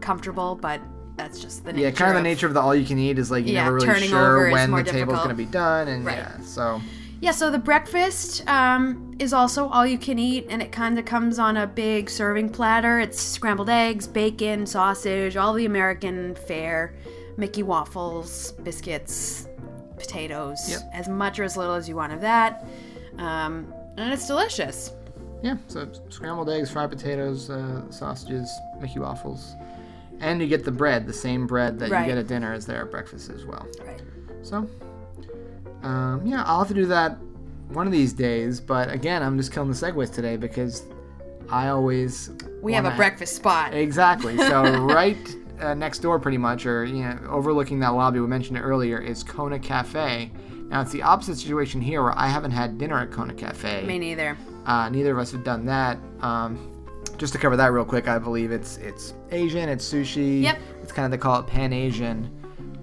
comfortable, 0.00 0.56
but 0.60 0.80
that's 1.16 1.40
just 1.40 1.64
the 1.64 1.72
nature. 1.72 1.84
yeah 1.86 1.90
kind 1.90 2.10
of 2.10 2.16
the 2.16 2.22
nature 2.22 2.46
of 2.46 2.52
the 2.54 2.60
all 2.60 2.74
you 2.74 2.84
can 2.86 2.98
eat 2.98 3.18
is 3.18 3.30
like 3.30 3.44
you're 3.46 3.54
Yeah, 3.54 3.64
never 3.64 3.76
really 3.76 4.06
sure 4.06 4.50
when 4.50 4.70
the 4.70 4.82
table's 4.84 5.16
going 5.18 5.30
to 5.30 5.34
be 5.34 5.46
done 5.46 5.88
and 5.88 6.04
Right. 6.04 6.18
yeah 6.18 6.40
so 6.42 6.80
Yeah, 7.20 7.30
so 7.30 7.50
the 7.50 7.58
breakfast 7.58 8.46
um, 8.46 9.14
is 9.18 9.32
also 9.32 9.68
all 9.68 9.86
you 9.86 9.96
can 9.96 10.18
eat, 10.18 10.46
and 10.50 10.60
it 10.60 10.70
kind 10.70 10.98
of 10.98 11.06
comes 11.06 11.38
on 11.38 11.56
a 11.56 11.66
big 11.66 12.10
serving 12.10 12.50
platter. 12.50 13.00
It's 13.00 13.18
scrambled 13.18 13.70
eggs, 13.70 14.06
bacon, 14.06 14.66
sausage, 14.66 15.34
all 15.38 15.54
the 15.54 15.64
American 15.64 16.34
fare, 16.46 16.92
Mickey 17.36 17.62
waffles, 17.62 18.52
biscuits, 18.62 19.48
potatoes, 19.98 20.58
Yep. 20.68 20.80
as 20.94 21.08
much 21.08 21.38
or 21.38 21.44
as 21.44 21.56
little 21.56 21.74
as 21.74 21.88
you 21.88 21.96
want 21.96 22.12
of 22.12 22.20
that. 22.22 22.66
Um, 23.18 23.72
and 23.96 24.12
it's 24.12 24.26
delicious. 24.26 24.92
yeah 25.42 25.56
so 25.68 25.86
scrambled 26.08 26.48
eggs 26.50 26.70
fried 26.70 26.90
potatoes 26.90 27.50
uh, 27.50 27.82
sausages 27.90 28.50
mickey 28.80 28.98
waffles 28.98 29.54
and 30.20 30.40
you 30.40 30.46
get 30.48 30.64
the 30.64 30.70
bread 30.70 31.06
the 31.06 31.12
same 31.12 31.46
bread 31.46 31.78
that 31.78 31.90
Right. 31.90 32.00
you 32.00 32.06
get 32.06 32.18
at 32.18 32.26
dinner 32.26 32.52
as 32.54 32.64
there 32.66 32.82
at 32.82 32.90
breakfast 32.90 33.30
as 33.30 33.44
well 33.44 33.66
Right. 33.86 34.02
So, 34.42 34.68
um, 35.82 36.22
yeah, 36.26 36.42
I'll 36.46 36.58
have 36.60 36.68
to 36.68 36.74
do 36.74 36.86
that 36.86 37.16
one 37.68 37.86
of 37.86 37.92
these 37.92 38.12
days. 38.12 38.60
But 38.60 38.90
again, 38.92 39.22
I'm 39.22 39.36
just 39.36 39.52
killing 39.52 39.70
the 39.70 39.74
segues 39.76 40.12
today 40.12 40.36
because 40.36 40.84
I 41.50 41.68
always 41.68 42.30
We 42.62 42.72
have 42.74 42.84
a 42.86 42.94
breakfast 42.96 43.36
spot. 43.36 43.74
Exactly. 43.74 44.36
So 44.38 44.62
right 44.84 45.16
uh, 45.60 45.74
next 45.74 46.00
door, 46.00 46.18
pretty 46.18 46.38
much, 46.38 46.66
or 46.66 46.84
you 46.84 47.04
know, 47.04 47.18
overlooking 47.28 47.80
that 47.80 47.90
lobby 47.90 48.20
we 48.20 48.26
mentioned 48.26 48.58
earlier, 48.58 48.98
is 48.98 49.22
Kona 49.22 49.58
Cafe. 49.58 50.30
Now 50.68 50.80
it's 50.80 50.92
the 50.92 51.02
opposite 51.02 51.36
situation 51.36 51.80
here, 51.80 52.02
where 52.02 52.18
I 52.18 52.26
haven't 52.28 52.50
had 52.50 52.78
dinner 52.78 52.98
at 52.98 53.10
Kona 53.10 53.34
Cafe. 53.34 53.84
Me 53.84 53.98
neither. 53.98 54.36
Uh, 54.64 54.88
neither 54.88 55.12
of 55.12 55.18
us 55.18 55.32
have 55.32 55.44
done 55.44 55.64
that. 55.66 55.98
Um, 56.20 56.72
just 57.18 57.32
to 57.32 57.38
cover 57.38 57.56
that 57.56 57.72
real 57.72 57.84
quick, 57.84 58.08
I 58.08 58.18
believe 58.18 58.50
it's 58.50 58.76
it's 58.78 59.14
Asian, 59.30 59.68
it's 59.68 59.90
sushi. 59.90 60.42
Yep. 60.42 60.58
It's 60.82 60.92
kind 60.92 61.04
of 61.06 61.10
they 61.10 61.18
call 61.22 61.40
it 61.40 61.46
Pan 61.46 61.72
Asian, 61.72 62.30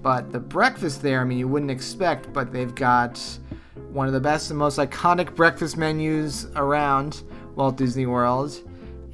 but 0.02 0.32
the 0.32 0.40
breakfast 0.40 1.02
there, 1.02 1.20
I 1.20 1.24
mean, 1.24 1.38
you 1.38 1.48
wouldn't 1.48 1.70
expect, 1.70 2.32
but 2.32 2.52
they've 2.52 2.74
got 2.74 3.20
one 3.90 4.06
of 4.06 4.12
the 4.12 4.20
best 4.20 4.50
and 4.50 4.58
most 4.58 4.78
iconic 4.78 5.34
breakfast 5.34 5.76
menus 5.76 6.46
around 6.56 7.22
Walt 7.54 7.76
Disney 7.76 8.06
World, 8.06 8.60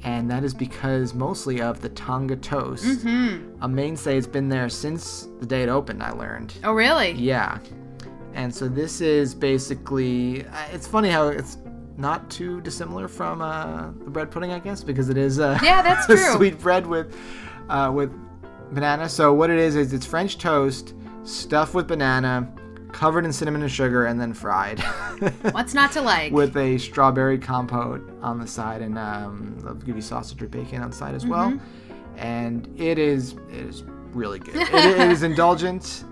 and 0.03 0.29
that 0.31 0.43
is 0.43 0.53
because 0.53 1.13
mostly 1.13 1.61
of 1.61 1.81
the 1.81 1.89
Tonga 1.89 2.35
toast. 2.37 2.83
Mm-hmm. 2.83 3.63
A 3.63 3.67
mainstay 3.67 4.15
has 4.15 4.27
been 4.27 4.49
there 4.49 4.69
since 4.69 5.27
the 5.39 5.45
day 5.45 5.63
it 5.63 5.69
opened. 5.69 6.01
I 6.01 6.11
learned. 6.11 6.53
Oh, 6.63 6.73
really? 6.73 7.11
Yeah. 7.11 7.59
And 8.33 8.53
so 8.53 8.67
this 8.67 9.01
is 9.01 9.35
basically. 9.35 10.45
uh, 10.45 10.65
It's 10.73 10.87
funny 10.87 11.09
how 11.09 11.27
it's 11.27 11.57
not 11.97 12.29
too 12.31 12.61
dissimilar 12.61 13.07
from 13.07 13.41
uh, 13.41 13.87
the 14.03 14.09
bread 14.09 14.31
pudding, 14.31 14.51
I 14.51 14.59
guess, 14.59 14.83
because 14.83 15.09
it 15.09 15.17
is 15.17 15.39
uh, 15.39 15.59
Yeah, 15.61 15.81
that's 15.81 16.05
a 16.09 16.15
true. 16.15 16.33
sweet 16.35 16.59
bread 16.59 16.87
with 16.87 17.15
uh, 17.69 17.91
with 17.93 18.11
banana. 18.71 19.07
So 19.09 19.33
what 19.33 19.49
it 19.49 19.59
is 19.59 19.75
is 19.75 19.93
it's 19.93 20.05
French 20.05 20.37
toast 20.37 20.93
stuffed 21.23 21.73
with 21.75 21.87
banana, 21.87 22.51
covered 22.93 23.25
in 23.25 23.33
cinnamon 23.33 23.61
and 23.61 23.71
sugar, 23.71 24.05
and 24.05 24.19
then 24.19 24.33
fried. 24.33 24.79
What's 25.51 25.73
not 25.73 25.91
to 25.93 26.01
like? 26.01 26.31
with 26.31 26.55
a 26.57 26.77
strawberry 26.77 27.37
compote 27.37 28.01
on 28.21 28.39
the 28.39 28.47
side, 28.47 28.81
and 28.81 28.97
um, 28.97 29.57
they'll 29.63 29.73
give 29.75 29.95
you 29.95 30.01
sausage 30.01 30.41
or 30.41 30.47
bacon 30.47 30.81
on 30.81 30.89
the 30.91 30.95
side 30.95 31.15
as 31.15 31.25
well. 31.25 31.51
Mm-hmm. 31.51 32.17
And 32.17 32.67
it 32.79 32.99
is 32.99 33.33
it 33.49 33.55
is 33.55 33.83
really 34.13 34.39
good. 34.39 34.55
it, 34.55 34.73
it 34.73 35.11
is 35.11 35.23
indulgent, 35.23 36.03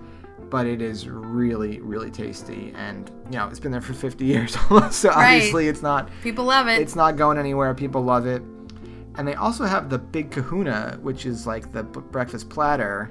but 0.48 0.66
it 0.66 0.80
is 0.82 1.08
really 1.08 1.80
really 1.80 2.10
tasty. 2.10 2.72
And 2.76 3.10
you 3.30 3.38
know 3.38 3.46
it's 3.48 3.60
been 3.60 3.70
there 3.72 3.80
for 3.80 3.92
50 3.94 4.24
years 4.24 4.56
almost, 4.70 5.00
so 5.00 5.10
Right. 5.10 5.36
obviously 5.36 5.68
it's 5.68 5.82
not 5.82 6.08
People 6.22 6.44
love 6.46 6.66
it. 6.68 6.80
it's 6.80 6.96
not 6.96 7.16
going 7.16 7.38
anywhere. 7.38 7.72
People 7.74 8.02
love 8.02 8.26
it. 8.26 8.42
And 9.16 9.26
they 9.28 9.34
also 9.34 9.64
have 9.64 9.90
the 9.90 9.98
Big 9.98 10.30
Kahuna, 10.30 10.98
which 11.02 11.26
is 11.26 11.46
like 11.46 11.72
the 11.72 11.82
breakfast 11.82 12.48
platter, 12.48 13.10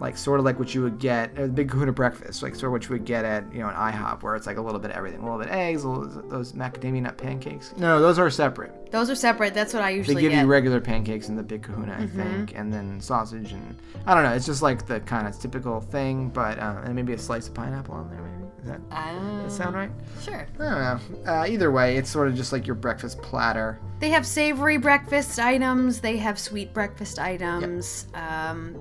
like 0.00 0.16
sort 0.16 0.40
of 0.40 0.44
like 0.46 0.58
what 0.58 0.74
you 0.74 0.82
would 0.82 0.98
get 0.98 1.38
a 1.38 1.46
Big 1.46 1.68
Kahuna 1.70 1.92
breakfast, 1.92 2.42
like 2.42 2.54
sort 2.54 2.64
of 2.68 2.72
what 2.72 2.84
you 2.84 2.90
would 2.90 3.04
get 3.04 3.24
at 3.24 3.44
you 3.52 3.60
know 3.60 3.68
an 3.68 3.74
IHOP, 3.74 4.22
where 4.22 4.34
it's 4.34 4.46
like 4.46 4.56
a 4.56 4.60
little 4.62 4.80
bit 4.80 4.90
of 4.90 4.96
everything, 4.96 5.20
a 5.20 5.22
little 5.24 5.38
bit 5.38 5.48
of 5.48 5.54
eggs, 5.54 5.84
a 5.84 5.88
little, 5.88 6.22
those 6.28 6.52
macadamia 6.52 7.02
nut 7.02 7.18
pancakes. 7.18 7.74
No, 7.76 8.00
those 8.00 8.18
are 8.18 8.30
separate. 8.30 8.90
Those 8.90 9.08
are 9.10 9.14
separate. 9.14 9.54
That's 9.54 9.72
what 9.74 9.82
I 9.82 9.90
usually. 9.90 10.14
They 10.16 10.20
give 10.22 10.32
get. 10.32 10.40
you 10.40 10.46
regular 10.46 10.80
pancakes 10.80 11.28
and 11.28 11.38
the 11.38 11.42
Big 11.42 11.62
Kahuna, 11.62 11.92
I 11.92 11.96
Mm-hmm. 12.06 12.22
think, 12.22 12.56
and 12.56 12.72
then 12.72 13.00
sausage 13.00 13.52
and 13.52 13.76
I 14.06 14.14
don't 14.14 14.24
know. 14.24 14.32
It's 14.32 14.46
just 14.46 14.62
like 14.62 14.86
the 14.86 15.00
kind 15.00 15.28
of 15.28 15.38
typical 15.38 15.80
thing, 15.80 16.30
but 16.30 16.58
uh, 16.58 16.80
and 16.84 16.94
maybe 16.94 17.12
a 17.12 17.18
slice 17.18 17.46
of 17.48 17.54
pineapple 17.54 17.94
on 17.94 18.08
there. 18.10 18.20
Maybe 18.22 18.36
does 18.58 18.68
that, 18.68 18.80
Um, 18.90 19.42
that 19.42 19.52
sound 19.52 19.74
right? 19.74 19.90
Sure. 20.22 20.46
I 20.58 20.62
don't 20.62 21.24
know. 21.24 21.32
Uh, 21.32 21.46
either 21.46 21.70
way, 21.70 21.96
it's 21.96 22.10
sort 22.10 22.28
of 22.28 22.34
just 22.34 22.52
like 22.52 22.66
your 22.66 22.74
breakfast 22.76 23.20
platter. 23.22 23.78
They 24.00 24.08
have 24.10 24.26
savory 24.26 24.76
breakfast 24.78 25.38
items. 25.38 26.00
They 26.00 26.16
have 26.18 26.38
sweet 26.38 26.72
breakfast 26.74 27.18
items. 27.18 28.06
Um, 28.14 28.74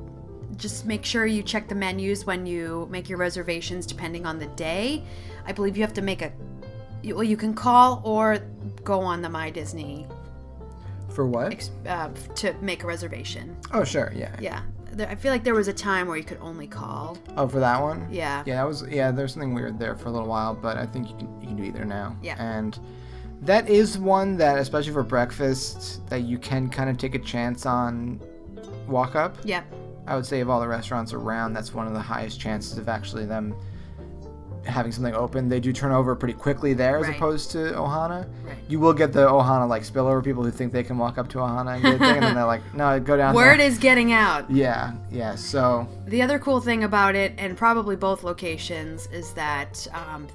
just 0.60 0.86
make 0.86 1.04
sure 1.06 1.26
you 1.26 1.42
check 1.42 1.68
the 1.68 1.76
menus 1.76 2.26
when 2.26 2.46
you 2.46 2.88
make 2.92 3.10
your 3.10 3.18
reservations, 3.18 3.86
depending 3.86 4.26
on 4.26 4.38
the 4.38 4.48
day. 4.48 5.04
I 5.48 5.52
believe 5.54 5.76
you 5.78 5.84
have 5.84 5.94
to 5.94 6.02
make 6.02 6.22
a. 6.22 6.32
you- 7.02 7.16
Well, 7.16 7.24
you 7.24 7.38
can 7.38 7.54
call 7.54 8.02
or 8.04 8.38
go 8.84 9.00
on 9.02 9.22
the 9.22 9.30
My 9.30 9.50
Disney 9.50 10.06
For 11.10 11.26
what? 11.26 11.70
uh, 11.88 12.10
to 12.36 12.54
make 12.62 12.84
a 12.84 12.88
reservation. 12.88 13.56
Oh, 13.74 13.84
sure. 13.84 14.12
Yeah. 14.16 14.36
Yeah, 14.40 14.62
I 15.08 15.16
feel 15.16 15.32
like 15.32 15.44
there 15.44 15.56
was 15.56 15.68
a 15.70 15.74
time 15.74 16.08
where 16.08 16.18
you 16.18 16.24
could 16.24 16.40
only 16.42 16.68
call. 16.68 17.18
Oh, 17.38 17.48
for 17.48 17.60
that 17.60 17.82
one? 17.82 18.08
Yeah. 18.12 18.44
Yeah, 18.46 18.56
that 18.58 18.68
was 18.68 18.86
yeah. 18.90 19.12
There's 19.12 19.34
something 19.34 19.54
weird 19.54 19.80
there 19.80 19.96
for 19.96 20.10
a 20.10 20.12
little 20.12 20.28
while, 20.28 20.54
but 20.54 20.78
I 20.78 20.86
think 20.86 21.10
you 21.10 21.16
can 21.16 21.42
you 21.42 21.48
can 21.48 21.56
do 21.56 21.64
either 21.64 21.86
now. 21.86 22.16
Yeah. 22.22 22.36
And 22.38 22.78
that 23.44 23.70
is 23.70 23.98
one 23.98 24.36
that, 24.38 24.60
especially 24.60 24.92
for 24.92 25.04
breakfast, 25.04 26.06
that 26.10 26.24
you 26.24 26.38
can 26.38 26.70
kind 26.70 26.90
of 26.90 26.98
take 26.98 27.16
a 27.16 27.20
chance 27.20 27.66
on. 27.66 28.20
Walk 28.88 29.16
up. 29.16 29.38
Yep. 29.46 29.66
I 30.10 30.16
would 30.16 30.26
say 30.26 30.40
of 30.42 30.50
all 30.50 30.60
the 30.60 30.68
restaurants 30.68 31.14
around, 31.14 31.54
that's 31.54 31.74
one 31.74 31.86
of 31.88 31.94
the 31.94 32.00
highest 32.00 32.40
chances 32.40 32.78
of 32.78 32.90
actually 32.90 33.26
them 33.26 33.54
having 34.66 34.92
something 34.92 35.14
open. 35.14 35.48
They 35.50 35.60
do 35.60 35.72
turn 35.72 35.92
over 35.92 36.16
pretty 36.16 36.34
quickly 36.34 36.74
there, 36.74 36.98
as 36.98 37.08
Right. 37.08 37.16
opposed 37.16 37.52
to 37.52 37.58
Ohana. 37.74 38.28
Right. 38.44 38.56
You 38.68 38.80
will 38.80 38.94
get 38.94 39.14
the 39.14 39.28
Ohana 39.28 39.68
like 39.68 39.84
spillover 39.84 40.24
people 40.24 40.44
who 40.44 40.52
think 40.52 40.74
they 40.74 40.84
can 40.84 40.98
walk 40.98 41.18
up 41.18 41.28
to 41.30 41.38
Ohana 41.38 41.76
and 41.76 41.82
get 41.84 41.96
a 41.96 41.98
thing, 42.00 42.16
and 42.18 42.24
then 42.24 42.36
they're 42.36 42.46
like, 42.46 42.62
"No, 42.74 43.00
go 43.00 43.16
down." 43.18 43.34
Word 43.36 43.60
there. 43.60 43.68
is 43.68 43.78
getting 43.78 44.12
out. 44.12 44.50
Yeah, 44.52 44.94
yeah. 45.12 45.36
So 45.36 45.88
The 46.08 46.22
other 46.22 46.40
cool 46.40 46.60
thing 46.60 46.84
about 46.84 47.16
it, 47.16 47.34
and 47.38 47.56
probably 47.56 47.96
both 47.96 48.24
locations, 48.24 49.08
is 49.14 49.32
that 49.34 49.88
um, 49.94 50.28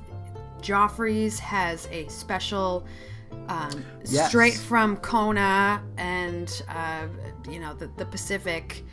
Joffrey's 0.62 1.38
has 1.40 1.87
a 1.92 2.08
special, 2.08 2.87
um, 3.48 3.84
Yes. 4.04 4.28
straight 4.28 4.54
from 4.54 4.96
Kona 4.98 5.82
and 5.98 6.62
uh, 6.68 7.06
you 7.50 7.60
know 7.60 7.74
the, 7.74 7.88
the 7.98 8.06
Pacific, 8.06 8.84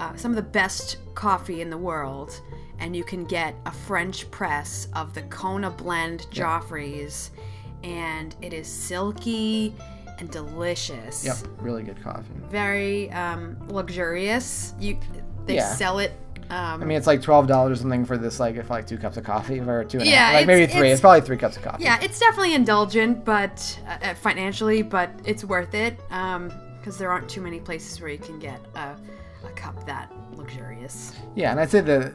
uh, 0.00 0.16
some 0.16 0.32
of 0.32 0.36
the 0.36 0.42
best 0.42 0.96
coffee 1.14 1.60
in 1.60 1.70
the 1.70 1.76
world, 1.78 2.40
and 2.78 2.96
you 2.96 3.04
can 3.04 3.24
get 3.24 3.54
a 3.66 3.70
French 3.70 4.28
press 4.30 4.88
of 4.96 5.14
the 5.14 5.22
Kona 5.22 5.70
blend 5.70 6.26
Joffrey's, 6.32 7.30
and 7.84 8.34
it 8.42 8.52
is 8.52 8.66
silky 8.66 9.74
and 10.18 10.30
delicious. 10.30 11.24
yep, 11.24 11.36
really 11.60 11.82
good 11.82 12.02
coffee. 12.02 12.24
Very 12.50 13.10
um, 13.12 13.56
luxurious. 13.68 14.74
You 14.80 14.98
they 15.46 15.54
Yeah. 15.56 15.74
sell 15.74 15.98
it. 15.98 16.12
Um, 16.50 16.82
I 16.82 16.84
mean, 16.84 16.98
it's 16.98 17.06
like 17.06 17.22
twelve 17.22 17.46
dollars 17.46 17.78
or 17.78 17.82
something 17.82 18.04
for 18.04 18.18
this, 18.18 18.40
like 18.40 18.56
for 18.56 18.72
like 18.74 18.86
two 18.86 18.98
cups 18.98 19.16
of 19.16 19.24
coffee 19.24 19.60
or 19.60 19.84
two 19.84 19.98
and 19.98 20.06
a 20.08 20.10
Yeah, 20.10 20.26
half, 20.26 20.34
like 20.34 20.46
maybe 20.46 20.66
three. 20.66 20.80
it's- 20.80 20.92
It's, 20.94 21.00
probably 21.00 21.20
three 21.20 21.36
cups 21.36 21.56
of 21.56 21.62
coffee. 21.62 21.84
Yeah, 21.84 21.98
it's 22.02 22.18
definitely 22.18 22.54
indulgent, 22.54 23.24
but 23.24 23.78
uh, 23.86 24.06
uh, 24.06 24.14
financially, 24.14 24.82
but 24.82 25.10
it's 25.24 25.44
worth 25.44 25.74
it 25.74 25.96
because 26.08 26.98
there 26.98 27.10
aren't 27.10 27.28
too 27.28 27.40
many 27.40 27.60
places 27.60 28.00
where 28.00 28.10
you 28.10 28.18
can 28.18 28.38
get 28.40 28.60
a, 28.74 28.96
a 29.44 29.50
cup 29.50 29.86
that 29.86 30.12
luxurious. 30.32 31.12
Yeah, 31.34 31.50
and 31.50 31.60
I'd 31.60 31.70
say 31.70 31.80
the 31.80 32.12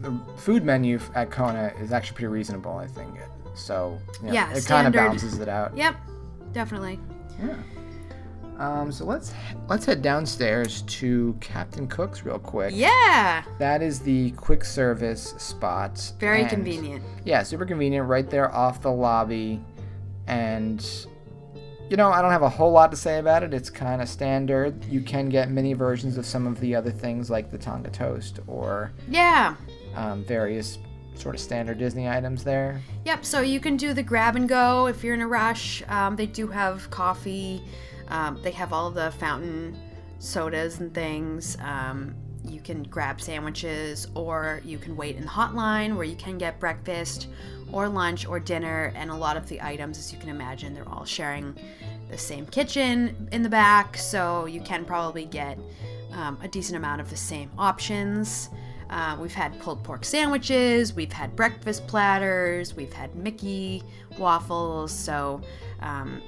the 0.00 0.18
food 0.36 0.64
menu 0.64 0.98
at 1.14 1.30
Kona 1.30 1.72
is 1.80 1.92
actually 1.92 2.14
pretty 2.16 2.28
reasonable. 2.28 2.76
I 2.76 2.86
think 2.86 3.16
so. 3.54 3.98
you 4.22 4.28
know, 4.28 4.32
Yeah, 4.32 4.52
it 4.54 4.64
kind 4.64 4.86
of 4.86 4.92
balances 4.94 5.38
it 5.38 5.48
out. 5.48 5.76
Yep, 5.76 5.96
definitely. 6.52 6.98
Yeah. 7.42 7.54
Um, 8.58 8.92
so 8.92 9.04
let's 9.06 9.32
let's 9.68 9.86
head 9.86 10.02
downstairs 10.02 10.82
to 10.82 11.34
Captain 11.40 11.86
Cook's 11.88 12.24
real 12.24 12.38
quick. 12.38 12.72
Yeah, 12.74 13.42
That 13.58 13.80
is 13.82 14.00
the 14.00 14.32
quick 14.32 14.64
service 14.64 15.34
spot. 15.38 16.12
very 16.18 16.42
and- 16.42 16.50
convenient. 16.50 17.02
Yeah, 17.24 17.42
super 17.42 17.64
convenient, 17.64 18.06
right 18.08 18.28
there 18.28 18.54
off 18.54 18.82
the 18.82 18.90
lobby, 18.92 19.62
and 20.26 20.86
you 21.90 21.96
know 21.96 22.10
I 22.10 22.22
don't 22.22 22.30
have 22.30 22.42
a 22.42 22.48
whole 22.48 22.70
lot 22.72 22.90
to 22.92 22.96
say 22.96 23.18
about 23.18 23.42
it. 23.42 23.52
It's 23.52 23.68
kind 23.68 24.00
of 24.00 24.08
standard. 24.08 24.84
You 24.84 25.00
can 25.00 25.28
get 25.28 25.50
mini 25.50 25.72
versions 25.74 26.16
of 26.16 26.24
some 26.24 26.46
of 26.46 26.58
the 26.60 26.74
other 26.74 26.90
things 26.90 27.28
like 27.30 27.50
the 27.50 27.58
Tonga 27.58 27.90
toast 27.90 28.38
or 28.46 28.92
Yeah. 29.08 29.56
um, 29.96 30.24
various 30.24 30.78
sort 31.16 31.34
of 31.34 31.40
standard 31.40 31.78
Disney 31.78 32.08
items 32.08 32.44
there. 32.44 32.80
Yep, 33.04 33.24
so 33.26 33.40
you 33.40 33.60
can 33.60 33.76
do 33.76 33.92
the 33.92 34.02
grab 34.02 34.36
and 34.36 34.48
go 34.48 34.86
if 34.86 35.04
you're 35.04 35.12
in 35.14 35.20
a 35.20 35.26
rush. 35.28 35.82
Um, 35.88 36.16
they 36.16 36.26
do 36.26 36.46
have 36.46 36.88
coffee, 36.90 37.62
um, 38.08 38.40
they 38.42 38.52
have 38.52 38.72
all 38.72 38.90
the 38.90 39.10
fountain 39.12 39.76
sodas 40.18 40.80
and 40.80 40.94
things. 40.94 41.58
Um, 41.60 42.14
you 42.42 42.60
can 42.60 42.84
grab 42.84 43.20
sandwiches, 43.20 44.06
or 44.14 44.62
you 44.64 44.78
can 44.78 44.96
wait 44.96 45.16
in 45.16 45.22
the 45.22 45.28
hotline 45.28 45.94
where 45.96 46.04
you 46.06 46.16
can 46.16 46.38
get 46.38 46.58
breakfast, 46.58 47.26
or 47.70 47.86
lunch, 47.86 48.26
or 48.26 48.40
dinner. 48.40 48.90
And 48.96 49.10
a 49.10 49.14
lot 49.14 49.36
of 49.36 49.46
the 49.46 49.60
items, 49.60 49.98
as 49.98 50.10
you 50.10 50.18
can 50.18 50.30
imagine, 50.30 50.72
they're 50.72 50.88
all 50.88 51.04
sharing 51.04 51.54
the 52.10 52.18
same 52.18 52.46
kitchen 52.46 53.28
in 53.32 53.42
the 53.42 53.48
back, 53.48 53.96
so 53.96 54.46
you 54.46 54.60
can 54.60 54.84
probably 54.84 55.24
get 55.24 55.58
um, 56.12 56.38
a 56.42 56.48
decent 56.48 56.76
amount 56.76 57.00
of 57.00 57.10
the 57.10 57.16
same 57.16 57.50
options. 57.58 58.50
Uh, 58.88 59.16
we've 59.20 59.32
had 59.34 59.56
pulled 59.60 59.82
pork 59.84 60.04
sandwiches, 60.04 60.92
we've 60.94 61.12
had 61.12 61.36
breakfast 61.36 61.86
platters, 61.86 62.74
we've 62.74 62.92
had 62.92 63.14
Mickey 63.14 63.84
waffles, 64.18 64.90
so 64.90 65.40
um, 65.80 66.20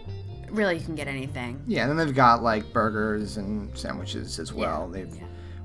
really 0.50 0.78
you 0.78 0.84
can 0.84 0.94
get 0.94 1.08
anything. 1.08 1.60
Yeah, 1.66 1.82
and 1.82 1.90
then 1.98 2.06
they've 2.06 2.14
got 2.14 2.42
like 2.42 2.72
burgers 2.72 3.36
and 3.36 3.76
sandwiches 3.76 4.38
as 4.38 4.52
well. 4.52 4.88
They've 4.88 5.12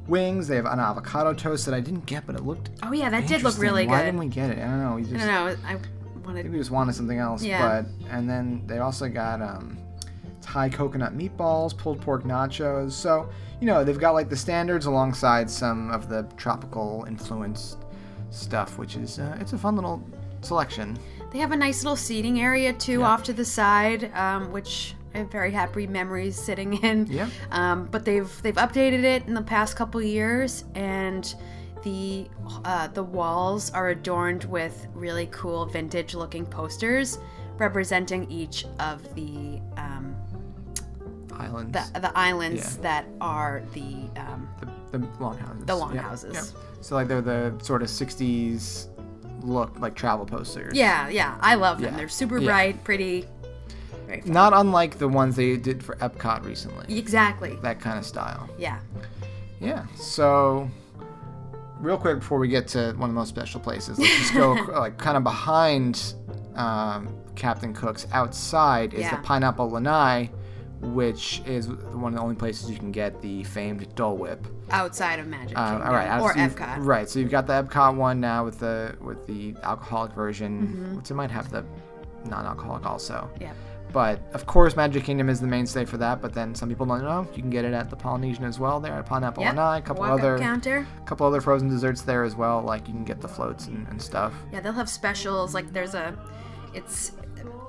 wings. 0.07 0.47
They 0.47 0.55
have 0.55 0.65
an 0.65 0.79
avocado 0.79 1.33
toast 1.33 1.65
that 1.65 1.75
I 1.75 1.79
didn't 1.81 2.05
get, 2.05 2.25
but 2.25 2.35
it 2.35 2.43
looked. 2.43 2.69
Oh 2.81 2.93
yeah, 2.93 3.09
that 3.09 3.27
did 3.27 3.43
look 3.43 3.57
really 3.57 3.85
Why 3.85 3.99
good. 3.99 4.05
didn't 4.05 4.19
we 4.19 4.27
get 4.27 4.49
it? 4.49 4.57
I 4.57 4.61
don't 4.61 4.81
know. 4.83 4.95
We 4.95 5.01
I 5.01 5.05
just 5.05 5.13
don't 5.13 5.27
know. 5.27 5.55
I 5.67 5.71
I 5.73 5.73
think 5.75 5.87
wanted. 6.25 6.51
we 6.51 6.57
just 6.57 6.71
wanted 6.71 6.93
something 6.93 7.17
else. 7.19 7.43
Yeah. 7.43 7.81
But 7.83 8.09
and 8.09 8.29
then 8.29 8.63
they 8.65 8.79
also 8.79 9.07
got 9.09 9.41
um, 9.41 9.77
Thai 10.47 10.69
coconut 10.69 11.15
meatballs, 11.17 11.77
pulled 11.77 11.99
pork 12.01 12.23
nachos. 12.23 12.91
So 12.93 13.29
you 13.59 13.67
know 13.67 13.83
they've 13.83 13.99
got 13.99 14.11
like 14.13 14.29
the 14.29 14.35
standards 14.37 14.85
alongside 14.85 15.49
some 15.49 15.91
of 15.91 16.09
the 16.09 16.23
tropical 16.37 17.05
influenced 17.07 17.77
stuff, 18.31 18.77
which 18.77 18.95
is 18.95 19.19
uh, 19.19 19.37
it's 19.41 19.53
a 19.53 19.57
fun 19.57 19.75
little 19.75 20.01
selection. 20.41 20.97
They 21.31 21.39
have 21.39 21.51
a 21.51 21.57
nice 21.57 21.83
little 21.83 21.97
seating 21.97 22.39
area 22.39 22.71
too 22.73 22.99
Yeah. 22.99 23.07
off 23.07 23.23
to 23.23 23.33
the 23.33 23.43
side, 23.45 24.11
um, 24.15 24.51
which 24.53 24.95
uh, 25.13 25.23
very 25.25 25.51
happy 25.51 25.85
memories 25.87 26.37
sitting 26.39 26.75
in. 26.75 27.07
Yeah. 27.07 27.27
Um, 27.51 27.87
but 27.91 28.05
they've 28.05 28.31
they've 28.41 28.55
updated 28.55 29.03
it 29.03 29.27
in 29.27 29.33
the 29.33 29.41
past 29.41 29.75
couple 29.75 30.01
years, 30.01 30.63
and 30.75 31.33
the 31.83 32.29
uh, 32.63 32.87
the 32.87 33.03
walls 33.03 33.69
are 33.71 33.89
adorned 33.89 34.45
with 34.45 34.87
really 34.93 35.27
cool 35.31 35.65
vintage 35.65 36.15
looking 36.15 36.45
posters 36.45 37.19
representing 37.57 38.29
each 38.29 38.65
of 38.79 39.15
the 39.15 39.59
um, 39.77 40.15
Islands. 41.39 41.91
the, 41.91 41.99
the 41.99 42.17
islands 42.17 42.75
Yeah. 42.77 42.81
that 42.83 43.05
are 43.21 43.61
the 43.73 43.95
um, 44.17 44.47
the, 44.91 44.97
the 44.99 45.07
longhouses. 45.19 45.65
The 45.65 45.75
longhouses. 45.75 46.33
yeah. 46.33 46.61
So 46.81 46.95
like 46.95 47.07
they're 47.07 47.21
the 47.21 47.53
sort 47.61 47.81
of 47.81 47.89
'60s 47.89 48.87
look, 49.41 49.79
like 49.79 49.95
travel 49.95 50.25
posters. 50.25 50.75
yeah 50.75 51.07
yeah 51.09 51.37
I 51.41 51.55
love 51.55 51.79
them. 51.79 51.91
Yeah. 51.93 51.97
They're 51.97 52.09
super 52.09 52.37
Yeah. 52.39 52.45
bright, 52.47 52.83
pretty. 52.83 53.25
Very. 54.07 54.21
Not 54.25 54.53
unlike 54.53 54.97
the 54.99 55.07
ones 55.09 55.35
they 55.35 55.57
did 55.57 55.83
for 55.83 55.95
Epcot 55.97 56.45
recently. 56.45 56.97
Exactly. 56.97 57.57
That 57.61 57.79
kind 57.81 57.97
of 57.99 58.05
style. 58.05 58.49
Yeah. 58.57 58.79
Yeah. 59.59 59.85
So, 59.97 60.69
real 61.81 61.97
quick 61.97 62.19
before 62.19 62.39
we 62.39 62.47
get 62.47 62.67
to 62.69 62.93
one 62.93 63.09
of 63.09 63.15
the 63.15 63.19
most 63.19 63.29
special 63.29 63.59
places, 63.59 63.99
let's 63.99 64.15
just 64.17 64.33
go 64.33 64.53
like 64.79 64.97
kind 64.97 65.17
of 65.17 65.23
behind 65.23 66.13
um, 66.55 67.09
Captain 67.35 67.73
Cook's. 67.73 68.07
Outside 68.13 68.93
is 68.93 69.01
Yeah. 69.01 69.15
the 69.17 69.21
Pineapple 69.23 69.69
Lanai, 69.71 70.29
which 70.81 71.41
is 71.45 71.67
one 71.69 72.13
of 72.13 72.17
the 72.17 72.21
only 72.23 72.35
places 72.35 72.69
you 72.69 72.77
can 72.77 72.91
get 72.91 73.21
the 73.21 73.43
famed 73.45 73.93
Dole 73.95 74.17
Whip. 74.17 74.45
Outside 74.69 75.19
of 75.19 75.27
Magic 75.27 75.57
Uh, 75.57 75.69
Kingdom 75.71 75.87
all 75.87 75.93
right, 75.93 76.19
or 76.21 76.33
Epcot. 76.33 76.77
Right. 76.85 77.09
So 77.09 77.19
you've 77.19 77.31
got 77.31 77.47
the 77.47 77.53
Epcot 77.63 77.95
one 77.95 78.19
now 78.19 78.43
with 78.45 78.59
the 78.59 78.95
with 79.01 79.25
the 79.27 79.55
alcoholic 79.63 80.13
version, 80.13 80.67
Mm-hmm. 80.67 80.95
which 80.97 81.11
it 81.11 81.13
might 81.15 81.31
have 81.31 81.49
the 81.51 81.63
non-alcoholic 82.25 82.85
also. 82.85 83.29
Yeah. 83.39 83.53
But 83.93 84.19
of 84.33 84.45
course, 84.45 84.75
Magic 84.75 85.05
Kingdom 85.05 85.29
is 85.29 85.39
the 85.39 85.47
mainstay 85.47 85.85
for 85.85 85.95
that. 85.97 86.21
But 86.21 86.33
then 86.33 86.53
some 86.53 86.67
people 86.67 86.85
don't 86.85 87.01
know 87.03 87.25
you 87.33 87.41
can 87.41 87.49
get 87.49 87.63
it 87.63 87.73
at 87.73 87.89
the 87.89 87.95
Polynesian 87.95 88.43
as 88.43 88.59
well. 88.59 88.79
There 88.81 88.91
at 88.93 89.05
Pineapple 89.05 89.43
Yep. 89.43 89.55
Lanai, 89.55 89.77
a 89.77 89.81
couple 89.81 90.01
Walk-up 90.03 90.19
other 90.19 90.37
counter. 90.37 90.85
a 91.01 91.05
couple 91.05 91.25
other 91.25 91.39
frozen 91.41 91.69
desserts 91.69 92.01
there 92.01 92.23
as 92.23 92.35
well. 92.35 92.61
Like 92.61 92.87
you 92.87 92.93
can 92.93 93.05
get 93.05 93.21
the 93.21 93.27
floats 93.29 93.67
and, 93.67 93.87
and 93.87 94.01
stuff. 94.01 94.33
Yeah, 94.51 94.59
they'll 94.59 94.73
have 94.73 94.89
specials. 94.89 95.53
Like 95.53 95.71
there's 95.71 95.95
a, 95.95 96.13
it's 96.73 97.13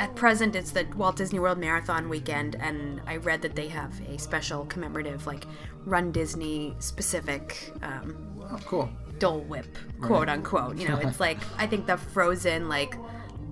at 0.01 0.15
present 0.15 0.55
it's 0.57 0.71
the 0.71 0.87
Walt 0.97 1.17
Disney 1.17 1.39
World 1.39 1.59
Marathon 1.59 2.09
weekend, 2.09 2.55
and 2.57 3.01
I 3.07 3.17
read 3.17 3.43
that 3.43 3.55
they 3.57 3.69
have 3.69 3.93
a 4.09 4.19
special 4.19 4.65
commemorative 4.67 5.27
like 5.27 5.45
Run 5.85 6.13
Disney 6.13 6.75
specific 6.79 7.73
um, 7.83 8.17
Oh, 8.51 8.59
cool. 8.67 8.91
Dole 9.19 9.41
Whip, 9.41 9.67
quote 10.01 10.29
unquote. 10.29 10.77
You 10.79 10.89
know, 10.89 10.97
it's 10.99 11.21
like 11.27 11.39
I 11.59 11.67
think 11.67 11.87
the 11.87 11.97
frozen 11.97 12.69
like 12.69 12.95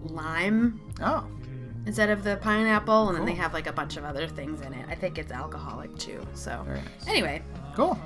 lime 0.05 0.81
Oh, 1.03 1.27
instead 1.87 2.11
of 2.11 2.25
the 2.25 2.37
pineapple, 2.37 3.09
and 3.09 3.19
then 3.19 3.27
they 3.27 3.35
have 3.35 3.53
like 3.53 3.67
a 3.67 3.73
bunch 3.73 3.97
of 3.97 4.05
other 4.05 4.27
things 4.29 4.61
in 4.61 4.73
it. 4.73 4.87
I 4.89 4.95
think 4.95 5.19
it's 5.19 5.33
alcoholic 5.33 5.97
too. 5.99 6.25
So 6.35 6.63
nice. 6.65 6.83
anyway, 7.09 7.43
Cool. 7.75 7.99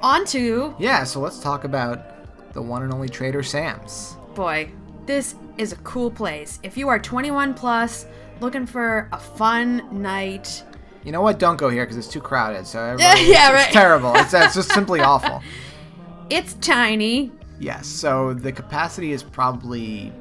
on 0.00 0.24
to 0.26 0.74
Yeah. 0.78 1.04
So 1.04 1.20
let's 1.20 1.38
talk 1.40 1.64
about 1.64 2.52
the 2.54 2.62
one 2.62 2.82
and 2.82 2.92
only 2.92 3.08
Trader 3.08 3.42
Sam's. 3.42 4.16
boy, 4.34 4.70
this 5.06 5.34
is 5.58 5.72
a 5.72 5.76
cool 5.76 6.10
place. 6.10 6.58
If 6.62 6.76
you 6.76 6.88
are 6.88 6.98
21 6.98 7.54
plus, 7.54 8.06
looking 8.40 8.66
for 8.66 9.08
a 9.12 9.18
fun 9.18 9.82
night, 10.02 10.64
You 11.04 11.12
know 11.12 11.20
what? 11.22 11.38
Don't 11.38 11.56
go 11.56 11.68
here 11.68 11.84
because 11.84 11.96
it's 11.96 12.08
too 12.08 12.20
crowded. 12.20 12.66
So 12.66 12.78
everyone, 12.84 13.16
Yeah, 13.18 13.48
it's, 13.48 13.52
right. 13.54 13.64
it's 13.64 13.72
terrible. 13.72 14.14
It's, 14.16 14.32
it's 14.34 14.54
just 14.54 14.70
simply 14.72 15.00
awful. 15.12 15.42
it's 16.30 16.54
tiny. 16.54 17.32
Yes. 17.58 17.86
So 17.86 18.34
the 18.34 18.52
capacity 18.52 19.12
is 19.12 19.22
probably 19.22 20.12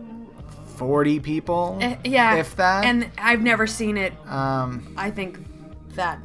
40 0.78 1.20
people. 1.20 1.78
Eh, 1.82 1.96
yeah, 2.06 2.36
If 2.36 2.56
that. 2.58 2.86
And 2.86 3.10
I've 3.18 3.42
never 3.42 3.68
seen 3.68 3.98
it. 3.98 4.14
um, 4.28 4.94
I 4.98 5.12
think 5.12 5.40
that. 5.96 6.20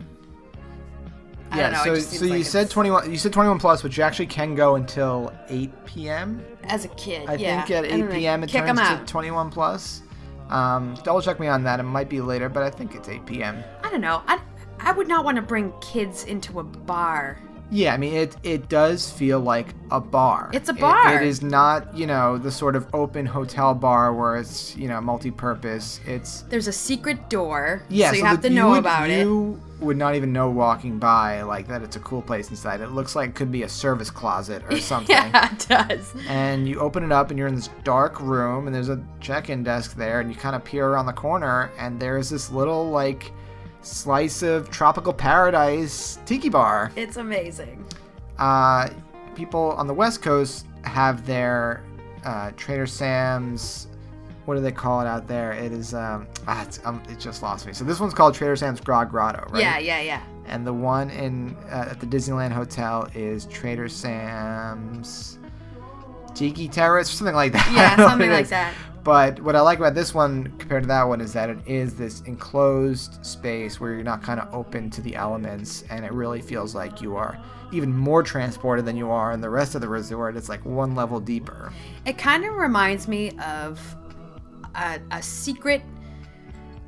I 1.50 1.58
yeah. 1.58 1.70
know. 1.70 1.84
so 1.84 1.92
it 1.92 1.96
just 1.96 2.10
seems 2.10 2.20
so 2.20 2.26
you 2.26 2.34
like 2.34 2.44
said 2.44 2.60
it's- 2.62 2.72
21. 2.72 3.10
You 3.10 3.18
said 3.18 3.32
21 3.32 3.58
plus, 3.58 3.82
but 3.82 3.96
you 3.96 4.02
actually 4.02 4.26
can 4.26 4.54
go 4.54 4.74
until 4.74 5.32
8 5.48 5.84
p.m. 5.86 6.44
as 6.64 6.84
a 6.84 6.88
kid. 6.88 7.28
I 7.28 7.34
yeah. 7.34 7.62
think 7.64 7.84
at 7.84 7.84
8 7.84 8.10
p.m. 8.10 8.42
it 8.44 8.50
turns 8.50 8.78
to 8.80 9.02
21 9.06 9.50
plus. 9.50 10.02
Um, 10.48 10.96
double 11.02 11.20
check 11.20 11.40
me 11.40 11.48
on 11.48 11.64
that. 11.64 11.80
It 11.80 11.84
might 11.84 12.08
be 12.08 12.20
later, 12.20 12.48
but 12.48 12.62
I 12.62 12.70
think 12.70 12.94
it's 12.94 13.08
8 13.08 13.26
p.m. 13.26 13.62
I 13.82 13.90
don't 13.90 14.00
know. 14.00 14.22
I, 14.26 14.40
I 14.78 14.92
would 14.92 15.08
not 15.08 15.24
want 15.24 15.36
to 15.36 15.42
bring 15.42 15.72
kids 15.80 16.24
into 16.24 16.60
a 16.60 16.64
bar. 16.64 17.40
Yeah, 17.70 17.94
I 17.94 17.96
mean 17.96 18.14
it. 18.14 18.36
It 18.44 18.68
does 18.68 19.10
feel 19.10 19.40
like 19.40 19.68
a 19.90 20.00
bar. 20.00 20.50
It's 20.52 20.68
a 20.68 20.72
It- 20.72 20.80
bar. 20.80 21.20
it 21.20 21.26
is 21.26 21.42
not, 21.42 21.96
you 21.96 22.06
know, 22.06 22.38
the 22.38 22.50
sort 22.50 22.76
of 22.76 22.86
open 22.94 23.26
hotel 23.26 23.74
bar 23.74 24.12
where 24.14 24.36
it's, 24.36 24.76
you 24.76 24.86
know, 24.88 25.00
multi-purpose. 25.00 26.00
It's 26.06 26.42
There's 26.48 26.68
a 26.68 26.72
secret 26.72 27.28
door, 27.28 27.82
yeah. 27.88 28.10
so 28.10 28.16
you 28.16 28.24
have 28.24 28.42
that 28.42 28.48
to 28.48 28.54
know 28.54 28.70
would, 28.70 28.78
about 28.78 29.10
it. 29.10 29.20
You 29.20 29.60
would 29.80 29.96
not 29.96 30.14
even 30.14 30.32
know 30.32 30.48
walking 30.48 30.98
by 30.98 31.42
like 31.42 31.66
that. 31.68 31.82
It's 31.82 31.96
a 31.96 32.00
cool 32.00 32.22
place 32.22 32.50
inside. 32.50 32.80
It 32.80 32.92
looks 32.92 33.14
like 33.16 33.30
it 33.30 33.34
could 33.34 33.52
be 33.52 33.64
a 33.64 33.68
service 33.68 34.10
closet 34.10 34.62
or 34.70 34.78
something. 34.78 35.16
Yeah, 35.16 35.52
it 35.52 35.66
does. 35.68 36.14
And 36.28 36.68
you 36.68 36.78
open 36.80 37.02
it 37.04 37.12
up, 37.12 37.30
and 37.30 37.38
you're 37.38 37.48
in 37.48 37.56
this 37.56 37.68
dark 37.84 38.20
room, 38.20 38.66
and 38.66 38.74
there's 38.74 38.88
a 38.88 39.02
check-in 39.20 39.62
desk 39.64 39.96
there, 39.96 40.20
and 40.20 40.30
you 40.30 40.36
kind 40.36 40.54
of 40.56 40.64
peer 40.64 40.86
around 40.86 41.06
the 41.06 41.12
corner, 41.12 41.70
and 41.78 41.98
there's 42.00 42.30
this 42.30 42.50
little 42.50 42.90
like 42.90 43.32
slice 43.86 44.42
of 44.42 44.70
tropical 44.70 45.12
paradise 45.12 46.18
tiki 46.26 46.48
bar. 46.48 46.90
It's 46.96 47.16
amazing. 47.16 47.84
uh, 48.38 48.88
people 49.34 49.72
on 49.72 49.86
the 49.86 49.94
West 49.94 50.22
Coast 50.22 50.66
have 50.82 51.26
their 51.26 51.84
uh, 52.24 52.50
Trader 52.56 52.86
Sam's. 52.86 53.86
What 54.46 54.54
do 54.54 54.60
they 54.60 54.72
call 54.72 55.00
it 55.00 55.06
out 55.06 55.26
there? 55.26 55.52
It 55.52 55.72
is 55.72 55.92
um, 55.94 56.26
ah, 56.46 56.62
it's, 56.64 56.80
um, 56.84 57.02
it 57.08 57.18
just 57.18 57.42
lost 57.42 57.66
me. 57.66 57.72
So 57.72 57.84
this 57.84 57.98
one's 58.00 58.14
called 58.14 58.34
Trader 58.34 58.56
Sam's 58.56 58.80
Grog 58.80 59.10
Grotto, 59.10 59.44
right? 59.50 59.60
Yeah, 59.60 59.78
yeah, 59.78 60.00
yeah. 60.00 60.22
And 60.46 60.64
the 60.66 60.72
one 60.72 61.10
in 61.10 61.56
uh, 61.70 61.88
at 61.90 62.00
the 62.00 62.06
Disneyland 62.06 62.52
Hotel 62.52 63.08
is 63.14 63.46
Trader 63.46 63.88
Sam's 63.88 65.38
Tiki 66.36 66.68
Terrace 66.68 67.10
or 67.12 67.16
something 67.16 67.34
like 67.34 67.52
that. 67.52 67.70
Yeah, 67.74 67.96
something 68.08 68.30
like 68.30 68.48
that. 68.48 68.74
But 69.02 69.40
what 69.40 69.54
I 69.54 69.60
like 69.60 69.78
about 69.78 69.94
this 69.94 70.12
one 70.12 70.52
compared 70.58 70.82
to 70.82 70.88
that 70.88 71.04
one 71.04 71.20
is 71.20 71.32
that 71.32 71.48
it 71.48 71.58
is 71.64 71.94
this 71.94 72.22
enclosed 72.22 73.24
space 73.24 73.80
where 73.80 73.94
you're 73.94 74.02
not 74.02 74.20
kind 74.20 74.40
of 74.40 74.52
open 74.52 74.90
to 74.90 75.00
the 75.00 75.14
elements, 75.14 75.84
and 75.90 76.04
it 76.04 76.12
really 76.12 76.42
feels 76.42 76.74
like 76.74 77.00
you 77.00 77.16
are 77.16 77.38
even 77.72 77.96
more 77.96 78.22
transported 78.22 78.84
than 78.84 78.96
you 78.96 79.10
are 79.10 79.32
in 79.32 79.40
the 79.40 79.48
rest 79.48 79.74
of 79.74 79.80
the 79.80 79.88
resort. 79.88 80.36
It's 80.36 80.48
like 80.48 80.64
one 80.64 80.94
level 80.94 81.20
deeper. 81.20 81.72
It 82.04 82.18
kind 82.18 82.44
of 82.44 82.54
reminds 82.54 83.06
me 83.06 83.30
of 83.38 83.80
a, 84.74 85.00
a 85.12 85.22
secret 85.22 85.82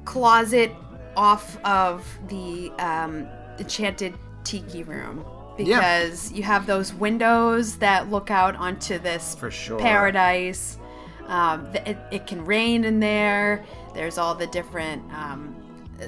closet 0.05 0.73
off 1.17 1.57
of 1.65 2.05
the 2.29 2.71
um, 2.79 3.29
Enchanted 3.59 4.19
Tiki 4.45 4.83
Room. 4.83 5.25
Yeah. 5.67 5.77
Because 6.05 6.33
you 6.33 6.43
have 6.43 6.67
those 6.67 6.93
windows 6.95 7.77
that 7.79 8.11
look 8.11 8.31
out 8.31 8.57
onto 8.57 8.99
this 8.99 9.35
For 9.35 9.51
sure. 9.51 9.79
paradise. 9.79 10.79
Um, 11.27 11.67
it, 11.75 11.99
it 12.11 12.27
can 12.27 12.45
rain 12.45 12.85
in 12.85 13.01
there. 13.01 13.65
There's 13.95 14.19
all 14.19 14.35
the 14.35 14.47
different. 14.47 15.03
Um, 15.13 15.55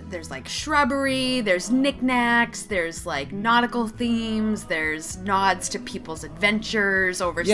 there's 0.08 0.30
like 0.30 0.46
shrubbery. 0.46 1.40
There's 1.40 1.70
knickknacks. 1.70 2.62
There's 2.62 3.06
like 3.06 3.32
nautical 3.32 3.88
themes. 3.88 4.64
There's 4.64 5.16
nods 5.18 5.68
to 5.70 5.78
people's 5.80 6.22
adventures 6.22 7.20
overseas. 7.20 7.48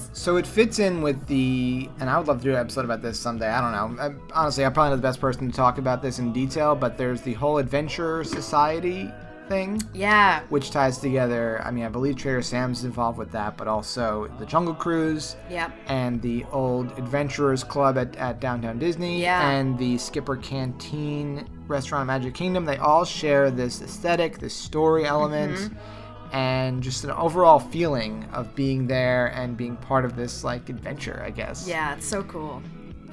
Yeah. 0.00 0.08
So 0.12 0.36
it 0.36 0.46
fits 0.46 0.80
in 0.80 1.02
with 1.02 1.26
the, 1.28 1.88
and 2.00 2.10
I 2.10 2.18
would 2.18 2.26
love 2.26 2.38
to 2.38 2.44
do 2.44 2.50
an 2.50 2.56
episode 2.56 2.84
about 2.84 3.00
this 3.00 3.18
someday. 3.18 3.48
I 3.48 3.60
don't 3.60 3.96
know. 3.96 4.02
I, 4.02 4.12
honestly, 4.34 4.64
I'm 4.64 4.72
probably 4.72 4.90
not 4.90 4.96
the 4.96 5.02
best 5.02 5.20
person 5.20 5.48
to 5.50 5.56
talk 5.56 5.78
about 5.78 6.02
this 6.02 6.18
in 6.18 6.32
detail, 6.32 6.74
but 6.74 6.98
there's 6.98 7.20
the 7.20 7.34
whole 7.34 7.58
Adventure 7.58 8.24
Society 8.24 9.10
thing. 9.48 9.82
Yeah. 9.94 10.42
which 10.48 10.70
ties 10.70 10.98
together. 10.98 11.60
I 11.64 11.70
mean, 11.70 11.84
I 11.84 11.88
believe 11.88 12.16
Trader 12.16 12.42
Sam's 12.42 12.84
involved 12.84 13.18
with 13.18 13.30
that, 13.32 13.56
but 13.56 13.66
also 13.68 14.28
the 14.38 14.46
Jungle 14.46 14.74
Cruise 14.74 15.36
Yep. 15.50 15.72
and 15.88 16.20
the 16.22 16.44
old 16.52 16.92
Adventurers 16.98 17.64
Club 17.64 17.96
at, 17.98 18.14
at 18.16 18.40
Downtown 18.40 18.78
Disney 18.78 19.22
Yeah. 19.22 19.48
and 19.50 19.78
the 19.78 19.98
Skipper 19.98 20.36
Canteen 20.36 21.48
restaurant 21.66 22.02
at 22.02 22.06
Magic 22.06 22.34
Kingdom. 22.34 22.64
They 22.64 22.76
all 22.78 23.04
share 23.04 23.50
this 23.50 23.82
aesthetic, 23.82 24.38
this 24.38 24.54
story 24.54 25.04
element, 25.04 25.56
Mm-hmm. 25.58 26.36
and 26.36 26.82
just 26.82 27.04
an 27.04 27.10
overall 27.12 27.58
feeling 27.58 28.24
of 28.32 28.54
being 28.54 28.86
there 28.86 29.28
and 29.28 29.56
being 29.56 29.76
part 29.76 30.04
of 30.04 30.14
this 30.16 30.44
like 30.44 30.68
adventure, 30.68 31.22
I 31.24 31.30
guess. 31.30 31.66
Yeah, 31.66 31.94
it's 31.94 32.06
so 32.06 32.22
cool. 32.24 32.62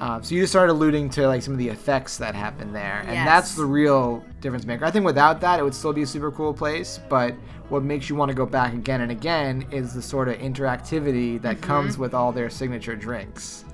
Um, 0.00 0.22
so 0.22 0.34
you 0.34 0.42
just 0.42 0.52
started 0.52 0.72
alluding 0.72 1.08
to 1.10 1.26
like 1.26 1.42
some 1.42 1.54
of 1.54 1.58
the 1.58 1.68
effects 1.68 2.18
that 2.18 2.34
happen 2.34 2.72
there, 2.72 3.00
and 3.06 3.12
Yes. 3.14 3.26
that's 3.26 3.54
the 3.54 3.64
real 3.64 4.22
difference 4.40 4.66
maker. 4.66 4.84
I 4.84 4.90
think 4.90 5.04
without 5.06 5.40
that, 5.40 5.58
it 5.58 5.62
would 5.62 5.74
still 5.74 5.92
be 5.94 6.02
a 6.02 6.06
super 6.06 6.30
cool 6.30 6.52
place. 6.52 7.00
But 7.08 7.34
what 7.70 7.82
makes 7.82 8.08
you 8.10 8.14
want 8.16 8.28
to 8.28 8.34
go 8.34 8.44
back 8.46 8.74
again 8.74 9.00
and 9.00 9.10
again 9.10 9.66
is 9.70 9.94
the 9.94 10.02
sort 10.02 10.28
of 10.28 10.36
interactivity 10.36 11.40
that 11.42 11.56
Mm-hmm. 11.56 11.66
comes 11.66 11.98
with 11.98 12.12
all 12.14 12.30
their 12.30 12.50
signature 12.50 12.94
drinks. 12.94 13.64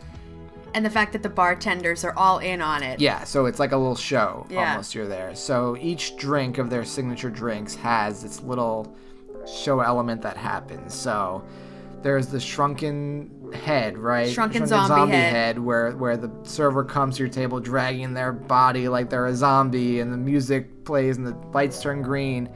And 0.74 0.86
the 0.86 0.90
fact 0.90 1.12
that 1.12 1.22
the 1.22 1.28
bartenders 1.28 2.02
are 2.04 2.14
all 2.16 2.38
in 2.38 2.62
on 2.62 2.82
it. 2.82 2.98
Yeah, 3.00 3.24
so 3.24 3.44
it's 3.46 3.58
like 3.58 3.72
a 3.72 3.76
little 3.76 3.96
show 3.96 4.46
Yeah. 4.48 4.70
almost. 4.70 4.94
You're 4.94 5.06
there. 5.08 5.34
So 5.34 5.76
each 5.80 6.16
drink 6.16 6.56
of 6.58 6.70
their 6.70 6.84
signature 6.84 7.28
drinks 7.30 7.74
has 7.74 8.24
its 8.24 8.40
little 8.42 8.96
show 9.46 9.80
element 9.80 10.22
that 10.22 10.36
happens. 10.38 10.94
So 10.94 11.42
there's 12.02 12.28
the 12.28 12.40
shrunken 12.40 13.28
head, 13.55 13.98
right? 13.98 14.28
Shrunken 14.28 14.66
zombie 14.66 15.12
head. 15.12 15.59
where 15.59 15.92
where 15.92 16.16
the 16.16 16.30
server 16.42 16.84
comes 16.84 17.16
to 17.16 17.22
your 17.24 17.32
table 17.32 17.61
dragging 17.61 18.14
their 18.14 18.32
body 18.32 18.88
like 18.88 19.11
they're 19.11 19.26
a 19.26 19.34
zombie, 19.34 20.00
and 20.00 20.12
the 20.12 20.16
music 20.16 20.84
plays 20.84 21.16
and 21.16 21.26
the 21.26 21.36
lights 21.53 21.80
turn 21.82 22.03
green. 22.03 22.48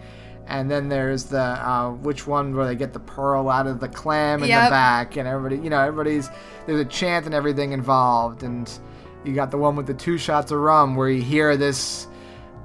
And 0.49 0.71
then 0.71 0.89
there's 0.89 1.25
the 1.25 1.41
uh, 1.41 1.91
which 1.91 2.27
one 2.27 2.55
where 2.55 2.67
they 2.67 2.77
get 2.77 2.93
the 2.93 3.01
pearl 3.01 3.49
out 3.49 3.67
of 3.67 3.81
the 3.81 3.89
clam 3.89 4.43
in 4.45 4.49
Yep. 4.49 4.65
the 4.67 4.71
back, 4.71 5.17
and 5.17 5.27
everybody, 5.29 5.61
you 5.63 5.71
know, 5.71 5.81
everybody's 5.81 6.31
there's 6.67 6.81
a 6.81 6.85
chant 6.85 7.27
and 7.27 7.35
everything 7.35 7.73
involved, 7.73 8.43
and 8.45 8.71
you 9.25 9.35
got 9.35 9.51
the 9.51 9.59
one 9.59 9.75
with 9.75 9.87
the 9.89 9.95
two 9.95 10.17
shots 10.19 10.53
of 10.53 10.59
rum 10.59 10.95
where 10.95 11.09
you 11.09 11.21
hear 11.21 11.57
this 11.57 12.07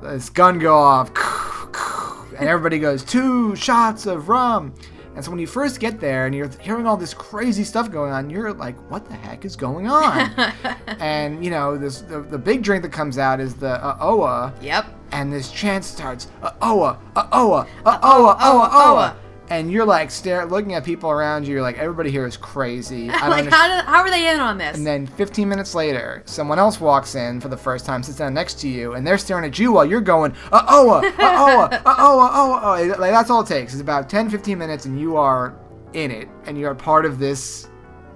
this 0.04 0.30
gun 0.30 0.60
go 0.60 0.76
off, 0.76 1.10
and 2.40 2.48
everybody 2.48 2.78
goes 2.80 3.04
two 3.04 3.56
shots 3.56 4.06
of 4.06 4.30
rum. 4.30 4.74
And 5.16 5.24
so 5.26 5.30
when 5.32 5.40
you 5.40 5.48
first 5.48 5.80
get 5.80 6.00
there 6.00 6.26
and 6.26 6.34
you're 6.34 6.50
hearing 6.62 6.88
all 6.88 6.96
this 6.98 7.14
crazy 7.14 7.64
stuff 7.64 7.92
going 7.92 8.12
on, 8.14 8.30
you're 8.30 8.54
like, 8.54 8.76
"What 8.90 9.06
the 9.08 9.14
heck 9.16 9.44
is 9.46 9.56
going 9.56 9.88
on?" 9.88 10.32
and 11.00 11.44
you 11.44 11.52
know, 11.52 11.78
this 11.78 12.02
the, 12.02 12.22
the 12.22 12.38
big 12.38 12.64
drink 12.64 12.84
that 12.84 12.92
comes 12.94 13.18
out 13.18 13.40
is 13.40 13.54
the 13.56 13.84
uh, 13.86 13.98
Oa, 14.00 14.54
Yep. 14.62 14.86
and 15.12 15.32
this 15.32 15.52
chant 15.52 15.84
starts, 15.84 16.28
uh, 16.42 16.52
Oa, 16.62 16.98
uh, 17.16 17.28
Oa, 17.34 17.68
uh, 17.86 18.00
Oa, 18.04 18.38
Oa, 18.42 18.70
Oa. 18.74 19.16
And 19.52 19.70
you're 19.70 19.86
like 19.86 20.10
stare, 20.12 20.46
looking 20.46 20.76
at 20.76 20.86
people 20.86 21.12
around 21.12 21.46
you. 21.46 21.56
You're 21.56 21.62
like, 21.62 21.78
everybody 21.78 22.10
here 22.10 22.26
is 22.26 22.38
crazy. 22.38 23.10
I 23.10 23.20
don't 23.20 23.30
like, 23.30 23.40
understand. 23.40 23.54
how, 23.54 23.82
do, 23.82 23.86
how 23.86 24.00
are 24.00 24.10
they 24.10 24.34
in 24.34 24.40
on 24.40 24.58
this? 24.58 24.78
And 24.78 24.88
then 24.88 25.06
15 25.06 25.50
minutes 25.50 25.76
later, 25.76 26.24
someone 26.26 26.58
else 26.58 26.80
walks 26.80 27.16
in 27.16 27.42
for 27.42 27.50
the 27.50 27.58
first 27.58 27.86
time, 27.86 28.02
sits 28.02 28.18
down 28.18 28.34
next 28.34 28.62
to 28.62 28.70
you, 28.70 28.94
and 28.94 29.06
they're 29.06 29.18
staring 29.18 29.44
at 29.44 29.60
you 29.60 29.74
while 29.74 29.86
you're 29.86 30.00
going, 30.00 30.32
uh 30.54 30.64
oh, 30.70 30.90
uh 30.90 31.02
oh, 31.20 31.62
uh 31.64 31.82
oh, 31.86 32.20
uh 32.22 32.30
oh, 32.34 32.60
oh. 32.64 32.96
Like, 32.98 33.12
that's 33.12 33.30
all 33.30 33.42
it 33.42 33.48
takes. 33.48 33.74
It's 33.74 33.82
about 33.82 34.10
10, 34.10 34.30
15 34.30 34.58
minutes, 34.58 34.86
and 34.86 34.98
you 34.98 35.18
are 35.18 35.60
in 35.92 36.12
it, 36.12 36.30
and 36.46 36.58
you're 36.58 36.74
part 36.74 37.06
of 37.06 37.20
this. 37.20 37.68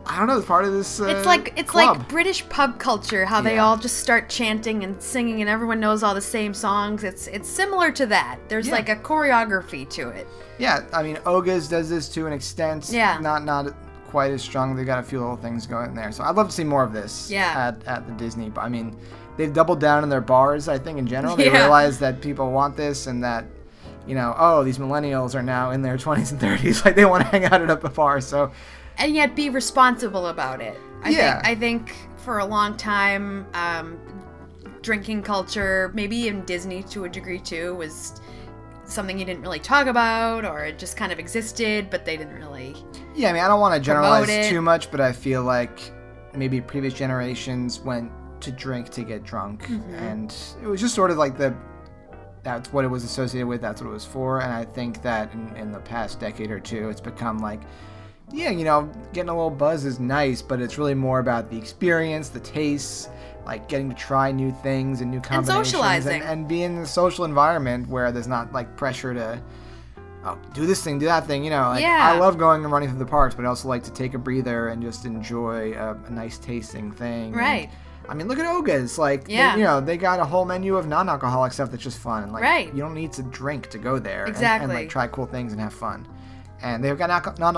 I 0.07 0.17
don't 0.19 0.27
know, 0.27 0.37
it's 0.37 0.45
part 0.45 0.65
of 0.65 0.73
this. 0.73 0.99
Uh, 0.99 1.05
It's 1.05 1.25
like 1.25 1.53
it's 1.57 1.69
club. 1.69 1.97
like 1.97 2.09
British 2.09 2.47
pub 2.49 2.77
culture, 2.79 3.25
how 3.25 3.41
they 3.41 3.55
Yeah. 3.55 3.65
all 3.65 3.77
just 3.77 3.99
start 3.99 4.29
chanting 4.29 4.83
and 4.83 5.01
singing, 5.01 5.41
and 5.41 5.49
everyone 5.49 5.79
knows 5.79 6.03
all 6.03 6.13
the 6.13 6.21
same 6.21 6.53
songs. 6.53 7.03
It's 7.03 7.27
it's 7.27 7.49
similar 7.49 7.91
to 7.93 8.05
that. 8.07 8.37
There's 8.47 8.67
Yeah. 8.67 8.73
like 8.75 8.89
a 8.89 8.95
choreography 8.95 9.89
to 9.91 10.09
it. 10.09 10.27
Yeah, 10.59 10.81
I 10.93 11.01
mean, 11.03 11.17
Oga's 11.25 11.67
does 11.67 11.89
this 11.89 12.07
to 12.09 12.27
an 12.27 12.33
extent. 12.33 12.89
Yeah. 12.91 13.17
Not 13.19 13.43
not 13.43 13.73
quite 14.09 14.31
as 14.31 14.41
strong. 14.41 14.75
They 14.75 14.85
got 14.85 14.99
a 14.99 15.03
few 15.03 15.19
little 15.19 15.35
things 15.37 15.65
going 15.67 15.93
there. 15.95 16.11
So 16.11 16.23
I'd 16.23 16.35
love 16.35 16.47
to 16.49 16.53
see 16.53 16.63
more 16.63 16.83
of 16.83 16.93
this. 16.93 17.29
Yeah. 17.29 17.51
At, 17.75 17.87
at 17.87 18.07
the 18.07 18.13
Disney, 18.13 18.49
but 18.49 18.61
I 18.61 18.69
mean, 18.69 18.95
they've 19.37 19.51
doubled 19.51 19.79
down 19.79 20.03
in 20.03 20.09
their 20.09 20.21
bars. 20.21 20.69
I 20.69 20.77
think 20.77 20.97
in 20.99 21.07
general, 21.07 21.35
they 21.35 21.45
Yeah. 21.51 21.61
realize 21.63 21.99
that 21.99 22.21
people 22.21 22.51
want 22.51 22.77
this 22.77 23.07
and 23.07 23.23
that. 23.23 23.45
You 24.07 24.13
know, 24.13 24.35
oh, 24.37 24.63
these 24.63 24.77
millennials 24.77 25.33
are 25.33 25.41
now 25.41 25.71
in 25.71 25.81
their 25.81 25.97
20s 25.97 26.31
and 26.31 26.39
30s. 26.39 26.81
Like, 26.85 26.95
they 26.95 27.05
want 27.05 27.23
to 27.23 27.27
hang 27.29 27.45
out 27.45 27.59
at 27.59 27.71
a 27.71 27.75
bar. 27.89 28.21
So, 28.21 28.51
and 28.97 29.15
yet 29.15 29.35
be 29.35 29.49
responsible 29.49 30.27
about 30.27 30.61
it. 30.61 30.77
I 31.03 31.09
Yeah. 31.09 31.41
think 31.41 31.47
I 31.47 31.55
think 31.55 31.95
for 32.17 32.39
a 32.39 32.45
long 32.45 32.75
time, 32.77 33.45
um, 33.53 33.97
drinking 34.81 35.23
culture, 35.23 35.91
maybe 35.93 36.27
in 36.27 36.43
Disney 36.45 36.83
to 36.83 37.05
a 37.05 37.09
degree 37.09 37.39
too, 37.39 37.75
was 37.75 38.19
something 38.85 39.17
you 39.17 39.25
didn't 39.25 39.41
really 39.41 39.59
talk 39.59 39.87
about, 39.87 40.45
or 40.45 40.65
it 40.65 40.77
just 40.77 40.95
kind 40.95 41.11
of 41.11 41.17
existed, 41.19 41.89
but 41.89 42.05
they 42.05 42.17
didn't 42.17 42.35
really. 42.35 42.75
yeah, 43.15 43.29
I 43.29 43.33
mean, 43.33 43.43
I 43.43 43.47
don't 43.47 43.59
want 43.59 43.73
to 43.73 43.79
generalize 43.79 44.47
too 44.49 44.61
much, 44.61 44.91
but 44.91 44.99
I 45.01 45.11
feel 45.11 45.41
like 45.43 45.91
maybe 46.35 46.59
previous 46.61 46.93
generations 46.93 47.79
went 47.79 48.11
to 48.41 48.51
drink 48.51 48.89
to 48.89 49.03
get 49.03 49.23
drunk. 49.23 49.63
Mm-hmm. 49.67 49.95
And 49.95 50.35
it 50.61 50.67
was 50.67 50.81
just 50.81 50.93
sort 50.93 51.09
of 51.11 51.17
like 51.17 51.37
the 51.37 51.55
that's 52.43 52.71
what 52.71 52.85
it 52.85 52.87
was 52.89 53.03
associated 53.03 53.47
with 53.47 53.59
that's 53.59 53.81
what 53.81 53.89
it 53.89 53.93
was 53.93 54.05
for 54.05 54.39
and 54.39 54.53
i 54.53 54.63
think 54.63 55.01
that 55.01 55.33
in, 55.33 55.55
in 55.55 55.71
the 55.71 55.79
past 55.79 56.19
decade 56.19 56.51
or 56.51 56.59
two 56.59 56.89
it's 56.89 57.01
become 57.01 57.39
like 57.39 57.59
yeah 58.31 58.49
you 58.49 58.63
know 58.65 58.89
getting 59.13 59.29
a 59.29 59.33
little 59.35 59.49
buzz 59.49 59.85
is 59.85 59.99
nice 59.99 60.41
but 60.41 60.59
it's 60.61 60.77
really 60.77 60.93
more 60.95 61.19
about 61.19 61.49
the 61.49 61.57
experience 61.57 62.29
the 62.29 62.39
tastes 62.39 63.07
like 63.45 63.67
getting 63.69 63.87
to 63.89 63.95
try 63.95 64.31
new 64.31 64.51
things 64.63 65.01
and 65.01 65.11
new 65.11 65.21
combinations 65.21 65.67
socializing. 65.69 66.21
and, 66.21 66.23
and 66.29 66.47
be 66.47 66.63
in 66.63 66.77
a 66.79 66.85
social 66.85 67.25
environment 67.25 67.87
where 67.87 68.11
there's 68.11 68.27
not 68.27 68.51
like 68.51 68.75
pressure 68.75 69.13
to 69.13 69.39
oh 70.25 70.37
do 70.53 70.65
this 70.65 70.83
thing 70.83 70.97
do 70.97 71.05
that 71.05 71.27
thing 71.27 71.43
you 71.43 71.51
know 71.51 71.69
like 71.69 71.81
Yeah. 71.81 72.11
i 72.13 72.17
love 72.17 72.37
going 72.39 72.63
and 72.63 72.71
running 72.73 72.89
through 72.89 72.97
the 72.99 73.05
parks 73.05 73.35
but 73.35 73.45
i 73.45 73.47
also 73.47 73.67
like 73.67 73.83
to 73.83 73.91
take 73.93 74.15
a 74.15 74.17
breather 74.17 74.69
and 74.69 74.81
just 74.81 75.05
enjoy 75.05 75.73
a, 75.73 75.93
a 75.93 76.09
nice 76.09 76.37
tasting 76.39 76.91
thing 76.91 77.27
and- 77.27 77.35
Right. 77.35 77.69
I 78.07 78.13
mean, 78.13 78.27
look 78.27 78.37
at 78.37 78.45
Oga's. 78.45 78.99
Like, 78.99 79.25
they- 79.25 79.33
Yeah. 79.33 79.55
you 79.55 79.63
know, 79.63 79.81
they 79.81 79.97
got 79.97 80.19
a 80.19 80.25
whole 80.25 80.45
menu 80.45 80.75
of 80.75 80.85
non-alcoholic 80.87 81.51
stuff 81.53 81.71
that's 81.71 81.81
just 81.81 81.97
fun. 81.97 82.21
And 82.21 82.31
like, 82.31 82.43
Right. 82.43 82.71
you 82.71 82.79
don't 82.79 82.93
need 82.93 83.11
to 83.13 83.23
drink 83.23 83.67
to 83.71 83.79
go 83.79 83.97
there. 83.97 84.25
and- 84.25 84.37
And, 84.37 84.71
like 84.71 84.89
try 84.89 85.07
cool 85.07 85.25
things 85.25 85.53
and 85.53 85.59
have 85.59 85.73
fun. 85.73 86.07
And 86.61 86.83
they've 86.83 86.95
got 86.95 87.39
non 87.39 87.55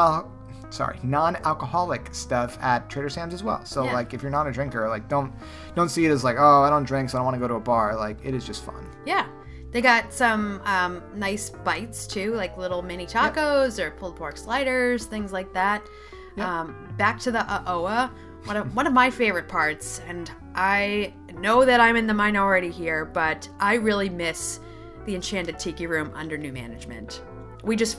sorry 0.78 1.00
non-alcoholic 1.04 2.14
stuff 2.14 2.58
at 2.62 2.90
Trader 2.90 3.10
Sam's 3.10 3.34
as 3.34 3.44
well. 3.44 3.66
So 3.66 3.84
Yeah. 3.84 3.94
like, 3.94 4.14
if 4.14 4.22
you're 4.22 4.32
not 4.32 4.48
a 4.48 4.52
drinker, 4.52 4.88
like 4.88 5.08
don't 5.10 5.34
don't 5.76 5.90
see 5.90 6.06
it 6.06 6.12
as 6.12 6.24
like, 6.24 6.38
oh, 6.40 6.62
I 6.62 6.70
don't 6.70 6.84
drink, 6.86 7.10
so 7.10 7.18
I 7.18 7.20
don't 7.20 7.26
want 7.26 7.36
to 7.36 7.40
go 7.40 7.48
to 7.48 7.56
a 7.56 7.60
bar. 7.60 7.96
Like, 7.96 8.18
it 8.24 8.34
is 8.34 8.46
just 8.46 8.64
fun. 8.64 8.88
Yeah. 9.06 9.28
They 9.72 9.82
got 9.82 10.14
some 10.14 10.62
um, 10.64 11.04
nice 11.14 11.50
bites 11.50 12.08
too, 12.08 12.34
like 12.34 12.58
little 12.58 12.82
mini 12.82 13.06
tacos 13.06 13.80
or 13.80 13.92
pulled 13.92 14.16
pork 14.16 14.38
sliders, 14.38 15.06
things 15.06 15.34
like 15.34 15.52
that. 15.54 15.82
Yep. 16.38 16.48
Um, 16.48 16.94
back 16.98 17.20
to 17.22 17.32
the 17.32 17.40
Aoa, 17.40 18.12
one 18.46 18.56
of 18.56 18.76
one 18.76 18.88
of 18.88 18.94
my 18.94 19.10
favorite 19.10 19.48
parts, 19.48 20.00
and 20.08 20.32
I 20.56 21.14
know 21.34 21.66
that 21.66 21.82
I'm 21.82 21.96
in 21.96 22.08
the 22.08 22.14
minority 22.14 22.72
here, 22.72 23.04
but 23.06 23.50
I 23.60 23.74
really 23.76 24.10
miss 24.10 24.60
the 25.06 25.16
Enchanted 25.16 25.60
Tiki 25.60 25.86
Room 25.88 26.12
under 26.16 26.38
new 26.38 26.54
management. 26.54 27.22
We 27.64 27.76
just 27.76 27.98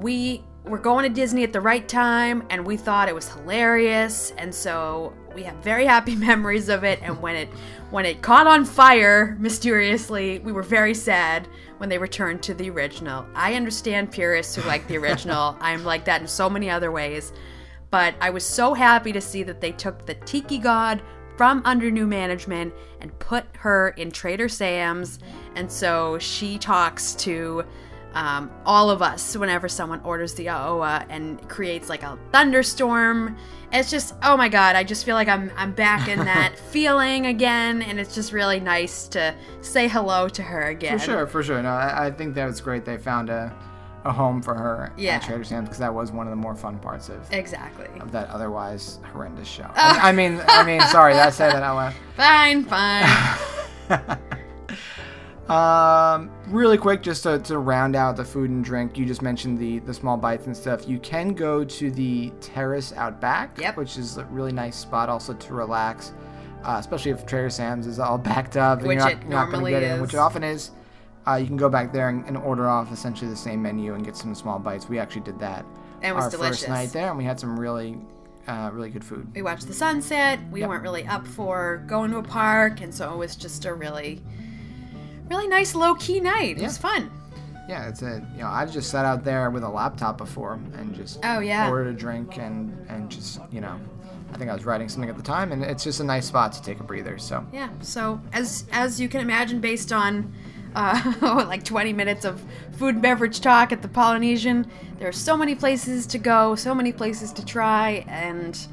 we 0.00 0.44
were 0.64 0.78
going 0.78 1.02
to 1.02 1.10
Disney 1.10 1.44
at 1.44 1.52
the 1.52 1.60
right 1.60 1.86
time, 1.86 2.44
and 2.50 2.66
we 2.66 2.76
thought 2.76 3.08
it 3.08 3.14
was 3.14 3.28
hilarious, 3.28 4.32
and 4.38 4.54
so 4.54 5.12
we 5.34 5.42
have 5.42 5.56
very 5.56 5.84
happy 5.84 6.14
memories 6.16 6.68
of 6.68 6.84
it. 6.84 7.00
And 7.02 7.20
when 7.20 7.36
it 7.36 7.48
when 7.90 8.06
it 8.06 8.22
caught 8.22 8.46
on 8.46 8.64
fire 8.64 9.36
mysteriously, 9.38 10.38
we 10.40 10.52
were 10.52 10.62
very 10.62 10.94
sad 10.94 11.48
when 11.78 11.88
they 11.88 11.98
returned 11.98 12.42
to 12.44 12.54
the 12.54 12.70
original. 12.70 13.26
I 13.34 13.54
understand 13.54 14.10
purists 14.10 14.56
who 14.56 14.62
like 14.62 14.86
the 14.88 14.96
original. 14.96 15.56
I'm 15.60 15.84
like 15.84 16.04
that 16.06 16.20
in 16.20 16.26
so 16.26 16.48
many 16.48 16.70
other 16.70 16.90
ways. 16.90 17.32
But 17.90 18.14
I 18.20 18.30
was 18.30 18.44
so 18.44 18.74
happy 18.74 19.12
to 19.12 19.20
see 19.20 19.44
that 19.44 19.60
they 19.60 19.70
took 19.70 20.06
the 20.06 20.14
Tiki 20.14 20.58
God 20.58 21.02
from 21.36 21.62
under 21.64 21.90
new 21.90 22.06
management 22.06 22.74
and 23.00 23.16
put 23.18 23.44
her 23.58 23.90
in 23.90 24.10
Trader 24.10 24.48
Sam's. 24.48 25.18
And 25.54 25.70
so 25.70 26.18
she 26.18 26.58
talks 26.58 27.14
to 27.16 27.64
um, 28.14 28.50
all 28.64 28.90
of 28.90 29.02
us 29.02 29.36
whenever 29.36 29.68
someone 29.68 30.00
orders 30.04 30.34
the 30.34 30.46
Aoa 30.46 31.04
and 31.08 31.46
creates 31.48 31.88
like 31.88 32.02
a 32.02 32.18
thunderstorm. 32.32 33.36
It's 33.72 33.90
just, 33.90 34.14
oh 34.22 34.36
my 34.36 34.48
god, 34.48 34.76
I 34.76 34.84
just 34.84 35.04
feel 35.04 35.16
like 35.16 35.26
I'm, 35.28 35.50
I'm 35.56 35.72
back 35.72 36.08
in 36.08 36.18
that 36.24 36.56
feeling 36.58 37.26
again. 37.26 37.82
And 37.82 37.98
it's 37.98 38.14
just 38.14 38.32
really 38.32 38.60
nice 38.60 39.08
to 39.08 39.34
say 39.62 39.88
hello 39.88 40.28
to 40.28 40.42
her 40.42 40.68
again. 40.68 40.98
For 40.98 41.04
sure, 41.04 41.26
for 41.26 41.42
sure. 41.42 41.60
No, 41.62 41.70
I, 41.70 42.06
I 42.06 42.10
think 42.12 42.34
that 42.36 42.46
was 42.46 42.60
great. 42.60 42.84
They 42.84 42.96
found 42.98 43.30
a, 43.30 43.52
a 44.04 44.12
home 44.12 44.40
for 44.42 44.54
her 44.54 44.92
Yeah. 44.96 45.16
at 45.16 45.22
Trader 45.24 45.42
Sam's 45.42 45.64
because 45.68 45.78
that 45.80 45.92
was 45.92 46.12
one 46.12 46.26
of 46.26 46.30
the 46.30 46.36
more 46.36 46.54
fun 46.54 46.78
parts 46.78 47.08
of, 47.08 47.26
Exactly. 47.32 47.88
of 48.00 48.12
that 48.12 48.28
otherwise 48.28 49.00
horrendous 49.12 49.48
show. 49.48 49.68
I, 49.74 50.10
I 50.10 50.12
mean, 50.12 50.40
I 50.46 50.62
mean, 50.64 50.80
sorry, 50.82 51.14
I 51.14 51.30
said 51.30 51.52
that 51.52 51.62
out 51.64 51.74
loud. 51.74 51.94
Fine, 52.16 52.64
fine. 52.64 53.38
Um, 55.50 56.30
really 56.48 56.78
quick, 56.78 57.02
just 57.02 57.22
to, 57.24 57.38
to 57.40 57.58
round 57.58 57.96
out 57.96 58.16
the 58.16 58.24
food 58.24 58.50
and 58.50 58.64
drink, 58.64 58.96
you 58.96 59.04
just 59.04 59.20
mentioned 59.20 59.58
the 59.58 59.78
the 59.80 59.92
small 59.92 60.16
bites 60.16 60.46
and 60.46 60.56
stuff. 60.56 60.88
You 60.88 60.98
can 60.98 61.34
go 61.34 61.64
to 61.64 61.90
the 61.90 62.30
terrace 62.40 62.92
out 62.94 63.20
back, 63.20 63.58
Yep. 63.60 63.76
which 63.76 63.98
is 63.98 64.16
a 64.16 64.24
really 64.26 64.52
nice 64.52 64.76
spot 64.76 65.08
also 65.10 65.34
to 65.34 65.54
relax, 65.54 66.12
uh, 66.64 66.76
especially 66.78 67.10
if 67.10 67.26
Trader 67.26 67.50
Sam's 67.50 67.86
is 67.86 67.98
all 67.98 68.16
backed 68.32 68.56
up 68.56 68.78
and 68.78 68.88
Which 68.88 68.96
you're 68.96 69.04
not, 69.10 69.20
you're 69.22 69.30
not 69.30 69.50
going 69.50 69.64
to 69.66 69.70
get 69.70 69.82
in, 69.82 70.00
which 70.00 70.14
it 70.14 70.18
often 70.18 70.42
is. 70.42 70.70
Uh, 71.26 71.34
you 71.36 71.46
can 71.46 71.56
go 71.56 71.68
back 71.68 71.92
there 71.92 72.08
and, 72.08 72.24
and 72.26 72.36
order 72.38 72.68
off 72.68 72.90
essentially 72.92 73.30
the 73.30 73.36
same 73.36 73.60
menu 73.62 73.94
and 73.94 74.04
get 74.04 74.16
some 74.16 74.34
small 74.34 74.58
bites. 74.58 74.88
We 74.88 74.98
actually 74.98 75.22
did 75.22 75.38
that 75.40 75.64
And 76.02 76.10
it 76.10 76.14
was 76.14 76.24
our 76.24 76.30
delicious. 76.30 76.58
first 76.60 76.68
night 76.68 76.90
there, 76.92 77.08
and 77.08 77.16
we 77.18 77.24
had 77.24 77.38
some 77.40 77.58
really, 77.58 77.98
uh, 78.46 78.70
really 78.72 78.90
good 78.90 79.04
food. 79.04 79.26
we 79.34 79.40
watched 79.42 79.66
the 79.66 79.72
sunset. 79.74 80.38
We 80.50 80.60
Yep. 80.60 80.68
weren't 80.70 80.82
really 80.82 81.06
up 81.06 81.26
for 81.26 81.82
going 81.86 82.10
to 82.12 82.18
a 82.18 82.22
park, 82.22 82.80
and 82.80 82.94
so 82.94 83.12
it 83.12 83.16
was 83.18 83.36
just 83.36 83.64
a 83.66 83.72
really, 83.72 84.22
really 85.28 85.48
nice 85.48 85.74
low 85.74 85.94
key 85.94 86.20
night. 86.20 86.58
It 86.58 86.62
was 86.62 86.78
fun. 86.78 87.10
Yeah, 87.68 87.88
it's 87.88 88.02
a 88.02 88.22
you 88.34 88.42
know 88.42 88.48
I've 88.48 88.72
just 88.72 88.90
sat 88.90 89.04
out 89.06 89.24
there 89.24 89.50
with 89.50 89.62
a 89.64 89.68
laptop 89.68 90.18
before 90.18 90.60
and 90.76 90.94
just 90.94 91.18
Oh, 91.24 91.38
yeah. 91.40 91.68
ordered 91.70 91.88
a 91.88 91.92
drink 91.98 92.36
and 92.38 92.76
and 92.88 93.10
just 93.10 93.40
you 93.50 93.60
know 93.62 93.80
I 94.32 94.36
think 94.36 94.50
I 94.50 94.54
was 94.54 94.66
writing 94.66 94.88
something 94.88 95.08
at 95.08 95.16
the 95.16 95.22
time 95.22 95.50
and 95.52 95.62
it's 95.62 95.82
just 95.84 96.00
a 96.00 96.04
nice 96.04 96.26
spot 96.26 96.52
to 96.52 96.62
take 96.62 96.80
a 96.80 96.82
breather. 96.82 97.16
So 97.18 97.46
Yeah. 97.52 97.70
So 97.80 98.20
as 98.32 98.66
as 98.72 99.00
you 99.00 99.08
can 99.08 99.20
imagine, 99.22 99.60
based 99.60 99.92
on 99.92 100.32
uh, 100.74 101.14
like 101.48 101.62
20 101.64 101.92
minutes 101.92 102.24
of 102.24 102.42
food 102.78 102.94
and 102.96 103.02
beverage 103.02 103.40
talk 103.40 103.70
at 103.72 103.80
the 103.80 103.88
Polynesian, 103.88 104.68
there 104.98 105.08
are 105.08 105.12
so 105.12 105.36
many 105.36 105.54
places 105.54 106.04
to 106.08 106.18
go, 106.18 106.56
so 106.56 106.74
many 106.74 106.92
places 106.92 107.32
to 107.34 107.44
try, 107.46 108.04
and 108.08 108.66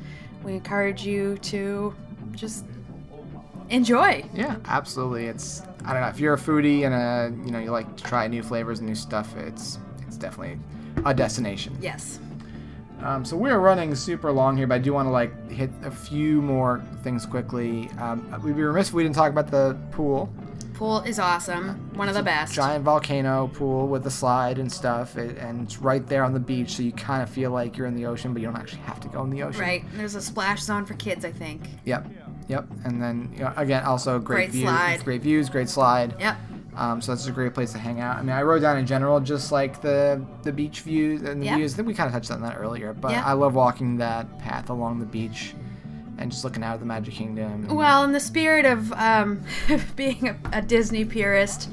we 0.43 0.53
encourage 0.55 1.05
you 1.05 1.37
to 1.43 1.93
just 2.31 2.65
enjoy. 3.69 4.23
yeah, 4.33 4.55
absolutely. 4.65 5.27
It's 5.27 5.61
I 5.85 5.93
don't 5.93 6.01
know 6.01 6.09
if 6.09 6.19
you're 6.19 6.33
a 6.33 6.37
foodie 6.37 6.85
and 6.85 6.93
a 6.93 7.45
you 7.45 7.51
know 7.51 7.59
you 7.59 7.71
like 7.71 7.95
to 7.97 8.03
try 8.03 8.27
new 8.27 8.43
flavors 8.43 8.79
and 8.79 8.87
new 8.87 8.95
stuff. 8.95 9.35
It's 9.37 9.79
it's 10.07 10.17
definitely 10.17 10.59
a 11.05 11.13
destination. 11.13 11.77
Yes. 11.81 12.19
Um, 13.03 13.25
so 13.25 13.35
we're 13.35 13.57
running 13.57 13.95
super 13.95 14.31
long 14.31 14.55
here, 14.55 14.67
but 14.67 14.75
I 14.75 14.77
do 14.77 14.93
want 14.93 15.07
to 15.07 15.11
like 15.11 15.49
hit 15.49 15.71
a 15.83 15.91
few 15.91 16.41
more 16.41 16.83
things 17.03 17.25
quickly. 17.25 17.89
Um, 17.99 18.29
we'd 18.43 18.55
be 18.55 18.61
remiss 18.61 18.89
if 18.89 18.93
we 18.93 19.03
didn't 19.03 19.15
talk 19.15 19.31
about 19.31 19.49
the 19.49 19.75
pool. 19.91 20.31
Pool 20.75 21.01
is 21.01 21.19
awesome. 21.19 21.91
One 21.95 22.09
of 22.09 22.15
the 22.15 22.23
best. 22.23 22.53
Giant 22.53 22.83
volcano 22.83 23.47
pool 23.53 23.87
with 23.87 24.03
the 24.03 24.09
slide 24.09 24.57
and 24.57 24.71
stuff, 24.71 25.15
it, 25.15 25.37
and 25.37 25.63
it's 25.63 25.77
right 25.77 26.05
there 26.07 26.23
on 26.23 26.33
the 26.33 26.39
beach, 26.39 26.71
so 26.71 26.83
you 26.83 26.91
kind 26.91 27.21
of 27.21 27.29
feel 27.29 27.51
like 27.51 27.77
you're 27.77 27.85
in 27.85 27.95
the 27.95 28.05
ocean, 28.05 28.33
but 28.33 28.41
you 28.41 28.47
don't 28.47 28.57
actually 28.57 28.81
have 28.81 28.99
to 29.01 29.07
go 29.07 29.23
in 29.23 29.29
the 29.29 29.43
ocean. 29.43 29.61
Right. 29.61 29.83
There's 29.93 30.15
a 30.15 30.21
splash 30.21 30.61
zone 30.61 30.85
for 30.85 30.95
kids, 30.95 31.23
I 31.23 31.31
think. 31.31 31.61
Yep. 31.85 32.07
Yep. 32.51 32.65
And 32.85 33.01
then 33.01 33.31
you 33.33 33.39
know, 33.39 33.53
again, 33.57 33.83
also 33.83 34.19
great, 34.19 34.35
Great 34.35 34.51
view, 34.51 34.61
slide. 34.63 35.03
great 35.03 35.21
views, 35.21 35.49
great 35.49 35.69
slide. 35.69 36.15
Yep. 36.19 36.37
Um, 36.75 37.01
so 37.01 37.11
that's 37.11 37.27
a 37.27 37.31
great 37.31 37.53
place 37.53 37.71
to 37.73 37.77
hang 37.77 37.99
out. 37.99 38.17
I 38.17 38.21
mean, 38.21 38.31
I 38.35 38.43
wrote 38.43 38.61
down 38.61 38.77
in 38.77 38.85
general 38.85 39.19
just 39.19 39.51
like 39.51 39.81
the 39.81 40.23
the 40.43 40.51
beach 40.51 40.81
views 40.81 41.21
and 41.23 41.41
the 41.41 41.45
Yeah. 41.47 41.55
views. 41.57 41.73
I 41.73 41.75
think 41.77 41.87
we 41.87 41.93
kind 41.93 42.07
of 42.07 42.13
touched 42.13 42.31
on 42.31 42.41
that 42.43 42.57
earlier, 42.57 42.93
but 42.93 43.11
Yeah. 43.11 43.25
I 43.25 43.33
love 43.33 43.55
walking 43.55 43.97
that 43.97 44.39
path 44.39 44.69
along 44.69 44.99
the 44.99 45.05
beach 45.05 45.53
and 46.17 46.31
just 46.31 46.43
looking 46.43 46.63
out 46.63 46.75
at 46.75 46.79
the 46.79 46.85
Magic 46.85 47.13
Kingdom. 47.13 47.65
and- 47.67 47.71
Well, 47.75 48.03
in 48.03 48.11
the 48.11 48.19
spirit 48.19 48.65
of 48.65 48.91
um, 48.93 49.41
being 49.95 50.29
a, 50.29 50.35
a 50.59 50.61
Disney 50.61 51.03
purist, 51.03 51.69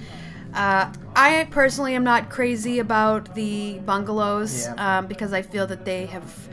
uh, 0.54 0.90
I 1.14 1.46
personally 1.50 1.94
am 1.94 2.02
not 2.04 2.30
crazy 2.30 2.78
about 2.78 3.34
the 3.34 3.78
bungalows 3.84 4.66
Yeah. 4.66 4.98
um, 4.98 5.06
because 5.06 5.32
I 5.32 5.42
feel 5.42 5.66
that 5.68 5.84
they 5.84 6.06
have 6.06 6.48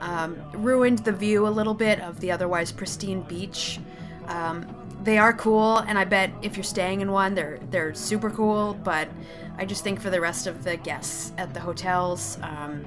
um, 0.00 0.36
ruined 0.52 1.00
the 1.00 1.12
view 1.12 1.46
a 1.46 1.50
little 1.50 1.74
bit 1.74 2.00
of 2.00 2.20
the 2.20 2.30
otherwise 2.30 2.72
pristine 2.72 3.22
beach. 3.22 3.78
Um, 4.26 4.66
they 5.02 5.18
are 5.18 5.32
cool, 5.32 5.78
and 5.78 5.98
I 5.98 6.04
bet 6.04 6.30
if 6.42 6.56
you're 6.56 6.64
staying 6.64 7.00
in 7.00 7.10
one, 7.10 7.34
they're 7.34 7.58
they're 7.70 7.94
super 7.94 8.30
cool. 8.30 8.74
But 8.74 9.08
I 9.56 9.64
just 9.64 9.82
think 9.82 10.00
for 10.00 10.10
the 10.10 10.20
rest 10.20 10.46
of 10.46 10.64
the 10.64 10.76
guests 10.76 11.32
at 11.38 11.54
the 11.54 11.60
hotels, 11.60 12.38
um, 12.42 12.84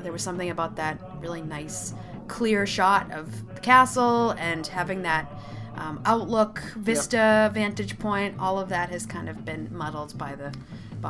there 0.00 0.12
was 0.12 0.22
something 0.22 0.50
about 0.50 0.76
that 0.76 0.98
really 1.18 1.42
nice, 1.42 1.94
clear 2.28 2.66
shot 2.66 3.10
of 3.12 3.54
the 3.54 3.60
castle 3.60 4.30
and 4.32 4.66
having 4.66 5.02
that 5.02 5.30
um, 5.76 6.00
outlook, 6.04 6.60
vista, 6.76 7.50
vantage 7.52 7.98
point. 7.98 8.36
All 8.38 8.58
of 8.58 8.68
that 8.70 8.90
has 8.90 9.06
kind 9.06 9.28
of 9.28 9.44
been 9.44 9.68
muddled 9.70 10.16
by 10.16 10.34
the 10.34 10.54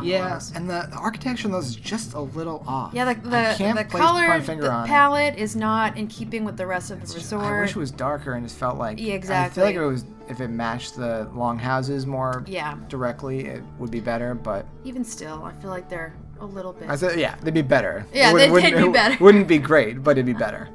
yeah, 0.03 0.41
and 0.55 0.69
the, 0.69 0.89
the 0.91 0.97
architecture 0.97 1.49
of 1.49 1.53
those 1.53 1.69
is 1.69 1.77
just 1.77 2.15
a 2.15 2.21
little 2.21 2.63
off. 2.67 2.95
Yeah, 2.95 3.13
the 3.13 3.21
the, 3.21 3.75
the 3.75 3.85
color, 3.85 4.41
the 4.41 4.85
palette 4.87 5.37
is 5.39 5.57
not 5.57 5.97
in 5.97 6.07
keeping 6.07 6.45
with 6.45 6.57
the 6.57 6.67
rest 6.67 6.91
of 6.91 6.99
the 6.99 7.03
It's 7.05 7.15
just- 7.15 7.33
resort. 7.33 7.45
I 7.45 7.61
wish 7.61 7.71
it 7.71 7.77
was 7.77 7.91
darker 7.91 8.35
and 8.35 8.45
just 8.47 8.59
felt 8.59 8.79
like. 8.79 8.99
Yeah, 9.01 9.15
I 9.45 9.49
feel 9.49 9.65
like 9.65 9.75
it 9.75 9.85
was 9.85 10.05
if 10.29 10.41
it 10.41 10.49
matched 10.49 10.97
the 10.97 11.29
longhouses 11.35 12.07
more 12.07 12.45
Yeah. 12.47 12.77
directly, 12.89 13.47
it 13.47 13.63
would 13.79 13.91
be 13.91 14.01
better. 14.01 14.35
But 14.35 14.65
Even 14.85 15.05
still, 15.05 15.43
I 15.45 15.53
feel 15.61 15.71
like 15.71 15.89
they're 15.89 16.15
a 16.41 16.47
little 16.47 16.73
bit. 16.73 16.89
I 16.89 16.95
said, 16.97 17.19
yeah, 17.19 17.35
they'd 17.43 17.53
be 17.53 17.63
better. 17.63 18.07
It 18.13 18.19
Yeah, 18.19 18.33
wouldn't- 18.33 18.55
they- 18.55 18.71
they'd 18.71 18.83
be 18.87 18.89
better. 18.93 19.17
Wouldn't 19.25 19.49
be 19.49 19.59
great, 19.59 20.03
but 20.05 20.13
it'd 20.13 20.27
be 20.27 20.33
better. 20.33 20.69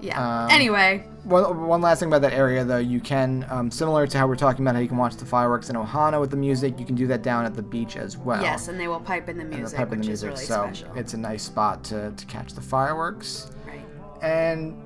Yeah. 0.00 0.44
um, 0.44 0.50
anyway, 0.50 1.04
One, 1.24 1.66
one 1.66 1.80
last 1.80 1.98
thing 2.00 2.08
about 2.08 2.22
that 2.22 2.32
area, 2.32 2.64
though, 2.64 2.78
you 2.78 3.00
can, 3.00 3.46
um, 3.50 3.70
similar 3.70 4.06
to 4.06 4.18
how 4.18 4.26
we're 4.26 4.36
talking 4.36 4.64
about 4.64 4.74
how 4.74 4.80
you 4.80 4.88
can 4.88 4.96
watch 4.96 5.16
the 5.16 5.24
fireworks 5.26 5.68
in 5.70 5.76
Ohana 5.76 6.20
with 6.20 6.30
the 6.30 6.36
music, 6.36 6.78
you 6.78 6.86
can 6.86 6.94
do 6.94 7.06
that 7.08 7.22
down 7.22 7.44
at 7.44 7.54
the 7.54 7.62
beach 7.62 7.96
as 7.96 8.16
well. 8.16 8.42
yes, 8.42 8.68
and 8.68 8.78
they 8.78 8.88
will 8.88 9.00
pipe 9.00 9.28
in 9.28 9.36
the 9.38 9.44
music, 9.44 9.76
pipe 9.76 9.92
in 9.92 10.00
the 10.00 10.06
music, 10.06 10.30
really 10.30 10.44
so 10.44 10.62
special. 10.64 10.92
it's 10.96 11.14
a 11.14 11.18
nice 11.18 11.42
spot 11.42 11.84
to, 11.84 12.12
to 12.12 12.26
catch 12.26 12.54
the 12.54 12.60
fireworks. 12.60 13.50
right. 13.66 13.80
And 14.22 14.76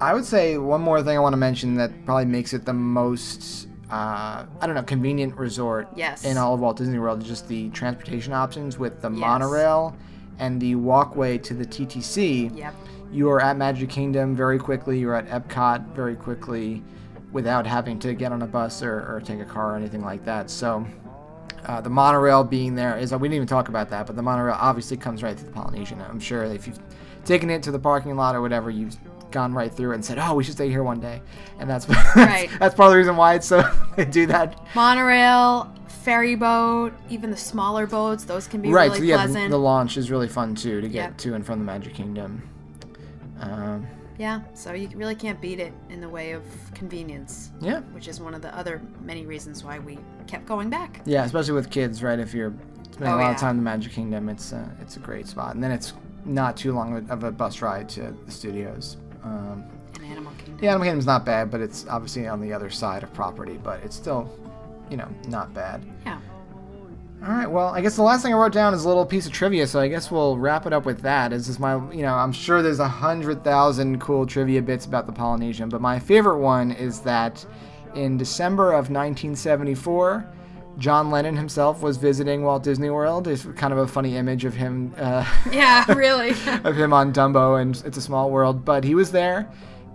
I 0.00 0.14
would 0.14 0.24
say 0.24 0.58
one 0.58 0.80
more 0.80 1.02
thing 1.02 1.16
I 1.16 1.20
want 1.20 1.32
to 1.34 1.38
mention 1.38 1.74
that 1.76 1.90
probably 2.04 2.24
makes 2.26 2.52
it 2.52 2.64
the 2.64 2.72
most, 2.72 3.68
uh, 3.90 4.44
I 4.60 4.66
don't 4.66 4.74
know, 4.74 4.82
convenient 4.82 5.36
resort 5.36 5.88
Yes. 5.94 6.24
in 6.24 6.36
all 6.38 6.54
of 6.54 6.60
Walt 6.60 6.76
Disney 6.78 6.98
World 6.98 7.22
is 7.22 7.28
just 7.28 7.46
the 7.48 7.68
transportation 7.70 8.32
options 8.32 8.78
with 8.78 9.00
the 9.02 9.10
Yes. 9.10 9.20
monorail 9.20 9.94
and 10.40 10.60
the 10.60 10.74
walkway 10.74 11.38
to 11.38 11.54
the 11.54 11.64
TTC. 11.64 12.50
Yep. 12.56 12.74
You 13.14 13.30
are 13.30 13.40
at 13.40 13.56
Magic 13.56 13.88
Kingdom 13.90 14.34
very 14.34 14.58
quickly, 14.58 14.98
you're 14.98 15.14
at 15.14 15.28
Epcot 15.28 15.94
very 15.94 16.16
quickly 16.16 16.82
without 17.30 17.64
having 17.64 17.98
to 18.00 18.12
get 18.12 18.32
on 18.32 18.42
a 18.42 18.46
bus 18.46 18.82
or, 18.82 18.92
or 19.16 19.20
take 19.24 19.38
a 19.40 19.44
car 19.44 19.72
or 19.74 19.76
anything 19.76 20.02
like 20.04 20.24
that. 20.24 20.50
So 20.50 20.84
uh, 21.66 21.80
the 21.80 21.90
monorail 21.90 22.42
being 22.42 22.74
there 22.74 22.98
is, 22.98 23.12
we 23.12 23.18
didn't 23.28 23.34
even 23.36 23.46
talk 23.46 23.68
about 23.68 23.88
that, 23.90 24.06
but 24.08 24.16
the 24.16 24.22
monorail 24.22 24.56
obviously 24.58 24.96
comes 24.96 25.22
right 25.22 25.36
through 25.38 25.46
the 25.46 25.54
Polynesian. 25.54 26.00
I'm 26.00 26.18
sure 26.18 26.42
if 26.44 26.66
you've 26.66 26.80
taken 27.24 27.50
it 27.50 27.62
to 27.62 27.70
the 27.70 27.78
parking 27.78 28.16
lot 28.16 28.34
or 28.34 28.40
whatever, 28.40 28.68
you've 28.68 28.96
gone 29.30 29.52
right 29.54 29.72
through 29.72 29.92
and 29.92 30.04
said, 30.04 30.18
oh, 30.18 30.34
we 30.34 30.42
should 30.42 30.54
stay 30.54 30.68
here 30.68 30.82
one 30.82 30.98
day. 30.98 31.22
And 31.60 31.70
that's, 31.70 31.88
Right. 32.16 32.50
that's 32.58 32.74
part 32.74 32.88
of 32.88 32.92
the 32.94 32.98
reason 32.98 33.16
why 33.16 33.34
it's 33.34 33.46
so, 33.46 33.62
they 33.96 34.04
do 34.06 34.26
that. 34.26 34.60
Monorail, 34.74 35.72
ferry 35.88 36.34
boat, 36.34 36.92
even 37.10 37.30
the 37.30 37.36
smaller 37.36 37.86
boats, 37.86 38.24
those 38.24 38.48
can 38.48 38.60
be 38.60 38.70
right, 38.70 38.86
really 38.86 38.98
so 38.98 39.04
yeah, 39.04 39.16
pleasant. 39.18 39.50
the 39.50 39.56
launch 39.58 39.96
is 39.96 40.10
really 40.10 40.28
fun 40.28 40.56
too 40.56 40.80
to 40.80 40.88
get 40.88 41.10
Yep. 41.10 41.18
to 41.18 41.34
and 41.34 41.46
from 41.46 41.60
the 41.60 41.64
Magic 41.64 41.94
Kingdom. 41.94 42.48
Um, 43.52 43.86
yeah, 44.18 44.42
so 44.54 44.72
you 44.74 44.88
really 44.94 45.16
can't 45.16 45.40
beat 45.40 45.58
it 45.58 45.72
in 45.90 46.00
the 46.00 46.08
way 46.08 46.32
of 46.32 46.42
convenience, 46.74 47.50
yeah. 47.60 47.80
which 47.92 48.06
is 48.06 48.20
one 48.20 48.32
of 48.34 48.42
the 48.42 48.56
other 48.56 48.80
many 49.00 49.26
reasons 49.26 49.64
why 49.64 49.78
we 49.80 49.98
kept 50.28 50.46
going 50.46 50.70
back. 50.70 51.00
Yeah, 51.04 51.24
especially 51.24 51.54
with 51.54 51.68
kids, 51.70 52.00
right? 52.02 52.18
If 52.20 52.32
you're 52.32 52.54
spending 52.92 53.08
Oh, 53.12 53.16
a 53.16 53.18
lot 53.18 53.20
yeah. 53.30 53.34
of 53.34 53.40
time 53.40 53.50
in 53.50 53.56
the 53.56 53.62
Magic 53.64 53.90
Kingdom, 53.92 54.28
it's 54.28 54.52
uh, 54.52 54.68
it's 54.80 54.96
a 54.96 55.00
great 55.00 55.26
spot. 55.26 55.54
And 55.56 55.64
then 55.64 55.72
it's 55.72 55.94
not 56.24 56.56
too 56.56 56.72
long 56.72 57.08
of 57.10 57.24
a 57.24 57.32
bus 57.32 57.60
ride 57.60 57.88
to 57.90 58.14
the 58.24 58.30
studios. 58.30 58.98
Um, 59.24 59.64
In 59.96 60.04
Animal 60.04 60.32
Kingdom. 60.38 60.58
the 60.58 60.68
Animal 60.68 60.84
Kingdom's 60.86 61.06
not 61.06 61.24
bad, 61.24 61.50
but 61.50 61.60
it's 61.60 61.84
obviously 61.88 62.28
on 62.28 62.40
the 62.40 62.52
other 62.52 62.70
side 62.70 63.02
of 63.02 63.12
property. 63.14 63.58
But 63.62 63.80
it's 63.82 63.96
still, 63.96 64.30
you 64.90 64.96
know, 64.96 65.08
not 65.26 65.52
bad. 65.52 65.84
Yeah. 66.06 66.20
All 67.26 67.30
right. 67.32 67.50
Well, 67.50 67.68
I 67.68 67.80
guess 67.80 67.96
the 67.96 68.02
last 68.02 68.22
thing 68.22 68.34
I 68.34 68.36
wrote 68.36 68.52
down 68.52 68.74
is 68.74 68.84
a 68.84 68.88
little 68.88 69.06
piece 69.06 69.24
of 69.24 69.32
trivia, 69.32 69.66
so 69.66 69.80
I 69.80 69.88
guess 69.88 70.10
we'll 70.10 70.36
wrap 70.36 70.66
it 70.66 70.74
up 70.74 70.84
with 70.84 71.00
that. 71.02 71.32
Is 71.32 71.46
this 71.46 71.58
my, 71.58 71.76
you 71.90 72.02
know, 72.02 72.12
I'm 72.12 72.32
sure 72.32 72.60
there's 72.60 72.80
a 72.80 72.88
hundred 72.88 73.42
thousand 73.42 73.98
cool 73.98 74.26
trivia 74.26 74.60
bits 74.60 74.84
about 74.84 75.06
the 75.06 75.12
Polynesian, 75.12 75.70
but 75.70 75.80
my 75.80 75.98
favorite 75.98 76.40
one 76.40 76.70
is 76.70 77.00
that 77.00 77.44
in 77.94 78.18
December 78.18 78.72
of 78.72 78.90
1974, 78.90 80.26
John 80.76 81.10
Lennon 81.10 81.34
himself 81.34 81.80
was 81.80 81.96
visiting 81.96 82.42
Walt 82.42 82.62
Disney 82.62 82.90
World. 82.90 83.26
It's 83.26 83.46
kind 83.56 83.72
of 83.72 83.78
a 83.78 83.86
funny 83.86 84.16
image 84.18 84.44
of 84.44 84.52
him. 84.52 84.92
Uh, 84.98 85.24
Yeah, 85.50 85.90
really. 85.94 86.30
of 86.64 86.76
him 86.76 86.92
on 86.92 87.10
Dumbo 87.10 87.58
and 87.62 87.82
It's 87.86 87.96
a 87.96 88.02
Small 88.02 88.30
World, 88.30 88.66
but 88.66 88.84
he 88.84 88.94
was 88.94 89.10
there, 89.10 89.48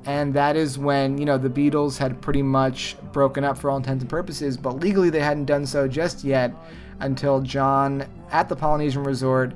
and 0.05 0.33
that 0.33 0.55
is 0.55 0.79
when 0.79 1.19
you 1.19 1.25
know 1.25 1.37
the 1.37 1.49
Beatles 1.49 1.95
had 1.95 2.19
pretty 2.21 2.41
much 2.41 2.95
broken 3.11 3.43
up 3.43 3.55
for 3.55 3.69
all 3.69 3.77
intents 3.77 4.01
and 4.01 4.09
purposes, 4.09 4.57
but 4.57 4.77
legally 4.79 5.11
they 5.11 5.19
hadn't 5.19 5.45
done 5.45 5.67
so 5.67 5.87
just 5.87 6.23
yet 6.23 6.55
until 6.99 7.41
John 7.41 8.05
at 8.31 8.49
the 8.49 8.55
Polynesian 8.55 9.03
Resort 9.03 9.53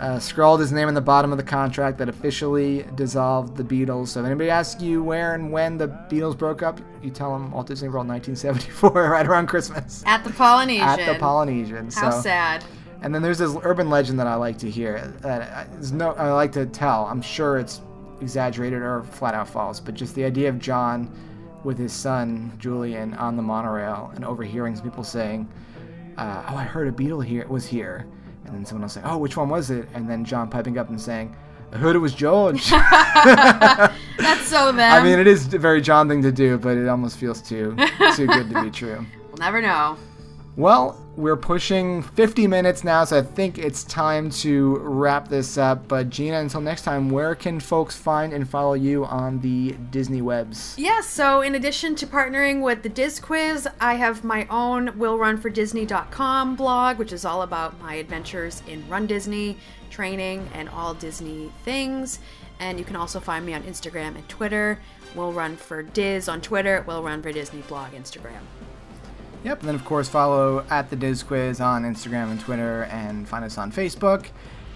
uh, 0.00 0.18
scrawled 0.18 0.60
his 0.60 0.72
name 0.72 0.88
on 0.88 0.94
the 0.94 1.00
bottom 1.00 1.30
of 1.30 1.36
the 1.36 1.44
contract 1.44 1.98
that 1.98 2.08
officially 2.08 2.86
dissolved 2.94 3.56
the 3.56 3.62
Beatles. 3.62 4.08
So 4.08 4.20
if 4.20 4.26
anybody 4.26 4.48
asks 4.48 4.82
you 4.82 5.02
where 5.02 5.34
and 5.34 5.52
when 5.52 5.76
the 5.76 5.88
Beatles 5.88 6.36
broke 6.36 6.62
up, 6.62 6.80
you 7.02 7.10
tell 7.10 7.32
them 7.32 7.50
Walt 7.50 7.66
Disney 7.66 7.88
World 7.88 8.08
1974, 8.08 8.90
right 9.10 9.26
around 9.26 9.48
Christmas. 9.48 10.02
At 10.06 10.24
the 10.24 10.30
Polynesian. 10.30 10.88
At 10.88 11.06
the 11.06 11.18
Polynesian. 11.18 11.90
How 11.90 12.10
so. 12.10 12.20
sad. 12.22 12.64
And 13.02 13.14
then 13.14 13.20
there's 13.20 13.38
this 13.38 13.54
urban 13.62 13.90
legend 13.90 14.18
that 14.20 14.26
I 14.26 14.34
like 14.36 14.56
to 14.58 14.70
hear. 14.70 15.14
That 15.20 15.92
no, 15.92 16.12
I 16.12 16.32
like 16.32 16.52
to 16.52 16.66
tell. 16.66 17.04
I'm 17.06 17.22
sure 17.22 17.58
it's 17.58 17.82
exaggerated 18.22 18.80
or 18.80 19.02
flat 19.02 19.34
out 19.34 19.48
false, 19.48 19.80
but 19.80 19.94
just 19.94 20.14
the 20.14 20.24
idea 20.24 20.48
of 20.48 20.58
John 20.58 21.10
with 21.62 21.78
his 21.78 21.92
son 21.92 22.52
Julian 22.58 23.14
on 23.14 23.36
the 23.36 23.42
monorail 23.42 24.12
and 24.14 24.24
overhearing 24.24 24.74
some 24.76 24.84
people 24.84 25.04
saying, 25.04 25.48
uh, 26.16 26.44
"Oh, 26.48 26.56
I 26.56 26.64
heard 26.64 26.88
a 26.88 26.92
beetle 26.92 27.20
here 27.20 27.46
was 27.48 27.66
here," 27.66 28.06
and 28.44 28.54
then 28.54 28.64
someone 28.64 28.84
else 28.84 28.94
saying, 28.94 29.06
"Oh, 29.06 29.18
which 29.18 29.36
one 29.36 29.48
was 29.48 29.70
it?" 29.70 29.88
And 29.94 30.08
then 30.08 30.24
John 30.24 30.48
piping 30.48 30.78
up 30.78 30.88
and 30.88 31.00
saying, 31.00 31.34
"I 31.72 31.76
heard 31.78 31.96
it 31.96 32.00
was 32.00 32.14
George." 32.14 32.70
That's 32.70 34.46
so 34.46 34.66
them. 34.72 34.92
I 34.92 35.02
mean, 35.02 35.18
it 35.18 35.26
is 35.26 35.52
a 35.54 35.58
very 35.58 35.80
John 35.80 36.08
thing 36.08 36.22
to 36.22 36.32
do, 36.32 36.58
but 36.58 36.76
it 36.76 36.88
almost 36.88 37.16
feels 37.18 37.40
too 37.40 37.76
too 38.14 38.26
good 38.26 38.50
to 38.50 38.62
be 38.62 38.70
true. 38.80 39.04
we'll 39.28 39.38
never 39.38 39.60
know. 39.62 39.96
Well, 40.56 40.99
we're 41.16 41.36
pushing 41.36 42.02
50 42.02 42.46
minutes 42.46 42.84
now, 42.84 43.04
so 43.04 43.18
I 43.18 43.22
think 43.22 43.58
it's 43.58 43.84
time 43.84 44.30
to 44.30 44.76
wrap 44.78 45.28
this 45.28 45.58
up. 45.58 45.88
But 45.88 46.10
Gina, 46.10 46.38
until 46.38 46.60
next 46.60 46.82
time, 46.82 47.10
where 47.10 47.34
can 47.34 47.60
folks 47.60 47.96
find 47.96 48.32
and 48.32 48.48
follow 48.48 48.74
you 48.74 49.04
on 49.04 49.40
the 49.40 49.72
Disney 49.90 50.22
webs? 50.22 50.74
Yes, 50.78 51.06
so 51.06 51.40
in 51.42 51.54
addition 51.54 51.94
to 51.96 52.06
partnering 52.06 52.62
with 52.62 52.82
the 52.82 52.88
Dis 52.88 53.20
Quiz, 53.20 53.68
I 53.80 53.94
have 53.94 54.24
my 54.24 54.46
own 54.48 54.88
willrunfordisney.com 54.90 56.56
blog, 56.56 56.98
which 56.98 57.12
is 57.12 57.24
all 57.24 57.42
about 57.42 57.78
my 57.80 57.94
adventures 57.94 58.62
in 58.66 58.88
Run 58.88 59.06
Disney, 59.06 59.58
training, 59.90 60.48
and 60.54 60.68
all 60.68 60.94
Disney 60.94 61.52
things. 61.64 62.20
And 62.60 62.78
you 62.78 62.84
can 62.84 62.96
also 62.96 63.20
find 63.20 63.44
me 63.44 63.54
on 63.54 63.62
Instagram 63.64 64.16
and 64.16 64.28
Twitter. 64.28 64.78
Will 65.14 65.32
Run 65.32 65.56
for 65.56 65.82
Dis 65.82 66.28
on 66.28 66.40
Twitter, 66.40 66.84
Will 66.86 67.02
Run 67.02 67.20
for 67.20 67.32
Disney 67.32 67.62
blog 67.62 67.92
Instagram. 67.92 68.42
Yep, 69.42 69.60
and 69.60 69.68
then 69.68 69.74
of 69.74 69.84
course 69.86 70.08
follow 70.08 70.64
at 70.68 70.90
the 70.90 70.96
Dis 70.96 71.22
Quiz 71.22 71.60
on 71.60 71.82
Instagram 71.84 72.30
and 72.30 72.38
Twitter, 72.38 72.84
and 72.84 73.26
find 73.26 73.44
us 73.44 73.56
on 73.56 73.72
Facebook. 73.72 74.26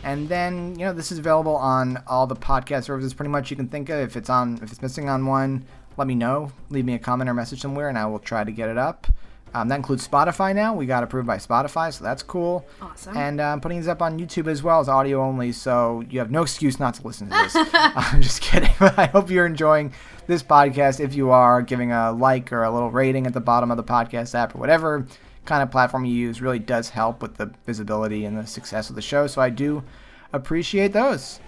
And 0.02 0.28
then 0.28 0.78
you 0.78 0.86
know 0.86 0.92
this 0.92 1.12
is 1.12 1.18
available 1.18 1.56
on 1.56 2.02
all 2.06 2.26
the 2.26 2.36
podcast 2.36 2.84
services 2.84 3.12
pretty 3.12 3.30
much 3.30 3.50
you 3.50 3.56
can 3.56 3.68
think 3.68 3.88
of. 3.90 4.00
If 4.00 4.16
it's 4.16 4.30
on, 4.30 4.58
if 4.62 4.72
it's 4.72 4.80
missing 4.80 5.08
on 5.08 5.26
one, 5.26 5.64
let 5.96 6.06
me 6.06 6.14
know. 6.14 6.50
Leave 6.70 6.84
me 6.86 6.94
a 6.94 6.98
comment 6.98 7.28
or 7.28 7.34
message 7.34 7.60
somewhere, 7.60 7.88
and 7.88 7.98
I 7.98 8.06
will 8.06 8.18
try 8.18 8.42
to 8.42 8.52
get 8.52 8.70
it 8.70 8.78
up. 8.78 9.06
Um, 9.54 9.68
that 9.68 9.76
includes 9.76 10.06
Spotify 10.06 10.52
now. 10.54 10.74
We 10.74 10.84
got 10.84 11.04
approved 11.04 11.28
by 11.28 11.36
Spotify, 11.36 11.92
so 11.92 12.02
that's 12.02 12.24
cool. 12.24 12.66
Awesome. 12.82 13.16
And 13.16 13.40
uh, 13.40 13.44
I'm 13.44 13.60
putting 13.60 13.78
these 13.78 13.86
up 13.86 14.02
on 14.02 14.18
YouTube 14.18 14.48
as 14.48 14.62
well 14.64 14.80
as 14.80 14.88
audio 14.88 15.22
only, 15.22 15.52
so 15.52 16.02
you 16.10 16.18
have 16.18 16.30
no 16.32 16.42
excuse 16.42 16.80
not 16.80 16.94
to 16.94 17.06
listen 17.06 17.28
to 17.30 17.32
this. 17.36 17.54
I'm 17.74 18.20
just 18.20 18.40
kidding. 18.42 18.70
But 18.80 18.98
I 18.98 19.06
hope 19.06 19.30
you're 19.30 19.46
enjoying 19.46 19.92
this 20.26 20.42
podcast. 20.42 20.98
If 20.98 21.14
you 21.14 21.30
are, 21.30 21.62
giving 21.62 21.92
a 21.92 22.10
like 22.10 22.52
or 22.52 22.64
a 22.64 22.70
little 22.70 22.90
rating 22.90 23.26
at 23.28 23.32
the 23.32 23.40
bottom 23.40 23.70
of 23.70 23.76
the 23.76 23.84
podcast 23.84 24.34
app 24.34 24.54
or 24.54 24.58
whatever 24.58 25.06
kind 25.46 25.62
of 25.62 25.70
platform 25.70 26.04
you 26.04 26.14
use 26.14 26.40
really 26.40 26.58
does 26.58 26.88
help 26.88 27.20
with 27.22 27.36
the 27.36 27.52
visibility 27.66 28.24
and 28.24 28.36
the 28.36 28.46
success 28.46 28.88
of 28.90 28.96
the 28.96 29.02
show. 29.02 29.26
So 29.26 29.40
I 29.40 29.50
do 29.50 29.84
appreciate 30.32 30.92
those. 30.92 31.38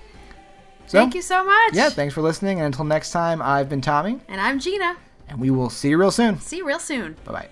So, 0.86 0.98
Thank 0.98 1.14
you 1.16 1.22
so 1.22 1.44
much. 1.44 1.74
Yeah, 1.74 1.88
thanks 1.88 2.14
for 2.14 2.20
listening. 2.22 2.59
And 2.61 2.66
until 2.66 2.84
next 2.84 3.11
time, 3.11 3.42
I've 3.42 3.68
been 3.68 3.80
Tommy, 3.80 4.20
And 4.28 4.40
I'm 4.40 4.61
Gina. 4.61 4.96
and 5.28 5.40
we 5.40 5.50
will 5.50 5.70
see 5.70 5.88
you 5.88 5.98
real 5.98 6.12
soon. 6.12 6.38
See 6.38 6.59
you 6.59 6.66
real 6.66 6.78
soon. 6.78 7.16
Bye 7.24 7.32
bye. 7.32 7.48